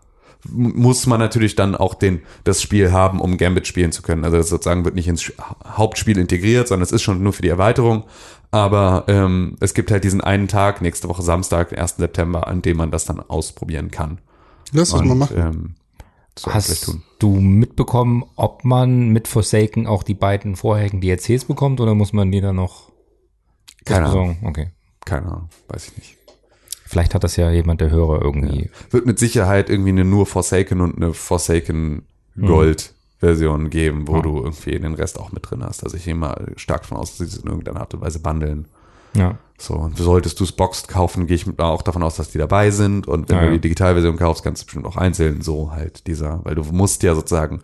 muss 0.49 1.07
man 1.07 1.19
natürlich 1.19 1.57
dann 1.57 1.75
auch 1.75 1.95
den, 1.95 2.23
das 2.45 2.63
Spiel 2.63 2.93
haben, 2.93 3.21
um 3.21 3.37
Gambit 3.37 3.67
spielen 3.67 3.93
zu 3.93 4.03
können. 4.03 4.25
Also 4.25 4.37
das 4.37 4.49
sozusagen 4.49 4.85
wird 4.85 4.95
nicht 4.95 5.09
ins 5.09 5.33
Hauptspiel 5.67 6.19
integriert, 6.19 6.69
sondern 6.69 6.85
es 6.85 6.93
ist 6.93 7.03
schon 7.03 7.23
nur 7.23 7.33
für 7.33 7.43
die 7.43 7.49
Erweiterung. 7.49 8.05
Aber 8.51 9.05
ähm, 9.07 9.57
es 9.61 9.75
gibt 9.75 9.91
halt 9.91 10.03
diesen 10.05 10.21
einen 10.21 10.49
Tag, 10.49 10.83
nächste 10.83 11.09
Woche 11.09 11.23
Samstag, 11.23 11.77
1. 11.77 11.97
September, 11.97 12.49
an 12.49 12.63
dem 12.63 12.77
man 12.77 12.91
das 12.91 13.05
dann 13.05 13.21
ausprobieren 13.21 13.91
kann. 13.91 14.19
Lass 14.73 14.91
das 14.91 15.03
mal 15.03 15.15
machen. 15.15 15.37
Ähm, 15.37 15.75
Hast 16.47 16.97
du 17.19 17.37
mitbekommen, 17.37 18.25
ob 18.37 18.65
man 18.65 19.11
mit 19.11 19.29
Forsaken 19.29 19.87
auch 19.87 20.03
die 20.03 20.15
beiden 20.15 20.57
vorherigen 20.57 21.01
DLCs 21.01 21.45
bekommt 21.45 21.81
oder 21.81 21.95
muss 21.95 22.13
man 22.13 22.33
die 22.33 22.41
dann 22.41 22.57
noch 22.57 22.91
Keine 23.85 24.07
Ahnung. 24.07 24.39
Okay. 24.45 24.71
Keine 25.05 25.27
Ahnung, 25.27 25.49
weiß 25.69 25.89
ich 25.89 25.97
nicht. 25.99 26.17
Vielleicht 26.87 27.15
hat 27.15 27.25
das 27.25 27.37
ja 27.37 27.51
jemand 27.51 27.81
der 27.81 27.91
Hörer 27.91 28.23
irgendwie. 28.23 28.63
Ja. 28.63 28.69
Wird 28.91 29.07
mit 29.07 29.19
Sicherheit 29.19 29.71
irgendwie 29.71 29.91
eine 29.91 30.05
nur 30.05 30.27
Forsaken 30.27 30.81
und 30.81 30.97
eine 30.97 31.13
Forsaken 31.13 32.07
Gold 32.41 32.95
Version 33.21 33.71
geben, 33.71 34.09
wo 34.09 34.17
ja. 34.17 34.23
du 34.23 34.39
irgendwie 34.39 34.79
den 34.79 34.95
Rest 34.95 35.19
auch 35.19 35.31
mit 35.31 35.49
drin 35.49 35.63
hast. 35.63 35.85
Also 35.85 35.97
ich 35.97 36.05
gehe 36.05 36.15
mal 36.15 36.53
stark 36.57 36.87
von 36.87 36.97
aus, 36.97 37.11
dass 37.11 37.19
sie 37.19 37.37
es 37.37 37.43
in 37.43 37.49
irgendeiner 37.49 37.81
Art 37.81 37.95
und 37.95 38.01
Weise 38.01 38.19
bundeln. 38.19 38.67
Ja. 39.15 39.39
So, 39.59 39.75
und 39.75 39.99
solltest 39.99 40.41
du 40.41 40.45
es 40.45 40.53
boxed 40.53 40.89
kaufen, 40.89 41.27
gehe 41.27 41.37
ich 41.37 41.47
auch 41.59 41.83
davon 41.83 42.03
aus, 42.03 42.17
dass 42.17 42.31
die 42.31 42.39
dabei 42.39 42.71
sind. 42.71 43.07
Und 43.07 43.29
wenn 43.29 43.37
ja, 43.37 43.45
du 43.45 43.53
die 43.53 43.61
Digitalversion 43.61 44.17
kaufst, 44.17 44.43
kannst 44.43 44.63
du 44.63 44.67
bestimmt 44.67 44.87
auch 44.87 44.97
einzeln 44.97 45.43
so 45.43 45.71
halt 45.73 46.07
dieser, 46.07 46.43
weil 46.45 46.55
du 46.55 46.63
musst 46.63 47.03
ja 47.03 47.15
sozusagen, 47.15 47.61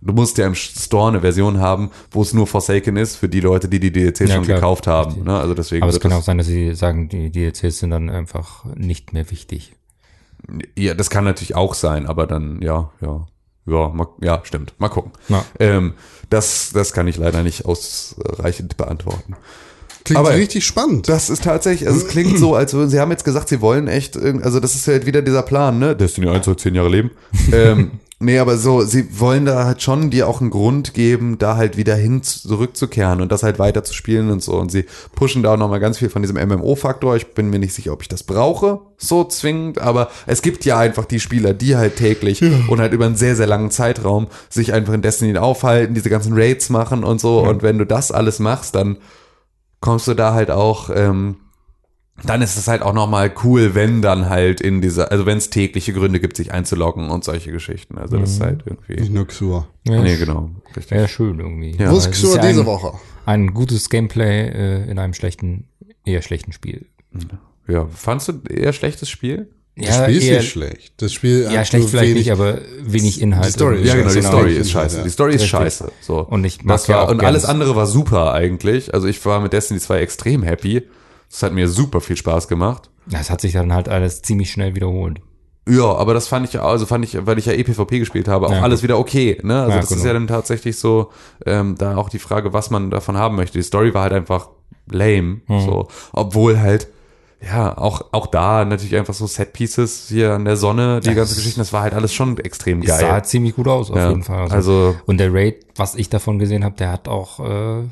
du 0.00 0.14
musst 0.14 0.38
ja 0.38 0.46
im 0.46 0.54
Store 0.54 1.08
eine 1.08 1.20
Version 1.20 1.60
haben, 1.60 1.90
wo 2.10 2.22
es 2.22 2.32
nur 2.32 2.46
Forsaken 2.46 2.96
ist 2.96 3.16
für 3.16 3.28
die 3.28 3.40
Leute, 3.40 3.68
die 3.68 3.80
die 3.80 3.92
DLCs 3.92 4.20
ja, 4.20 4.36
schon 4.36 4.44
klar. 4.44 4.56
gekauft 4.56 4.86
haben. 4.86 5.24
Ne? 5.24 5.38
Also 5.38 5.52
deswegen. 5.52 5.82
Aber 5.82 5.92
es 5.92 6.00
kann 6.00 6.12
auch 6.14 6.22
sein, 6.22 6.38
dass 6.38 6.46
sie 6.46 6.74
sagen, 6.74 7.10
die 7.10 7.30
DLCs 7.30 7.80
sind 7.80 7.90
dann 7.90 8.08
einfach 8.08 8.64
nicht 8.74 9.12
mehr 9.12 9.30
wichtig. 9.30 9.74
Ja, 10.78 10.94
das 10.94 11.10
kann 11.10 11.24
natürlich 11.24 11.54
auch 11.54 11.74
sein, 11.74 12.06
aber 12.06 12.26
dann, 12.26 12.62
ja, 12.62 12.90
ja. 13.02 13.26
Ja, 13.66 13.88
mal, 13.88 14.06
ja, 14.20 14.40
stimmt. 14.44 14.74
Mal 14.78 14.88
gucken. 14.88 15.12
Ähm, 15.58 15.94
das, 16.30 16.70
das 16.72 16.92
kann 16.92 17.08
ich 17.08 17.16
leider 17.16 17.42
nicht 17.42 17.66
ausreichend 17.66 18.76
beantworten. 18.76 19.36
Klingt 20.04 20.20
Aber 20.20 20.34
richtig 20.34 20.64
spannend. 20.64 21.08
Das 21.08 21.30
ist 21.30 21.42
tatsächlich, 21.42 21.88
also 21.88 22.00
es 22.00 22.06
klingt 22.06 22.38
so, 22.38 22.54
als 22.54 22.74
würden 22.74 22.90
sie 22.90 23.00
haben 23.00 23.10
jetzt 23.10 23.24
gesagt, 23.24 23.48
sie 23.48 23.60
wollen 23.60 23.88
echt, 23.88 24.16
also 24.16 24.60
das 24.60 24.76
ist 24.76 24.86
halt 24.86 25.04
wieder 25.04 25.20
dieser 25.20 25.42
Plan, 25.42 25.80
ne? 25.80 25.96
Destiny 25.96 26.28
1 26.28 26.44
soll 26.44 26.56
zehn 26.56 26.76
Jahre 26.76 26.88
leben. 26.88 27.10
ähm, 27.52 27.98
nee, 28.18 28.38
aber 28.38 28.56
so, 28.56 28.82
sie 28.82 29.20
wollen 29.20 29.44
da 29.44 29.64
halt 29.64 29.82
schon 29.82 30.10
dir 30.10 30.28
auch 30.28 30.40
einen 30.40 30.50
Grund 30.50 30.94
geben, 30.94 31.38
da 31.38 31.56
halt 31.56 31.76
wieder 31.76 31.94
hin 31.94 32.22
zurückzukehren 32.22 33.20
und 33.20 33.30
das 33.30 33.42
halt 33.42 33.58
weiter 33.58 33.84
zu 33.84 33.92
spielen 33.92 34.30
und 34.30 34.42
so. 34.42 34.54
Und 34.54 34.72
sie 34.72 34.86
pushen 35.14 35.42
da 35.42 35.54
auch 35.54 35.58
nochmal 35.58 35.80
ganz 35.80 35.98
viel 35.98 36.08
von 36.08 36.22
diesem 36.22 36.36
MMO-Faktor. 36.36 37.16
Ich 37.16 37.34
bin 37.34 37.50
mir 37.50 37.58
nicht 37.58 37.74
sicher, 37.74 37.92
ob 37.92 38.02
ich 38.02 38.08
das 38.08 38.22
brauche, 38.22 38.80
so 38.96 39.24
zwingend, 39.24 39.78
aber 39.78 40.08
es 40.26 40.42
gibt 40.42 40.64
ja 40.64 40.78
einfach 40.78 41.04
die 41.04 41.20
Spieler, 41.20 41.54
die 41.54 41.76
halt 41.76 41.96
täglich 41.96 42.40
ja. 42.40 42.50
und 42.68 42.80
halt 42.80 42.92
über 42.92 43.06
einen 43.06 43.16
sehr, 43.16 43.36
sehr 43.36 43.46
langen 43.46 43.70
Zeitraum 43.70 44.28
sich 44.48 44.72
einfach 44.72 44.94
in 44.94 45.02
Destiny 45.02 45.36
aufhalten, 45.38 45.94
diese 45.94 46.10
ganzen 46.10 46.32
Raids 46.34 46.70
machen 46.70 47.04
und 47.04 47.20
so. 47.20 47.42
Ja. 47.42 47.50
Und 47.50 47.62
wenn 47.62 47.78
du 47.78 47.84
das 47.84 48.12
alles 48.12 48.38
machst, 48.38 48.74
dann 48.74 48.96
kommst 49.80 50.08
du 50.08 50.14
da 50.14 50.32
halt 50.32 50.50
auch 50.50 50.90
ähm, 50.94 51.36
dann 52.24 52.40
ist 52.42 52.56
es 52.56 52.66
halt 52.66 52.82
auch 52.82 52.94
nochmal 52.94 53.32
cool, 53.44 53.74
wenn 53.74 54.00
dann 54.02 54.28
halt 54.28 54.60
in 54.60 54.80
dieser, 54.80 55.10
also 55.12 55.26
wenn 55.26 55.38
es 55.38 55.50
tägliche 55.50 55.92
Gründe 55.92 56.18
gibt, 56.18 56.36
sich 56.36 56.52
einzuloggen 56.52 57.10
und 57.10 57.24
solche 57.24 57.52
Geschichten. 57.52 57.98
Also 57.98 58.18
das 58.18 58.30
ist 58.32 58.40
halt 58.40 58.62
irgendwie. 58.64 58.94
Nicht 59.00 59.12
nur 59.12 59.26
Xur. 59.26 59.68
Ja, 59.86 60.00
Nee, 60.02 60.16
genau. 60.16 60.50
Richtig. 60.76 60.90
Wäre 60.92 61.08
schön 61.08 61.38
irgendwie. 61.40 61.72
Ja. 61.76 61.90
Wo 61.92 61.96
ist 61.98 62.06
Weil 62.06 62.12
es 62.12 62.18
Xur 62.22 62.36
ja 62.36 62.46
diese 62.48 62.60
ein, 62.60 62.66
Woche? 62.66 62.92
Ein 63.26 63.52
gutes 63.54 63.90
Gameplay 63.90 64.48
äh, 64.48 64.90
in 64.90 64.98
einem 64.98 65.12
schlechten, 65.14 65.68
eher 66.04 66.22
schlechten 66.22 66.52
Spiel. 66.52 66.86
Ja, 67.68 67.86
fandst 67.92 68.28
du 68.28 68.32
eher 68.48 68.72
schlechtes 68.72 69.08
Spiel? 69.10 69.48
Das 69.78 69.94
Spiel 69.96 70.16
ist 70.16 70.24
eher, 70.24 70.38
nicht 70.40 70.50
schlecht. 70.50 70.94
Das 71.02 71.12
Spiel 71.12 71.42
Ja, 71.52 71.60
hat 71.60 71.66
schlecht 71.68 71.90
vielleicht 71.90 72.04
wenig- 72.14 72.24
nicht, 72.26 72.32
aber 72.32 72.60
wenig 72.82 73.20
Inhalt. 73.20 73.46
Die 73.48 73.50
Story 73.52 73.82
ist 73.82 73.88
Ja, 73.88 73.94
genau, 73.96 74.08
die 74.08 74.14
scheiße. 74.14 74.28
Story 74.28 74.52
ist 74.54 74.70
scheiße. 74.70 74.96
Ja. 74.98 75.02
Die 75.04 75.10
Story 75.10 75.30
ist 75.34 75.34
Richtig. 75.42 75.50
scheiße. 75.50 75.92
So. 76.00 76.20
Und 76.20 76.44
ich 76.44 76.64
mag 76.64 76.76
das 76.76 76.88
war, 76.88 76.96
ja 76.96 77.02
auch 77.02 77.10
und 77.10 77.22
alles 77.22 77.44
andere 77.44 77.76
war 77.76 77.86
super 77.86 78.32
eigentlich. 78.32 78.94
Also 78.94 79.06
ich 79.06 79.22
war 79.26 79.40
mit 79.40 79.52
Destiny 79.52 79.78
2 79.80 79.98
extrem 80.00 80.42
happy. 80.42 80.82
Das 81.30 81.42
hat 81.42 81.52
mir 81.52 81.68
super 81.68 82.00
viel 82.00 82.16
Spaß 82.16 82.48
gemacht. 82.48 82.90
Das 83.06 83.30
hat 83.30 83.40
sich 83.40 83.52
dann 83.52 83.72
halt 83.72 83.88
alles 83.88 84.22
ziemlich 84.22 84.50
schnell 84.50 84.74
wiederholt. 84.74 85.20
Ja, 85.68 85.94
aber 85.96 86.14
das 86.14 86.28
fand 86.28 86.46
ich, 86.46 86.52
ja- 86.54 86.62
also 86.62 86.86
fand 86.86 87.04
ich, 87.04 87.26
weil 87.26 87.38
ich 87.38 87.46
ja 87.46 87.52
EPVP 87.52 87.98
gespielt 87.98 88.28
habe, 88.28 88.46
auch 88.46 88.52
Ja, 88.52 88.62
alles 88.62 88.82
wieder 88.84 88.98
okay. 88.98 89.38
Ne? 89.42 89.58
Also 89.58 89.70
Ja, 89.72 89.76
das 89.80 89.90
ist 89.90 89.96
genau. 89.96 90.06
ja 90.06 90.12
dann 90.12 90.26
tatsächlich 90.28 90.78
so, 90.78 91.10
ähm, 91.44 91.74
da 91.76 91.96
auch 91.96 92.08
die 92.08 92.20
Frage, 92.20 92.52
was 92.52 92.70
man 92.70 92.90
davon 92.90 93.16
haben 93.16 93.34
möchte. 93.36 93.58
Die 93.58 93.64
Story 93.64 93.92
war 93.92 94.02
halt 94.02 94.12
einfach 94.12 94.48
lame, 94.90 95.40
Mhm. 95.48 95.60
so, 95.60 95.88
obwohl 96.12 96.60
halt 96.60 96.86
ja 97.42 97.76
auch 97.76 98.02
auch 98.12 98.28
da 98.28 98.64
natürlich 98.64 98.96
einfach 98.96 99.12
so 99.14 99.26
Set 99.26 99.52
Pieces 99.52 100.06
hier 100.08 100.32
an 100.34 100.44
der 100.44 100.56
Sonne, 100.56 101.00
die 101.00 101.08
Ja, 101.08 101.14
ganze 101.14 101.30
das- 101.34 101.38
Geschichten, 101.38 101.60
das 101.60 101.72
war 101.72 101.82
halt 101.82 101.94
alles 101.94 102.14
schon 102.14 102.38
extrem 102.38 102.80
Es 102.82 102.88
sah 102.88 102.98
geil. 103.00 103.12
halt 103.12 103.26
ziemlich 103.26 103.56
gut 103.56 103.66
aus, 103.68 103.90
auf 103.90 103.96
Ja, 103.96 104.08
jeden 104.10 104.22
Fall. 104.22 104.48
also- 104.50 104.94
und 105.06 105.18
der 105.18 105.34
Raid, 105.34 105.66
was 105.74 105.96
ich 105.96 106.08
davon 106.08 106.38
gesehen 106.38 106.64
habe, 106.64 106.76
der 106.76 106.92
hat 106.92 107.08
auch 107.08 107.40
äh, 107.40 107.82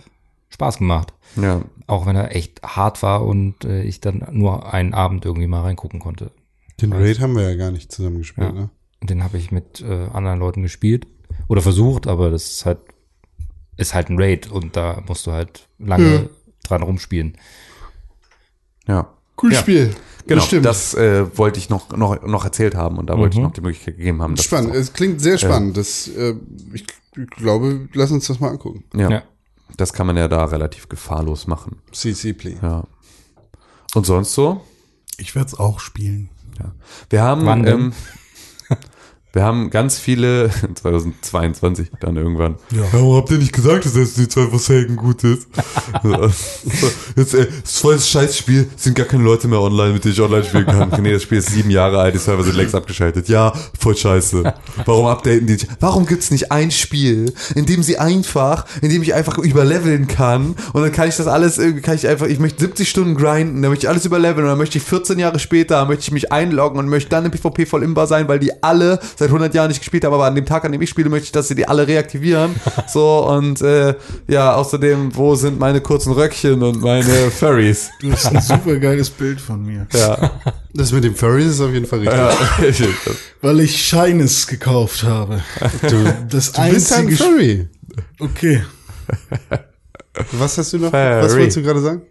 Spaß 0.55 0.79
gemacht. 0.79 1.13
Ja, 1.37 1.63
Auch 1.87 2.07
wenn 2.07 2.17
er 2.17 2.35
echt 2.35 2.63
hart 2.63 3.03
war 3.03 3.25
und 3.25 3.65
äh, 3.65 3.83
ich 3.83 4.01
dann 4.01 4.27
nur 4.33 4.73
einen 4.73 4.95
Abend 4.95 5.25
irgendwie 5.25 5.47
mal 5.49 5.63
reingucken 5.63 6.01
konnte. 6.01 6.31
Den 6.81 6.93
Raid 6.93 7.21
haben 7.21 7.35
wir 7.37 7.43
ja 7.49 7.57
gar 7.57 7.71
nicht 7.71 7.93
zusammen 7.93 8.19
gespielt, 8.19 8.49
Ja. 8.49 8.53
ne? 8.53 8.71
Den 9.03 9.23
habe 9.23 9.37
ich 9.37 9.51
mit 9.53 9.81
äh, 9.83 10.07
anderen 10.13 10.39
Leuten 10.39 10.63
gespielt 10.63 11.07
oder 11.49 11.61
versucht, 11.61 12.07
aber 12.07 12.31
das 12.31 12.45
ist 12.53 12.67
halt 12.67 12.79
ist 13.77 13.93
halt 13.93 14.09
ein 14.09 14.19
Raid 14.21 14.51
und 14.51 14.77
da 14.77 15.03
musst 15.07 15.27
du 15.27 15.33
halt 15.33 15.69
lange 15.79 16.31
dran 16.63 16.83
rumspielen. 16.83 17.37
ja. 18.87 19.09
Cooles 19.37 19.57
Ja. 19.57 19.61
Spiel. 19.63 19.95
Genau, 20.29 20.41
Bestimmt. 20.41 20.65
das 20.65 20.95
äh, 20.95 21.37
wollte 21.37 21.59
ich 21.59 21.69
noch, 21.69 21.91
noch, 21.97 22.23
noch 22.23 22.45
erzählt 22.45 22.77
haben 22.77 22.97
und 22.99 23.11
da 23.11 23.19
wollte 23.19 23.37
ich 23.37 23.43
noch 23.43 23.53
die 23.53 23.61
Möglichkeit 23.61 23.97
gegeben 23.99 24.23
haben. 24.23 24.37
Spannend. 24.37 24.71
das 24.71 24.79
Es 24.79 24.93
klingt 24.93 25.21
sehr 25.21 25.37
spannend. 25.39 25.77
Das, 25.77 26.07
äh, 26.09 26.35
ich, 26.73 26.87
ich 27.17 27.27
glaube, 27.31 27.89
lass 27.93 28.11
uns 28.13 28.27
das 28.29 28.39
mal 28.41 28.51
angucken. 28.51 28.85
Ja, 28.95 29.11
Ja. 29.11 29.23
Das 29.77 29.93
kann 29.93 30.07
man 30.07 30.17
ja 30.17 30.29
da 30.29 30.45
relativ 30.45 30.89
gefahrlos 30.89 31.47
machen. 31.47 31.81
CC 31.93 32.33
Play. 32.33 32.57
Ja. 32.63 32.85
Und 33.95 34.07
sonst 34.07 34.35
so? 34.35 34.65
Ich 35.19 35.35
werde 35.35 35.49
es 35.49 35.59
auch 35.59 35.81
spielen. 35.81 36.29
Wir 37.11 37.23
haben, 37.23 37.47
Wann 37.47 37.63
denn? 37.65 37.81
ähm, 37.81 37.93
wir 39.35 39.43
haben 39.43 39.71
ganz 39.71 39.99
viele 39.99 40.51
2022 40.75 41.91
dann 42.01 42.17
irgendwann. 42.17 42.55
Ja. 42.71 42.83
Warum 42.93 43.17
habt 43.17 43.31
ihr 43.31 43.39
nicht 43.39 43.53
gesagt, 43.53 43.85
dass 43.85 43.95
Destiny 43.95 44.29
2 44.29 44.47
for 44.47 44.59
Segen 44.59 44.97
gut 44.97 45.25
ist? 45.25 45.49
jetzt, 47.17 47.35
ey, 47.35 47.47
das 47.47 47.71
ist 47.71 47.81
voll 47.81 47.95
das 47.95 48.09
Scheißspiel, 48.09 48.69
es 48.77 48.85
sind 48.85 48.97
gar 48.97 49.07
keine 49.07 49.25
Leute 49.25 49.49
mehr 49.49 49.61
online, 49.61 49.93
mit 49.93 50.05
denen 50.05 50.15
ich 50.15 50.21
online 50.21 50.45
spielen 50.45 50.67
kann. 50.67 50.93
Nee, 51.05 51.13
das 51.13 51.25
Spiel 51.25 51.39
ist 51.39 51.51
sieben 51.51 51.71
Jahre 51.71 51.99
alt, 51.99 52.15
die 52.15 52.19
Server 52.19 52.43
sind 52.45 52.57
längst 52.57 52.75
abgeschaltet. 52.75 53.29
Ja, 53.29 53.53
voll 53.79 53.95
scheiße. 53.95 54.55
Warum 54.87 55.07
updaten 55.07 55.47
die 55.47 55.55
nicht? 55.55 55.69
Warum 55.81 56.07
gibt's 56.07 56.31
nicht 56.31 56.51
ein 56.51 56.71
Spiel, 56.71 57.35
in 57.55 57.67
dem 57.67 57.83
sie 57.83 57.99
einfach, 57.99 58.65
in 58.81 58.89
dem 58.89 59.03
ich 59.03 59.13
einfach 59.13 59.37
überleveln 59.37 60.07
kann 60.07 60.55
und 60.73 60.83
dann 60.83 60.93
kann 60.93 61.09
ich 61.09 61.17
das 61.17 61.27
alles, 61.27 61.59
irgendwie 61.59 61.83
kann 61.83 61.97
ich 61.97 62.07
einfach, 62.07 62.27
ich 62.27 62.39
möchte 62.39 62.61
70 62.61 62.89
Stunden 62.89 63.17
grinden, 63.17 63.61
dann 63.61 63.71
möchte 63.71 63.87
ich 63.87 63.91
alles 63.91 64.07
überleveln 64.07 64.45
und 64.45 64.51
dann 64.51 64.59
möchte 64.59 64.79
ich 64.79 64.85
14 64.85 65.19
Jahre 65.19 65.39
später, 65.39 65.85
möchte 65.85 66.03
ich 66.03 66.11
mich 66.13 66.33
einloggen 66.33 66.79
und 66.79 66.89
möchte 66.89 67.11
dann 67.11 67.27
im 67.27 67.33
PvP 67.33 67.67
voll 67.67 67.83
imbar 67.83 68.07
sein, 68.07 68.29
weil 68.29 68.39
die 68.39 68.63
alle 68.63 69.01
seit 69.17 69.24
100 69.27 69.55
Jahren 69.55 69.69
nicht 69.69 69.81
gespielt 69.81 70.05
haben, 70.05 70.15
aber 70.15 70.25
an 70.27 70.35
dem 70.35 70.47
Tag, 70.47 70.65
an 70.65 70.73
dem 70.73 70.81
ich 70.83 70.91
spiele, 70.91 71.09
möchte 71.09 71.27
ich, 71.27 71.33
dass 71.33 71.49
sie 71.49 71.55
die 71.55 71.67
alle 71.69 71.87
reaktivieren. 71.87 72.55
So 72.87 73.27
und 73.29 73.61
äh, 73.63 73.95
ja, 74.29 74.55
außerdem, 74.55 75.17
wo 75.17 75.35
sind 75.35 75.59
meine 75.59 75.81
kurzen 75.81 76.13
Röckchen 76.13 76.63
und 76.63 76.81
meine 76.83 77.31
Furries? 77.31 77.91
Du 78.01 78.13
hast 78.13 78.27
ein 78.27 78.41
super 78.41 78.77
geiles 78.77 79.11
Bild 79.11 79.41
von 79.41 79.65
mir. 79.65 79.87
Ja, 79.93 80.31
Das 80.75 80.93
mit 80.93 81.05
dem 81.05 81.15
Furries 81.15 81.47
ist 81.47 81.61
auf 81.61 81.73
jeden 81.73 81.87
Fall 81.87 82.01
richtig. 82.01 82.81
ja. 82.81 83.13
Weil 83.41 83.61
ich 83.61 83.83
Shines 83.87 84.47
gekauft 84.47 85.03
habe. 85.05 85.43
Du, 85.89 86.05
Das 86.29 86.53
du 86.53 86.63
bist 86.63 86.93
ein 86.93 87.07
einzige. 87.07 87.17
Furry. 87.17 87.69
okay. 88.21 88.63
Was 90.33 90.59
hast 90.59 90.73
du 90.73 90.79
noch? 90.79 90.91
Furry. 90.91 91.23
Was 91.23 91.33
wolltest 91.37 91.57
du 91.57 91.63
gerade 91.63 91.81
sagen? 91.81 92.03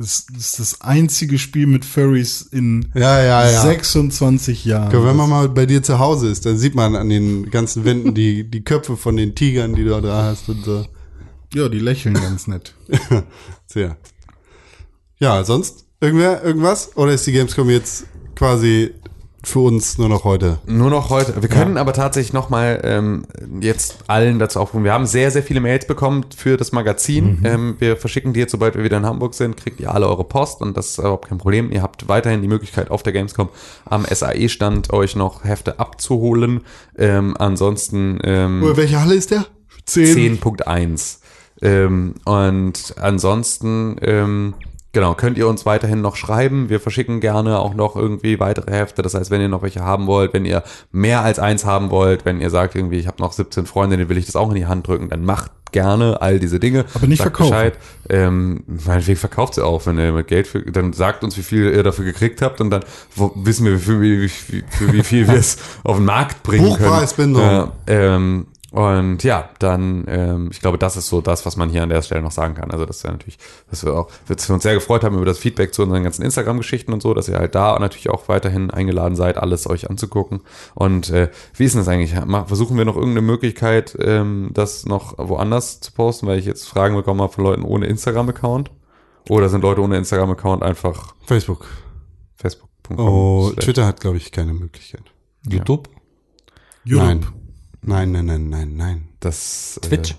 Das, 0.00 0.24
ist 0.34 0.58
das 0.58 0.80
einzige 0.80 1.38
Spiel 1.38 1.66
mit 1.66 1.84
Furries 1.84 2.40
in 2.40 2.90
Ja, 2.94 3.22
ja, 3.22 3.50
ja. 3.50 3.60
26 3.60 4.64
Jahren. 4.64 4.90
Wenn 4.90 5.14
man 5.14 5.28
mal 5.28 5.50
bei 5.50 5.66
dir 5.66 5.82
zu 5.82 5.98
Hause 5.98 6.28
ist, 6.30 6.46
dann 6.46 6.56
sieht 6.56 6.74
man 6.74 6.96
an 6.96 7.10
den 7.10 7.50
ganzen 7.50 7.84
Wänden 7.84 8.14
die, 8.14 8.50
die 8.50 8.64
Köpfe 8.64 8.96
von 8.96 9.18
den 9.18 9.34
Tigern, 9.34 9.74
die 9.74 9.84
du 9.84 10.00
da 10.00 10.24
hast 10.24 10.48
und 10.48 10.64
so. 10.64 10.86
ja, 11.52 11.68
die 11.68 11.80
lächeln 11.80 12.14
ganz 12.14 12.46
nett. 12.46 12.74
Sehr. 13.66 13.98
Ja, 15.18 15.44
sonst? 15.44 15.84
Irgendwer, 16.00 16.42
irgendwas? 16.42 16.96
Oder 16.96 17.12
ist 17.12 17.26
die 17.26 17.32
Gamescom 17.32 17.68
jetzt 17.68 18.06
quasi 18.36 18.94
für 19.42 19.60
uns 19.60 19.96
nur 19.96 20.08
noch 20.08 20.24
heute? 20.24 20.58
Nur 20.66 20.90
noch 20.90 21.08
heute. 21.10 21.40
Wir 21.40 21.48
können 21.48 21.78
aber 21.78 21.92
tatsächlich 21.92 22.32
noch 22.32 22.50
mal 22.50 22.80
ähm, 22.84 23.24
jetzt 23.60 23.98
allen 24.06 24.38
dazu 24.38 24.60
aufrufen. 24.60 24.84
Wir 24.84 24.92
haben 24.92 25.06
sehr, 25.06 25.30
sehr 25.30 25.42
viele 25.42 25.60
Mails 25.60 25.86
bekommen 25.86 26.26
für 26.36 26.56
das 26.56 26.72
Magazin. 26.72 27.40
Ähm, 27.44 27.76
wir 27.78 27.96
verschicken 27.96 28.32
die 28.32 28.40
jetzt, 28.40 28.52
sobald 28.52 28.74
wir 28.76 28.84
wieder 28.84 28.98
in 28.98 29.06
Hamburg 29.06 29.34
sind, 29.34 29.56
kriegt 29.56 29.80
ihr 29.80 29.94
alle 29.94 30.08
eure 30.08 30.24
Post 30.24 30.60
und 30.60 30.76
das 30.76 30.90
ist 30.90 30.98
überhaupt 30.98 31.28
kein 31.28 31.38
Problem. 31.38 31.72
Ihr 31.72 31.82
habt 31.82 32.06
weiterhin 32.08 32.42
die 32.42 32.48
Möglichkeit, 32.48 32.90
auf 32.90 33.02
der 33.02 33.12
Gamescom 33.12 33.48
am 33.86 34.04
SAE-Stand 34.04 34.92
euch 34.92 35.16
noch 35.16 35.44
Hefte 35.44 35.80
abzuholen. 35.80 36.60
Ähm, 36.98 37.34
ansonsten 37.38 38.18
ähm, 38.22 38.62
Oder 38.62 38.76
welche 38.76 39.00
Halle 39.00 39.14
ist 39.14 39.30
der? 39.30 39.46
Zehn. 39.86 40.38
10.1. 40.38 41.18
Ähm, 41.62 42.14
und 42.24 42.94
ansonsten, 42.98 43.96
ähm, 44.02 44.54
genau, 44.92 45.14
könnt 45.14 45.38
ihr 45.38 45.48
uns 45.48 45.66
weiterhin 45.66 46.00
noch 46.00 46.16
schreiben. 46.16 46.68
Wir 46.68 46.80
verschicken 46.80 47.20
gerne 47.20 47.58
auch 47.58 47.74
noch 47.74 47.96
irgendwie 47.96 48.40
weitere 48.40 48.72
Hefte. 48.72 49.02
Das 49.02 49.14
heißt, 49.14 49.30
wenn 49.30 49.40
ihr 49.40 49.48
noch 49.48 49.62
welche 49.62 49.80
haben 49.80 50.06
wollt, 50.06 50.32
wenn 50.32 50.44
ihr 50.44 50.62
mehr 50.92 51.22
als 51.22 51.38
eins 51.38 51.64
haben 51.64 51.90
wollt, 51.90 52.24
wenn 52.24 52.40
ihr 52.40 52.50
sagt 52.50 52.74
irgendwie, 52.74 52.98
ich 52.98 53.06
habe 53.06 53.22
noch 53.22 53.32
17 53.32 53.66
Freunde, 53.66 53.96
denen 53.96 54.08
will 54.08 54.18
ich 54.18 54.26
das 54.26 54.36
auch 54.36 54.48
in 54.50 54.56
die 54.56 54.66
Hand 54.66 54.86
drücken, 54.86 55.08
dann 55.08 55.24
macht 55.24 55.52
gerne 55.72 56.20
all 56.20 56.38
diese 56.38 56.58
Dinge. 56.58 56.84
Aber 56.94 57.06
nicht 57.06 57.18
sagt 57.18 57.36
verkaufen. 57.36 57.50
Bescheid. 57.50 57.78
Ähm, 58.08 58.64
meinetwegen 58.66 59.18
verkauft 59.18 59.54
sie 59.54 59.64
auch, 59.64 59.86
wenn 59.86 59.98
ihr 59.98 60.12
mit 60.12 60.26
Geld 60.26 60.46
für, 60.46 60.62
dann 60.62 60.92
sagt 60.92 61.24
uns, 61.24 61.36
wie 61.36 61.42
viel 61.42 61.72
ihr 61.72 61.82
dafür 61.82 62.04
gekriegt 62.04 62.42
habt 62.42 62.60
und 62.60 62.70
dann 62.70 62.84
wo, 63.14 63.32
wissen 63.36 63.66
wir, 63.66 63.78
für 63.78 64.00
wie, 64.00 64.22
wie, 64.22 64.28
für 64.68 64.92
wie 64.92 65.02
viel 65.02 65.28
wir 65.28 65.34
es 65.38 65.58
auf 65.84 65.96
den 65.96 66.04
Markt 66.04 66.42
bringen 66.42 66.74
können. 66.74 66.90
Buchpreisbindung. 66.90 67.42
Ja, 67.42 67.72
ähm, 67.86 68.46
und 68.72 69.24
ja, 69.24 69.50
dann, 69.58 70.04
ähm, 70.06 70.48
ich 70.52 70.60
glaube, 70.60 70.78
das 70.78 70.96
ist 70.96 71.08
so 71.08 71.20
das, 71.20 71.44
was 71.44 71.56
man 71.56 71.70
hier 71.70 71.82
an 71.82 71.88
der 71.88 72.02
Stelle 72.02 72.22
noch 72.22 72.30
sagen 72.30 72.54
kann. 72.54 72.70
Also, 72.70 72.86
das 72.86 72.98
ist 72.98 73.02
ja 73.02 73.10
natürlich, 73.10 73.38
dass 73.68 73.84
wir 73.84 73.94
auch, 73.94 74.10
dass 74.28 74.48
wir 74.48 74.54
uns 74.54 74.62
sehr 74.62 74.74
gefreut 74.74 75.02
haben 75.02 75.16
über 75.16 75.24
das 75.24 75.38
Feedback 75.38 75.74
zu 75.74 75.82
unseren 75.82 76.04
ganzen 76.04 76.22
Instagram-Geschichten 76.22 76.92
und 76.92 77.02
so, 77.02 77.12
dass 77.12 77.28
ihr 77.28 77.36
halt 77.36 77.56
da 77.56 77.76
natürlich 77.78 78.10
auch 78.10 78.28
weiterhin 78.28 78.70
eingeladen 78.70 79.16
seid, 79.16 79.38
alles 79.38 79.68
euch 79.68 79.90
anzugucken. 79.90 80.42
Und 80.74 81.10
äh, 81.10 81.30
wie 81.54 81.64
ist 81.64 81.74
denn 81.74 81.80
das 81.80 81.88
eigentlich? 81.88 82.14
Versuchen 82.46 82.78
wir 82.78 82.84
noch 82.84 82.94
irgendeine 82.94 83.26
Möglichkeit, 83.26 83.96
ähm, 84.00 84.50
das 84.54 84.86
noch 84.86 85.18
woanders 85.18 85.80
zu 85.80 85.90
posten, 85.92 86.28
weil 86.28 86.38
ich 86.38 86.46
jetzt 86.46 86.68
Fragen 86.68 86.94
bekommen 86.94 87.20
habe 87.22 87.32
von 87.32 87.44
Leuten 87.44 87.62
ohne 87.62 87.86
Instagram-Account? 87.86 88.70
Oder 89.28 89.48
sind 89.48 89.62
Leute 89.62 89.80
ohne 89.80 89.98
Instagram-Account 89.98 90.62
einfach 90.62 91.14
Facebook. 91.26 91.66
facebook.com? 92.36 92.98
Oh, 92.98 93.52
Twitter 93.58 93.84
hat, 93.84 94.00
glaube 94.00 94.16
ich, 94.16 94.30
keine 94.30 94.54
Möglichkeit. 94.54 95.04
YouTube? 95.44 95.88
Nein. 96.84 97.26
Nein, 97.82 98.12
nein, 98.12 98.26
nein, 98.26 98.48
nein, 98.48 98.76
nein. 98.76 99.08
Das 99.20 99.78
äh, 99.82 99.86
Twitch? 99.86 100.14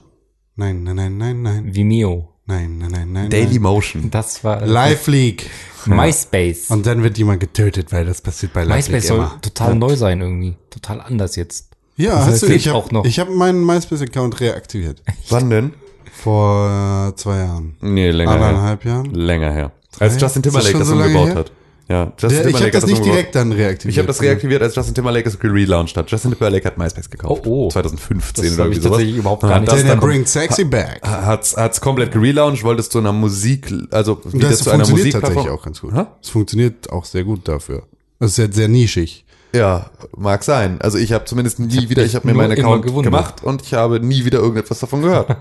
Nein, 0.56 0.84
nein, 0.84 0.96
nein, 0.96 1.18
nein, 1.18 1.42
nein. 1.42 1.76
Vimeo? 1.76 2.30
Nein, 2.46 2.80
nein, 2.80 2.92
nein, 2.92 3.12
nein. 3.12 3.30
Daily 3.30 3.54
nein. 3.54 3.62
Motion. 3.62 4.12
Das 4.12 4.44
war 4.44 4.66
Live 4.66 5.08
League. 5.08 5.50
MySpace. 5.86 6.70
Und 6.70 6.86
dann 6.86 7.02
wird 7.04 7.18
jemand 7.18 7.40
getötet, 7.40 7.92
weil 7.92 8.06
das 8.06 8.22
passiert 8.22 8.54
bei 8.54 8.64
Live 8.64 8.88
League 8.88 8.96
MySpace 8.96 9.08
soll 9.08 9.18
immer. 9.20 9.42
total 9.42 9.76
neu 9.76 9.96
sein 9.96 10.22
irgendwie. 10.22 10.56
Total 10.70 11.02
anders 11.02 11.36
jetzt. 11.36 11.70
Ja, 11.98 12.16
Das 12.18 12.28
hast 12.28 12.44
du, 12.44 12.48
ich 12.48 12.68
habe 12.68 12.78
auch 12.78 12.92
noch. 12.92 13.06
ich 13.06 13.20
hab 13.20 13.30
meinen 13.30 13.66
MySpace-Account 13.66 14.40
reaktiviert. 14.40 15.02
Wann 15.30 15.50
denn? 15.50 15.74
Vor 16.12 17.10
äh, 17.10 17.16
zwei 17.16 17.38
Jahren. 17.38 17.78
Nee, 17.82 18.12
länger 18.12 18.38
her. 18.38 18.48
Anderthalb 18.48 18.86
Jahren. 18.86 19.06
Länger 19.14 19.52
her. 19.52 19.72
Als? 20.00 20.20
Justin 20.20 20.42
das 20.42 20.54
Timberlake 20.54 20.78
das 20.80 20.88
so 20.88 20.96
lange 20.96 21.08
umgebaut 21.08 21.28
her? 21.30 21.36
hat. 21.36 21.52
Ja, 21.92 22.14
Justin 22.18 22.30
Der, 22.30 22.32
ich 22.32 22.38
habe 22.38 22.46
Timberlake 22.46 22.72
das 22.72 22.86
nicht 22.86 23.04
direkt 23.04 23.36
dann 23.36 23.52
reaktiviert. 23.52 23.92
Ich 23.92 23.98
habe 23.98 24.08
das 24.08 24.22
reaktiviert, 24.22 24.62
als 24.62 24.76
Justin 24.76 24.96
Timberlake 24.96 25.28
es 25.28 25.38
gelauncht 25.38 25.98
hat. 25.98 26.10
Justin 26.10 26.32
Timberlake 26.32 26.66
hat 26.66 26.78
MySpace 26.78 27.10
gekauft. 27.10 27.46
Oh, 27.46 27.66
oh. 27.66 27.70
2015 27.70 28.46
Das 28.46 28.54
oder 28.54 28.64
irgendwie 28.64 28.80
sowas. 28.80 28.92
tatsächlich 28.92 29.18
überhaupt 29.18 29.42
gar 29.42 29.56
hat 29.56 29.62
nicht. 29.62 29.74
das 29.74 29.84
dann 29.84 30.00
bring 30.00 30.26
sexy 30.26 30.64
back. 30.64 31.02
hat's, 31.06 31.58
hat's 31.58 31.82
komplett 31.82 32.14
gelauncht, 32.14 32.64
wollte 32.64 32.80
es 32.80 32.90
zu 32.90 33.00
einer 33.00 33.12
Musik, 33.12 33.74
also 33.92 34.22
wieder 34.24 34.50
das 34.50 34.60
zu 34.60 34.70
einer 34.70 34.86
funktioniert 34.86 35.08
Musikplattform. 35.08 35.34
tatsächlich 35.36 35.52
auch 35.60 35.64
ganz 35.66 35.82
gut. 35.82 35.94
Es 36.22 36.30
funktioniert 36.30 36.90
auch 36.92 37.04
sehr 37.04 37.26
gut 37.26 37.46
dafür. 37.50 37.84
Es 38.20 38.32
ist 38.32 38.38
jetzt 38.38 38.56
sehr 38.56 38.70
nischig. 38.70 39.26
Ja, 39.54 39.90
mag 40.16 40.46
sein. 40.46 40.80
Also 40.80 40.98
ich 40.98 41.12
habe 41.12 41.26
zumindest 41.26 41.60
nie 41.60 41.90
wieder, 41.90 42.06
ich 42.06 42.16
habe 42.16 42.26
mir 42.26 42.34
meinen 42.34 42.54
Account 42.54 42.86
gewundert. 42.86 43.12
gemacht 43.12 43.44
und 43.44 43.62
ich 43.64 43.74
habe 43.74 44.00
nie 44.00 44.24
wieder 44.24 44.40
irgendetwas 44.40 44.80
davon 44.80 45.02
gehört. 45.02 45.36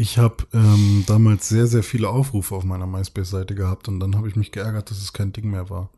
Ich 0.00 0.16
habe 0.16 0.46
ähm, 0.54 1.04
damals 1.06 1.50
sehr, 1.50 1.66
sehr 1.66 1.82
viele 1.82 2.08
Aufrufe 2.08 2.54
auf 2.54 2.64
meiner 2.64 2.86
MySpace-Seite 2.86 3.54
gehabt 3.54 3.86
und 3.86 4.00
dann 4.00 4.16
habe 4.16 4.28
ich 4.28 4.34
mich 4.34 4.50
geärgert, 4.50 4.90
dass 4.90 4.96
es 4.96 5.12
kein 5.12 5.34
Ding 5.34 5.50
mehr 5.50 5.68
war. 5.68 5.90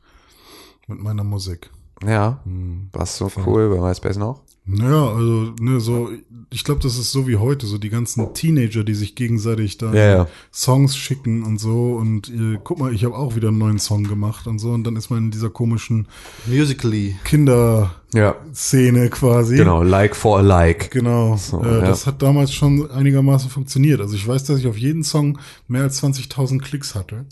Mit 0.89 1.01
meiner 1.01 1.23
Musik. 1.23 1.71
Ja. 2.05 2.41
Hm. 2.43 2.89
Was 2.93 3.17
so 3.17 3.31
cool 3.47 3.71
bei 3.71 3.81
MySpace 3.81 4.17
noch? 4.17 4.41
Naja, 4.65 5.09
also, 5.09 5.55
ne, 5.61 5.81
so, 5.81 6.11
ich 6.51 6.63
glaube, 6.63 6.81
das 6.81 6.97
ist 6.97 7.11
so 7.11 7.27
wie 7.27 7.37
heute, 7.37 7.67
so 7.67 7.79
die 7.79 7.91
ganzen 7.91 8.33
Teenager, 8.33 8.85
die 8.85 8.95
sich 8.95 9.17
gegenseitig 9.17 9.77
da 9.77 9.93
ja, 9.93 10.17
ja. 10.17 10.29
Songs 10.53 10.97
schicken 10.97 11.43
und 11.43 11.59
so. 11.59 11.95
Und 11.95 12.29
äh, 12.29 12.61
guck 12.63 12.79
mal, 12.79 12.95
ich 12.95 13.05
habe 13.05 13.17
auch 13.17 13.35
wieder 13.35 13.49
einen 13.49 13.59
neuen 13.59 13.81
Song 13.81 14.05
gemacht 14.05 14.47
und 14.47 14.61
so. 14.61 14.71
Und 14.71 14.85
dann 14.85 14.95
ist 14.95 15.11
man 15.11 15.19
in 15.19 15.31
dieser 15.33 15.51
komischen 15.51 16.07
Musically 16.47 17.17
Kinder-Szene 17.25 19.11
quasi. 19.11 19.57
Genau, 19.57 19.83
like 19.83 20.15
for 20.15 20.39
a 20.39 20.43
like. 20.43 20.93
Genau. 20.93 21.37
So, 21.37 21.61
äh, 21.61 21.81
ja. 21.81 21.81
Das 21.81 22.07
hat 22.07 22.23
damals 22.23 22.55
schon 22.55 22.89
einigermaßen 22.89 23.51
funktioniert. 23.51 24.01
Also 24.01 24.15
ich 24.15 24.29
weiß, 24.29 24.45
dass 24.45 24.61
ich 24.61 24.69
auf 24.69 24.79
jeden 24.79 25.03
Song 25.03 25.41
mehr 25.67 25.83
als 25.83 26.01
20.000 26.01 26.61
Klicks 26.61 26.95
hatte. 26.95 27.27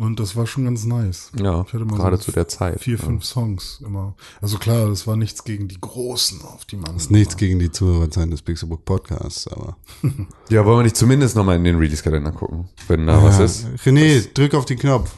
Und 0.00 0.18
das 0.18 0.34
war 0.34 0.46
schon 0.46 0.64
ganz 0.64 0.86
nice. 0.86 1.30
Ja, 1.38 1.60
ich 1.60 1.74
hatte 1.74 1.84
mal 1.84 1.98
gerade 1.98 2.16
so 2.16 2.22
zu 2.22 2.32
der 2.32 2.48
Zeit. 2.48 2.80
Vier, 2.80 2.98
fünf 2.98 3.22
ja. 3.22 3.28
Songs 3.28 3.82
immer. 3.84 4.14
Also 4.40 4.56
klar, 4.56 4.88
das 4.88 5.06
war 5.06 5.14
nichts 5.14 5.44
gegen 5.44 5.68
die 5.68 5.78
Großen, 5.78 6.40
auf 6.40 6.64
die 6.64 6.76
man. 6.76 6.94
Das 6.94 7.02
ist 7.02 7.10
nichts 7.10 7.36
gegen 7.36 7.58
die 7.58 7.70
Zuhörerzeit 7.70 8.32
des 8.32 8.40
Pixelbook 8.40 8.82
Podcasts, 8.86 9.46
aber. 9.46 9.76
ja, 10.48 10.64
wollen 10.64 10.78
wir 10.78 10.82
nicht 10.84 10.96
zumindest 10.96 11.36
nochmal 11.36 11.56
in 11.56 11.64
den 11.64 11.76
Release-Kalender 11.76 12.32
gucken, 12.32 12.70
wenn 12.88 13.06
da 13.06 13.18
ja, 13.18 13.24
was 13.24 13.40
ist? 13.40 13.66
René, 13.84 14.16
was? 14.16 14.32
drück 14.32 14.54
auf 14.54 14.64
den 14.64 14.78
Knopf. 14.78 15.14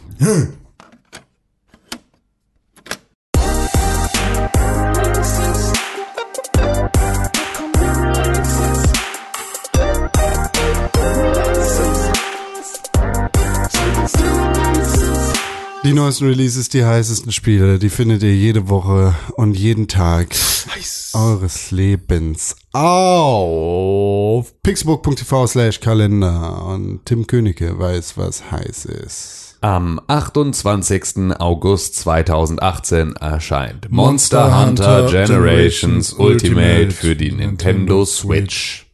Die 15.85 15.93
neuesten 15.93 16.27
Releases, 16.29 16.69
die 16.69 16.85
heißesten 16.85 17.33
Spiele, 17.33 17.81
die 17.81 17.91
findet 17.91 18.23
ihr 18.23 18.37
jede 18.37 18.69
Woche 18.69 19.17
und 19.35 19.55
jeden 19.55 19.89
Tag 19.89 20.29
nice. 20.69 21.11
eures 21.13 21.73
Lebens 21.73 22.55
auf 22.73 24.53
pixelbook.tv 24.63 25.49
slash 25.49 25.81
Kalender 25.81 26.65
und 26.67 27.05
Tim 27.05 27.27
Königke 27.27 27.77
weiß, 27.77 28.17
was 28.17 28.53
heiß 28.53 28.85
ist. 28.85 29.59
Am 29.61 30.01
28. 30.07 31.33
August 31.41 31.97
2018 31.97 33.17
erscheint 33.17 33.91
Monster, 33.91 34.51
Monster 34.51 34.67
Hunter, 34.67 35.03
Hunter 35.03 35.27
Generations, 35.27 36.11
Generations 36.11 36.13
Ultimate 36.13 36.91
für 36.93 37.17
die 37.17 37.33
Nintendo 37.33 38.05
Switch. 38.05 38.87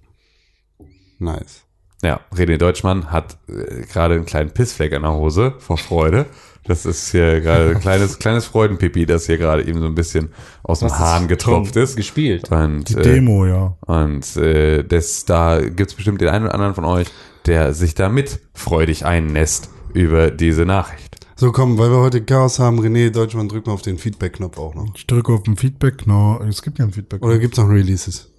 Nice. 1.18 1.64
Ja, 2.02 2.20
René 2.32 2.56
Deutschmann 2.56 3.10
hat 3.10 3.36
äh, 3.48 3.82
gerade 3.82 4.14
einen 4.14 4.24
kleinen 4.26 4.52
Pissfleck 4.52 4.92
in 4.92 5.02
der 5.02 5.12
Hose 5.14 5.54
vor 5.58 5.76
Freude. 5.76 6.26
Das 6.68 6.84
ist 6.84 7.10
hier 7.10 7.40
gerade 7.40 7.70
ein 7.70 7.80
kleines, 7.80 8.18
kleines 8.18 8.44
Freudenpipi, 8.44 9.06
das 9.06 9.26
hier 9.26 9.38
gerade 9.38 9.66
eben 9.66 9.80
so 9.80 9.86
ein 9.86 9.94
bisschen 9.94 10.28
aus 10.62 10.80
dem 10.80 10.90
Hahn 10.90 11.26
getropft 11.26 11.76
ist. 11.76 11.96
Gespielt. 11.96 12.50
Und, 12.52 12.90
Die 12.90 12.94
Demo, 12.94 13.46
äh, 13.46 13.48
ja. 13.48 13.76
Und 13.80 14.36
äh, 14.36 14.84
das, 14.84 15.24
da 15.24 15.60
gibt's 15.60 15.94
bestimmt 15.94 16.20
den 16.20 16.28
einen 16.28 16.44
oder 16.44 16.54
anderen 16.54 16.74
von 16.74 16.84
euch, 16.84 17.08
der 17.46 17.72
sich 17.72 17.94
da 17.94 18.10
mit 18.10 18.40
freudig 18.52 19.06
einnässt 19.06 19.70
über 19.94 20.30
diese 20.30 20.66
Nachricht. 20.66 21.16
So, 21.36 21.52
komm, 21.52 21.78
weil 21.78 21.90
wir 21.90 22.00
heute 22.00 22.22
Chaos 22.22 22.58
haben, 22.58 22.80
René 22.80 23.10
Deutschmann, 23.10 23.48
drück 23.48 23.66
mal 23.66 23.72
auf 23.72 23.82
den 23.82 23.96
Feedback-Knopf 23.96 24.58
auch 24.58 24.74
noch. 24.74 24.94
Ich 24.94 25.06
drücke 25.06 25.32
auf 25.32 25.44
den 25.44 25.56
Feedback-Knopf. 25.56 26.44
Es 26.48 26.62
gibt 26.62 26.78
ja 26.78 26.84
einen 26.84 26.92
Feedback-Knopf. 26.92 27.30
Oder 27.30 27.38
gibt's 27.38 27.58
noch 27.58 27.68
Releases? 27.68 28.30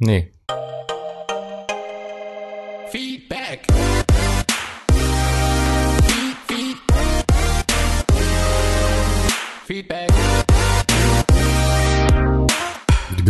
Nee. 0.00 0.32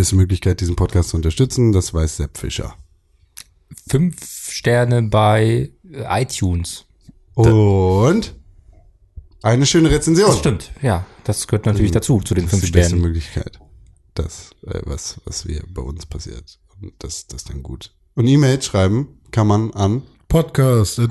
Beste 0.00 0.16
Möglichkeit, 0.16 0.62
diesen 0.62 0.76
Podcast 0.76 1.10
zu 1.10 1.16
unterstützen, 1.16 1.72
das 1.72 1.92
weiß 1.92 2.16
Sepp 2.16 2.38
Fischer. 2.38 2.74
Fünf 3.86 4.50
Sterne 4.50 5.02
bei 5.02 5.72
iTunes. 5.92 6.86
Und 7.34 8.34
eine 9.42 9.66
schöne 9.66 9.90
Rezension. 9.90 10.30
Das 10.30 10.38
stimmt, 10.38 10.72
ja. 10.80 11.04
Das 11.24 11.46
gehört 11.46 11.66
natürlich 11.66 11.90
dazu, 11.90 12.20
zu 12.20 12.32
den 12.34 12.48
fünf 12.48 12.64
Sternen. 12.64 12.72
Das 12.72 12.86
ist 12.86 12.92
die 12.92 12.96
beste 12.96 13.08
Möglichkeit. 13.08 13.60
Das, 14.14 14.52
äh, 14.66 14.80
was, 14.86 15.20
was 15.26 15.46
wir 15.46 15.62
bei 15.68 15.82
uns 15.82 16.06
passiert. 16.06 16.58
Und 16.80 16.94
das, 16.98 17.26
das 17.26 17.44
dann 17.44 17.62
gut. 17.62 17.92
Und 18.14 18.26
E-Mails 18.26 18.64
schreiben 18.64 19.20
kann 19.30 19.46
man 19.48 19.70
an 19.74 20.02
podcast 20.28 20.98
at 20.98 21.10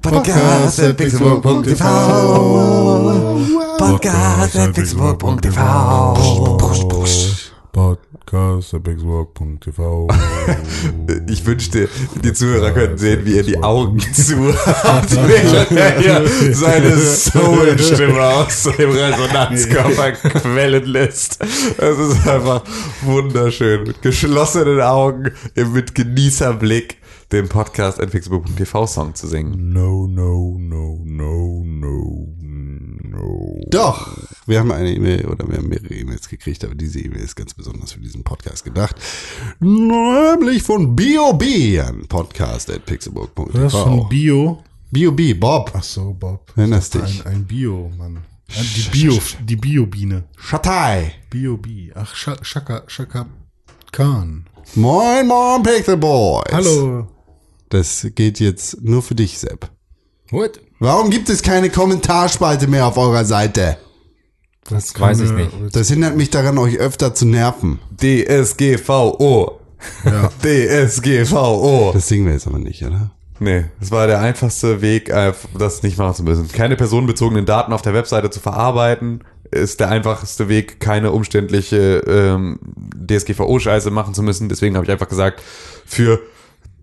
pixelbook.tv 0.00 0.02
Podcast 0.02 0.80
at 0.80 0.96
pixelbook.tv. 0.96 1.84
Podcast 3.78 4.56
at 4.56 4.74
pixelbook.tv. 4.74 5.56
Podcast 7.72 8.74
at 8.74 8.82
pixelbook.tv. 8.82 10.08
Podcast.pixelbook.tv. 10.08 10.08
Ich 11.28 11.44
wünschte, 11.46 11.88
die 12.22 12.32
Zuhörer 12.32 12.72
könnten 12.72 12.98
sehen, 12.98 13.24
wie 13.24 13.36
er 13.36 13.42
die 13.42 13.62
Augen 13.62 14.00
zu 14.00 14.52
hat, 14.64 15.10
während 15.28 15.70
er 15.76 15.98
hier 15.98 16.54
seine 16.54 16.96
Soul-Stimme 16.96 18.22
aus 18.22 18.64
dem 18.64 18.90
Resonanzkörper 18.90 20.12
quellen 20.12 20.84
lässt. 20.86 21.38
Es 21.42 21.98
ist 21.98 22.26
einfach 22.26 22.62
wunderschön. 23.02 23.84
Mit 23.84 24.02
geschlossenen 24.02 24.80
Augen, 24.80 25.32
mit 25.54 25.94
Genießerblick 25.94 26.96
den 27.32 27.48
Podcast 27.48 27.98
Pixelbook.tv 27.98 28.86
Song 28.86 29.14
zu 29.14 29.26
singen. 29.26 29.72
No, 29.72 30.06
no, 30.06 30.56
no, 30.58 31.02
no, 31.04 31.62
no, 31.64 32.34
no. 33.02 33.60
Doch, 33.68 34.16
wir 34.46 34.60
haben 34.60 34.72
eine 34.72 34.94
E-Mail 34.94 35.26
oder 35.26 35.46
wir 35.46 35.58
haben 35.58 35.68
mehrere 35.68 35.94
E-Mails 35.94 36.28
gekriegt, 36.28 36.64
aber 36.64 36.74
diese 36.74 37.00
E-Mail 37.00 37.20
ist 37.20 37.36
ganz 37.36 37.52
besonders 37.52 37.92
für 37.92 38.00
diesen 38.00 38.24
Podcast 38.24 38.64
gedacht. 38.64 38.96
Nämlich 39.60 40.62
von 40.62 40.96
BOB 40.96 41.42
an 41.86 42.06
podcast.pixelbook.tv. 42.08 43.62
Was 43.62 43.72
von 43.72 44.08
Bio? 44.08 44.62
BOB, 44.90 45.38
Bob. 45.38 45.72
Ach 45.74 45.82
so, 45.82 46.16
Bob. 46.18 46.50
Erinnerst 46.56 46.94
dich? 46.94 47.26
Ein, 47.26 47.34
ein 47.34 47.44
Bio, 47.44 47.90
Mann. 47.98 48.20
Die 48.48 48.88
Bio, 48.90 49.18
die 49.40 49.56
Bio-Biene. 49.56 50.24
Schatai. 50.38 51.12
Bio-Bi. 51.28 51.92
Ach, 51.94 52.14
Shaka, 52.14 52.84
Shaka 52.86 53.26
Khan. 53.92 54.46
Moin, 54.74 55.26
moin, 55.26 55.62
Pixel 55.62 55.98
Boys. 55.98 56.52
Hallo. 56.52 57.08
Das 57.68 58.06
geht 58.14 58.40
jetzt 58.40 58.82
nur 58.82 59.02
für 59.02 59.14
dich, 59.14 59.38
Sepp. 59.38 59.70
What? 60.30 60.60
Warum 60.78 61.10
gibt 61.10 61.28
es 61.28 61.42
keine 61.42 61.70
Kommentarspalte 61.70 62.66
mehr 62.66 62.86
auf 62.86 62.96
eurer 62.96 63.24
Seite? 63.24 63.78
Das 64.68 64.98
weiß 64.98 65.20
ich 65.20 65.32
nicht. 65.32 65.50
Das 65.72 65.88
hindert 65.88 66.16
mich 66.16 66.30
daran, 66.30 66.58
euch 66.58 66.78
öfter 66.78 67.14
zu 67.14 67.26
nerven. 67.26 67.78
DSGVO. 67.96 69.60
Ja. 70.04 70.30
DSGVO. 70.42 71.92
Das 71.94 72.08
singen 72.08 72.26
wir 72.26 72.34
jetzt 72.34 72.46
aber 72.46 72.58
nicht, 72.58 72.82
oder? 72.84 73.10
Nee, 73.40 73.66
das 73.78 73.90
war 73.90 74.06
der 74.06 74.20
einfachste 74.20 74.82
Weg, 74.82 75.12
das 75.56 75.82
nicht 75.82 75.96
machen 75.96 76.14
zu 76.14 76.22
müssen. 76.24 76.48
Keine 76.48 76.76
personenbezogenen 76.76 77.46
Daten 77.46 77.72
auf 77.72 77.82
der 77.82 77.94
Webseite 77.94 78.30
zu 78.30 78.40
verarbeiten, 78.40 79.22
ist 79.50 79.80
der 79.80 79.90
einfachste 79.90 80.48
Weg, 80.48 80.80
keine 80.80 81.12
umständliche 81.12 82.02
ähm, 82.06 82.58
DSGVO-Scheiße 82.96 83.90
machen 83.90 84.12
zu 84.12 84.22
müssen. 84.22 84.48
Deswegen 84.48 84.74
habe 84.74 84.84
ich 84.84 84.90
einfach 84.90 85.08
gesagt, 85.08 85.40
für 85.86 86.20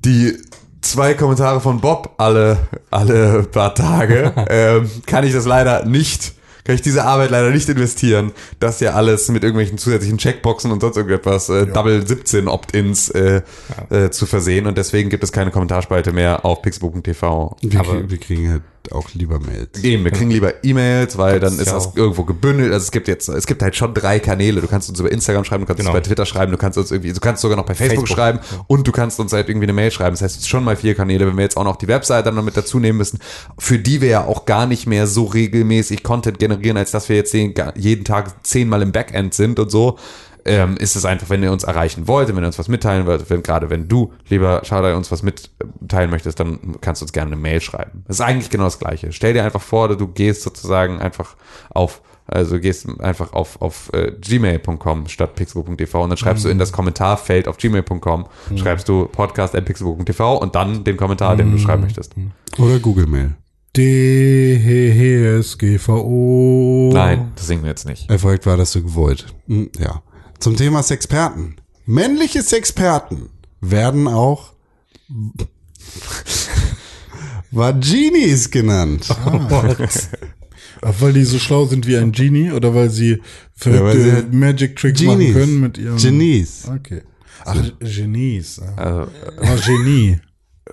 die 0.04 0.38
zwei 0.86 1.14
Kommentare 1.14 1.60
von 1.62 1.82
Bob 1.82 2.14
alle, 2.18 2.58
alle 2.92 3.44
paar 3.44 3.76
Tage, 3.76 4.34
ähm, 4.50 4.90
kann 5.06 5.26
ich 5.26 5.34
das 5.34 5.46
leider 5.46 5.86
nicht 5.86 6.34
kann 6.66 6.74
ich 6.74 6.82
diese 6.82 7.06
Arbeit 7.06 7.30
leider 7.30 7.52
nicht 7.52 7.70
investieren, 7.70 8.32
das 8.60 8.80
ja 8.80 8.94
alles 8.94 9.30
mit 9.30 9.44
irgendwelchen 9.44 9.78
zusätzlichen 9.78 10.18
Checkboxen 10.18 10.72
und 10.72 10.82
sonst 10.82 10.98
irgendetwas 10.98 11.48
äh, 11.48 11.60
ja. 11.60 11.66
Double 11.66 12.06
17 12.06 12.48
Opt-ins 12.48 13.10
äh, 13.10 13.44
ja. 13.92 13.98
äh, 14.06 14.10
zu 14.10 14.26
versehen 14.26 14.66
und 14.66 14.76
deswegen 14.76 15.12
gibt 15.12 15.24
es 15.24 15.32
keine 15.32 15.52
Kommentarspalte 15.52 16.12
mehr 16.12 16.44
auf 16.44 16.64
pixelbook.tv. 16.64 17.58
Wir, 17.62 18.10
wir 18.10 18.18
kriegen 18.18 18.50
halt 18.50 18.64
auch 18.92 19.10
lieber 19.14 19.40
Mails. 19.40 19.84
Eben, 19.84 20.04
wir 20.04 20.12
kriegen 20.12 20.32
lieber 20.32 20.64
E-Mails, 20.64 21.18
weil 21.18 21.40
dann 21.40 21.58
ist 21.60 21.72
das 21.72 21.96
irgendwo 21.96 22.24
gebündelt. 22.24 22.74
Also 22.74 22.84
es 22.84 22.92
gibt 22.92 23.08
jetzt, 23.08 23.30
es 23.30 23.48
gibt 23.48 23.62
halt 23.62 23.76
schon 23.76 23.94
drei 23.94 24.20
Kanäle. 24.20 24.62
Du 24.62 24.68
kannst 24.68 24.90
uns 24.90 25.00
über 25.00 25.12
Instagram 25.12 25.44
schreiben, 25.44 25.64
du 25.64 25.68
kannst 25.68 25.80
genau. 25.80 25.92
uns 25.92 26.00
bei 26.00 26.08
Twitter 26.08 26.26
schreiben, 26.26 26.52
du 26.52 26.58
kannst 26.58 26.78
uns 26.78 26.92
irgendwie, 26.92 27.14
du 27.14 27.20
kannst 27.20 27.42
sogar 27.42 27.58
noch 27.58 27.66
bei 27.66 27.76
Facebook, 27.76 28.08
Facebook. 28.08 28.18
schreiben 28.18 28.40
und 28.68 28.88
du 28.88 28.92
kannst 28.92 29.20
uns 29.20 29.34
halt 29.34 29.50
irgendwie 29.50 29.66
eine 29.66 29.74
Mail 29.74 29.92
schreiben. 29.92 30.12
Das 30.14 30.22
heißt, 30.22 30.36
es 30.36 30.42
ist 30.42 30.50
schon 30.50 30.64
mal 30.64 30.76
vier 30.76 30.96
Kanäle. 30.96 31.28
Wenn 31.28 31.36
wir 31.38 31.44
jetzt 31.44 31.58
auch 31.58 31.64
noch 31.64 31.76
die 31.76 31.88
Webseite 31.88 32.26
dann 32.26 32.36
noch 32.36 32.44
mit 32.44 32.58
dazu 32.58 32.80
nehmen 32.80 32.98
müssen, 32.98 33.20
für 33.58 33.80
die 33.80 34.02
wir 34.02 34.10
ja 34.10 34.26
auch 34.26 34.46
gar 34.46 34.66
nicht 34.66 34.88
mehr 34.88 35.08
so 35.08 35.26
regelmäßig 35.26 36.04
Content 36.04 36.40
generieren, 36.40 36.78
als 36.78 36.92
dass 36.92 37.10
wir 37.10 37.16
jetzt 37.16 37.34
jeden 37.34 38.04
Tag 38.04 38.46
zehnmal 38.46 38.82
im 38.82 38.92
Backend 38.92 39.34
sind 39.34 39.60
und 39.60 39.72
so 39.72 39.98
ähm, 40.46 40.78
ist 40.78 40.96
es 40.96 41.06
einfach, 41.06 41.30
wenn 41.30 41.43
ihr 41.43 41.52
uns 41.52 41.64
erreichen 41.64 42.08
wollt, 42.08 42.30
wenn 42.30 42.43
ihr 42.43 42.48
uns 42.48 42.60
was 42.60 42.68
mitteilen 42.68 43.06
wollt, 43.06 43.30
wenn, 43.30 43.43
gerade 43.43 43.70
wenn 43.70 43.88
du, 43.88 44.14
lieber 44.30 44.62
Schauder, 44.64 44.96
uns 44.96 45.12
was 45.12 45.24
mitteilen 45.24 46.10
möchtest, 46.10 46.39
dann 46.39 46.78
kannst 46.82 47.02
du 47.02 47.06
uns 47.06 47.14
gerne 47.14 47.32
eine 47.32 47.41
Mail 47.41 47.62
schreiben. 47.62 48.04
Das 48.08 48.18
ist 48.18 48.22
eigentlich 48.22 48.50
genau 48.50 48.66
das 48.66 48.80
Gleiche. 48.80 49.12
Stell 49.12 49.34
dir 49.34 49.43
einfach 49.43 49.62
vor, 49.62 49.89
du 49.89 50.08
gehst 50.08 50.43
sozusagen 50.43 51.00
einfach 51.00 51.36
auf 51.70 52.02
also 52.28 52.60
gehst 52.60 52.88
einfach 53.02 53.34
auf, 53.34 53.62
auf 53.62 53.91
äh, 53.93 54.12
gmail.com 54.20 55.08
statt 55.08 55.36
pixelbook.tv 55.36 56.04
und 56.04 56.10
dann 56.10 56.18
schreibst 56.18 56.43
mhm. 56.43 56.48
du 56.48 56.52
in 56.54 56.58
das 56.58 56.72
Kommentarfeld 56.72 57.48
auf 57.48 57.58
gmail.com, 57.58 58.26
mhm. 58.50 58.58
schreibst 58.58 58.89
du 58.89 59.06
podcast.pixelbook.tv 59.06 60.38
und 60.38 60.56
dann 60.56 60.84
den 60.84 60.98
Kommentar, 60.98 61.36
den 61.36 61.52
du 61.52 61.60
schreiben 61.60 61.84
möchtest. 61.84 62.16
Oder 62.58 62.80
Google 62.80 63.06
Mail. 63.06 63.36
D-H-S-G-V-O. 63.78 64.52
Nein, 66.93 67.34
das 67.36 67.46
singen 67.48 67.64
wir 67.64 67.70
jetzt 67.70 67.86
nicht. 67.86 68.10
Erfolgt 68.10 68.48
war 68.48 68.58
das 68.58 68.72
so 68.72 68.82
gewollt. 68.82 69.28
Hm, 69.48 69.70
ja. 69.78 70.02
Zum 70.40 70.56
Thema 70.56 70.84
Sexperten. 70.84 71.56
Männliche 71.86 72.42
Sexperten 72.42 73.30
werden 73.62 74.08
auch 74.08 74.54
Vaginis 77.52 78.52
genannt. 78.52 79.08
Ah. 79.10 79.76
Ach, 80.82 80.94
weil 81.00 81.14
die 81.14 81.24
so 81.24 81.40
schlau 81.40 81.66
sind 81.66 81.88
wie 81.88 81.98
ein 81.98 82.12
Genie 82.12 82.52
oder 82.52 82.76
weil 82.76 82.90
sie 82.90 83.22
verrückte 83.56 84.08
ja, 84.08 84.14
halt 84.16 84.34
Magic 84.34 84.76
Tricks 84.76 85.00
Genies. 85.00 85.18
machen 85.18 85.34
können 85.34 85.60
mit 85.62 85.78
ihrem. 85.78 85.98
Genies. 85.98 86.66
Okay. 86.68 87.02
Ach, 87.44 87.56
Genies. 87.80 88.62
Also, 88.76 89.12
war 89.38 89.58
Genie. 89.66 90.20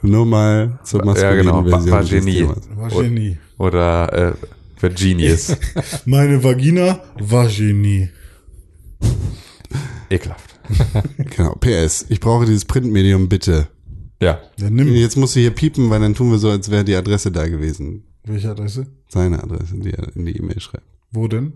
Nur 0.03 0.27
mal 0.27 0.81
zur 0.85 1.05
maskulinen 1.05 1.47
ja, 1.47 1.61
genau. 1.61 1.63
Version 1.63 1.91
war 1.91 2.05
Genie. 2.05 2.49
War 2.75 3.03
Genie. 3.03 3.39
Oder 3.59 4.13
äh, 4.13 4.33
Virginius. 4.81 5.57
Meine 6.05 6.43
Vagina 6.43 7.01
war 7.19 7.47
Genie. 7.47 8.11
Ekelhaft. 10.13 10.61
genau. 11.37 11.55
PS. 11.57 12.07
Ich 12.09 12.21
brauche 12.21 12.47
dieses 12.47 12.65
Printmedium 12.65 13.29
bitte. 13.29 13.69
Ja. 14.21 14.41
ja 14.59 14.71
nimm. 14.71 14.89
Jetzt 14.89 15.17
musst 15.17 15.35
du 15.37 15.41
hier 15.41 15.51
piepen, 15.51 15.91
weil 15.91 16.01
dann 16.01 16.15
tun 16.15 16.31
wir 16.31 16.39
so, 16.39 16.51
als 16.51 16.71
wäre 16.71 16.85
die 16.85 16.95
Adresse 16.95 17.33
da 17.33 17.49
gewesen. 17.49 18.05
Welche 18.25 18.51
Adresse? 18.51 18.87
Seine 19.09 19.43
Adresse, 19.43 19.77
die 19.79 19.93
er 19.93 20.15
in 20.15 20.27
die 20.27 20.37
E-Mail 20.37 20.61
schreibt. 20.61 20.87
Wo 21.11 21.27
denn? 21.29 21.55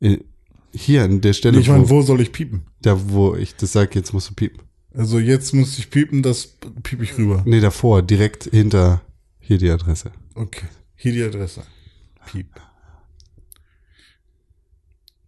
In, 0.00 0.24
hier 0.72 1.04
an 1.04 1.20
der 1.20 1.32
Stelle. 1.32 1.58
Ich 1.60 1.68
meine, 1.68 1.88
wo 1.88 2.02
soll 2.02 2.20
ich 2.20 2.32
piepen? 2.32 2.66
Da, 2.82 3.10
wo 3.10 3.34
ich 3.36 3.54
das 3.56 3.72
sage, 3.72 3.90
jetzt 3.94 4.12
musst 4.12 4.30
du 4.30 4.34
piepen. 4.34 4.62
Also 4.94 5.18
jetzt 5.18 5.52
muss 5.54 5.78
ich 5.78 5.90
piepen, 5.90 6.22
das 6.22 6.56
piep 6.82 7.02
ich 7.02 7.16
rüber. 7.18 7.42
Nee, 7.46 7.60
davor, 7.60 8.02
direkt 8.02 8.44
hinter 8.44 9.02
hier 9.38 9.58
die 9.58 9.70
Adresse. 9.70 10.10
Okay, 10.34 10.66
hier 10.94 11.12
die 11.12 11.22
Adresse. 11.22 11.62
Piep. 12.26 12.48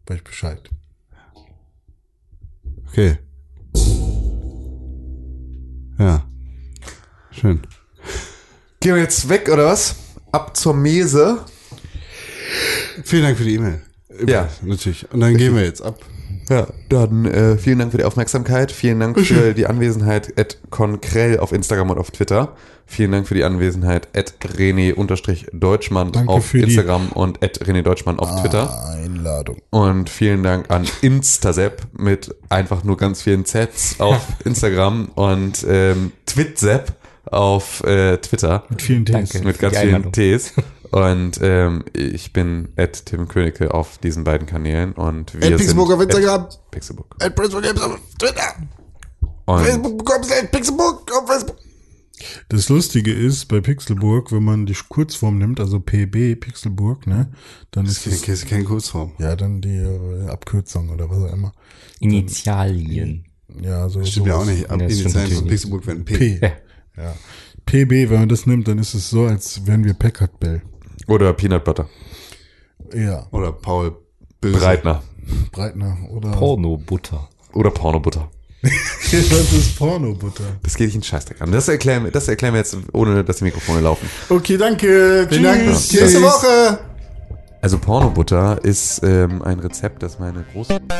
Weiß 0.07 0.17
ich 0.19 0.25
Bescheid. 0.25 0.69
Okay. 2.91 3.19
Ja. 5.99 6.27
Schön. 7.31 7.61
Gehen 8.81 8.95
wir 8.95 9.03
jetzt 9.03 9.29
weg, 9.29 9.49
oder 9.53 9.67
was? 9.67 9.97
Ab 10.33 10.57
zur 10.57 10.75
Mese. 10.75 11.45
Vielen 13.05 13.23
Dank 13.23 13.39
für 13.39 13.45
die 13.45 13.55
E-Mail. 13.55 13.83
Ja. 14.27 14.49
Natürlich. 14.63 15.11
Und 15.13 15.21
dann 15.21 15.37
gehen 15.37 15.55
wir 15.55 15.65
jetzt 15.65 15.83
ab. 15.83 15.99
Ja, 16.49 16.67
dann 16.89 17.27
äh, 17.27 17.59
vielen 17.59 17.79
Dank 17.79 17.91
für 17.93 17.99
die 17.99 18.05
Aufmerksamkeit. 18.05 18.73
Vielen 18.73 19.01
Dank 19.01 19.21
für 19.21 19.55
die 19.55 19.67
Anwesenheit 19.67 20.39
at 20.39 20.59
Konkrell 20.71 21.39
auf 21.39 21.53
Instagram 21.53 21.91
und 21.91 21.99
auf 21.99 22.11
Twitter. 22.11 22.55
Vielen 22.87 23.13
Dank 23.13 23.29
für 23.29 23.35
die 23.35 23.45
Anwesenheit 23.45 24.09
at 24.17 24.35
René-Deutschmann 24.57 26.27
auf 26.27 26.55
Instagram 26.55 27.09
und 27.13 27.45
at 27.45 27.61
René 27.61 27.83
Deutschmann 27.83 28.19
auf 28.19 28.41
Twitter. 28.41 28.83
Einladung. 28.87 29.59
Und 29.69 30.09
vielen 30.09 30.43
Dank 30.43 30.71
an 30.71 30.87
Instasep 31.03 31.83
mit 31.93 32.35
einfach 32.49 32.85
nur 32.85 32.97
ganz 32.97 33.21
vielen 33.21 33.45
Zs 33.45 33.97
auf 33.99 34.27
Instagram 34.47 35.11
und 35.15 35.67
ähm, 35.69 36.13
Twitsep 36.25 36.95
auf 37.27 37.85
äh, 37.85 38.17
Twitter. 38.17 38.65
Mit 38.71 38.81
vielen 38.81 39.05
Ts. 39.05 39.13
Danke 39.13 39.47
mit 39.47 39.59
ganz 39.59 39.79
vielen 39.79 40.11
Ts. 40.11 40.55
Und 40.91 41.39
ähm, 41.43 41.85
ich 41.93 42.33
bin 42.33 42.69
at 42.77 43.07
Tim 43.07 43.29
Königke 43.29 43.75
auf 43.75 43.99
diesen 43.99 44.25
beiden 44.25 44.47
Kanälen 44.47 44.93
und 44.93 45.35
wir 45.35 45.53
at 45.53 45.57
Pixelbook 45.59 45.93
auf 45.93 46.01
Instagram. 46.01 46.49
Pixelbook. 46.71 47.17
At 47.21 47.35
Pixelbook 47.35 47.83
auf 47.83 48.01
Twitter. 48.19 48.55
Und 49.45 49.65
Facebook.com 49.65 50.23
Pixelbook 50.51 51.13
auf 51.13 51.27
Facebook. 51.27 51.57
Das 52.49 52.69
Lustige 52.69 53.13
ist 53.13 53.47
bei 53.47 53.61
Pixelburg, 53.61 54.33
wenn 54.33 54.43
man 54.43 54.67
die 54.67 54.77
Kurzform 54.89 55.39
nimmt, 55.39 55.61
also 55.61 55.79
PB 55.79 56.35
Pixelburg, 56.41 57.07
ne, 57.07 57.31
dann 57.71 57.87
ist 57.87 58.07
das 58.07 58.29
ist 58.29 58.49
keine 58.49 58.65
Kurzform. 58.65 59.13
Ja, 59.19 59.37
dann 59.37 59.61
die 59.61 59.77
äh, 59.77 60.29
Abkürzung 60.29 60.91
oder 60.91 61.09
was 61.09 61.19
auch 61.19 61.33
immer. 61.33 61.53
Initialien. 62.01 63.25
Dann, 63.49 63.65
ja, 63.65 63.89
so 63.89 64.01
das 64.01 64.11
stimmt 64.11 64.27
ja 64.27 64.37
auch 64.37 64.45
nicht. 64.45 64.69
Ab 64.69 64.81
Initialien 64.81 65.37
von 65.37 65.47
Pixelburg 65.47 65.87
werden 65.87 66.05
P. 66.05 66.17
P. 66.17 66.53
Ja. 66.97 67.15
PB, 67.67 68.11
wenn 68.11 68.21
man 68.21 68.29
das 68.29 68.47
nimmt, 68.47 68.67
dann 68.67 68.79
ist 68.79 68.95
es 68.95 69.11
so, 69.11 69.27
als 69.27 69.67
wären 69.67 69.85
wir 69.85 69.95
Packard 69.95 70.41
Bell. 70.41 70.63
Oder 71.07 71.33
Peanut 71.33 71.65
Butter. 71.65 71.89
Ja. 72.95 73.27
Oder 73.31 73.53
Paul 73.53 73.97
Böse. 74.41 74.59
Breitner. 74.59 75.03
Breitner. 75.53 75.97
Oder 76.11 76.33
Pornobutter. 76.33 77.29
Oder 77.53 77.71
Pornobutter. 77.71 78.31
Was 78.63 79.53
ist 79.53 79.79
Pornobutter? 79.79 80.45
Das 80.63 80.75
geht 80.75 80.89
dich 80.89 80.97
in 80.97 81.03
Scheißdreck 81.03 81.41
an. 81.41 81.53
Das 81.53 81.69
erklären, 81.69 82.05
wir, 82.05 82.11
das 82.11 82.27
erklären 82.29 82.55
wir 82.55 82.59
jetzt, 82.59 82.77
ohne 82.93 83.23
dass 83.23 83.37
die 83.39 83.45
Mikrofone 83.45 83.81
laufen. 83.81 84.09
Okay, 84.29 84.57
danke. 84.57 85.27
Vielen 85.29 85.45
Dank. 85.45 85.65
Bis 85.67 85.93
nächste 85.93 86.23
Woche. 86.23 86.79
Also 87.61 87.79
Pornobutter 87.79 88.63
ist 88.65 89.03
ähm, 89.03 89.43
ein 89.43 89.59
Rezept, 89.61 90.03
das 90.03 90.19
meine 90.19 90.45
Großmutter... 90.53 90.97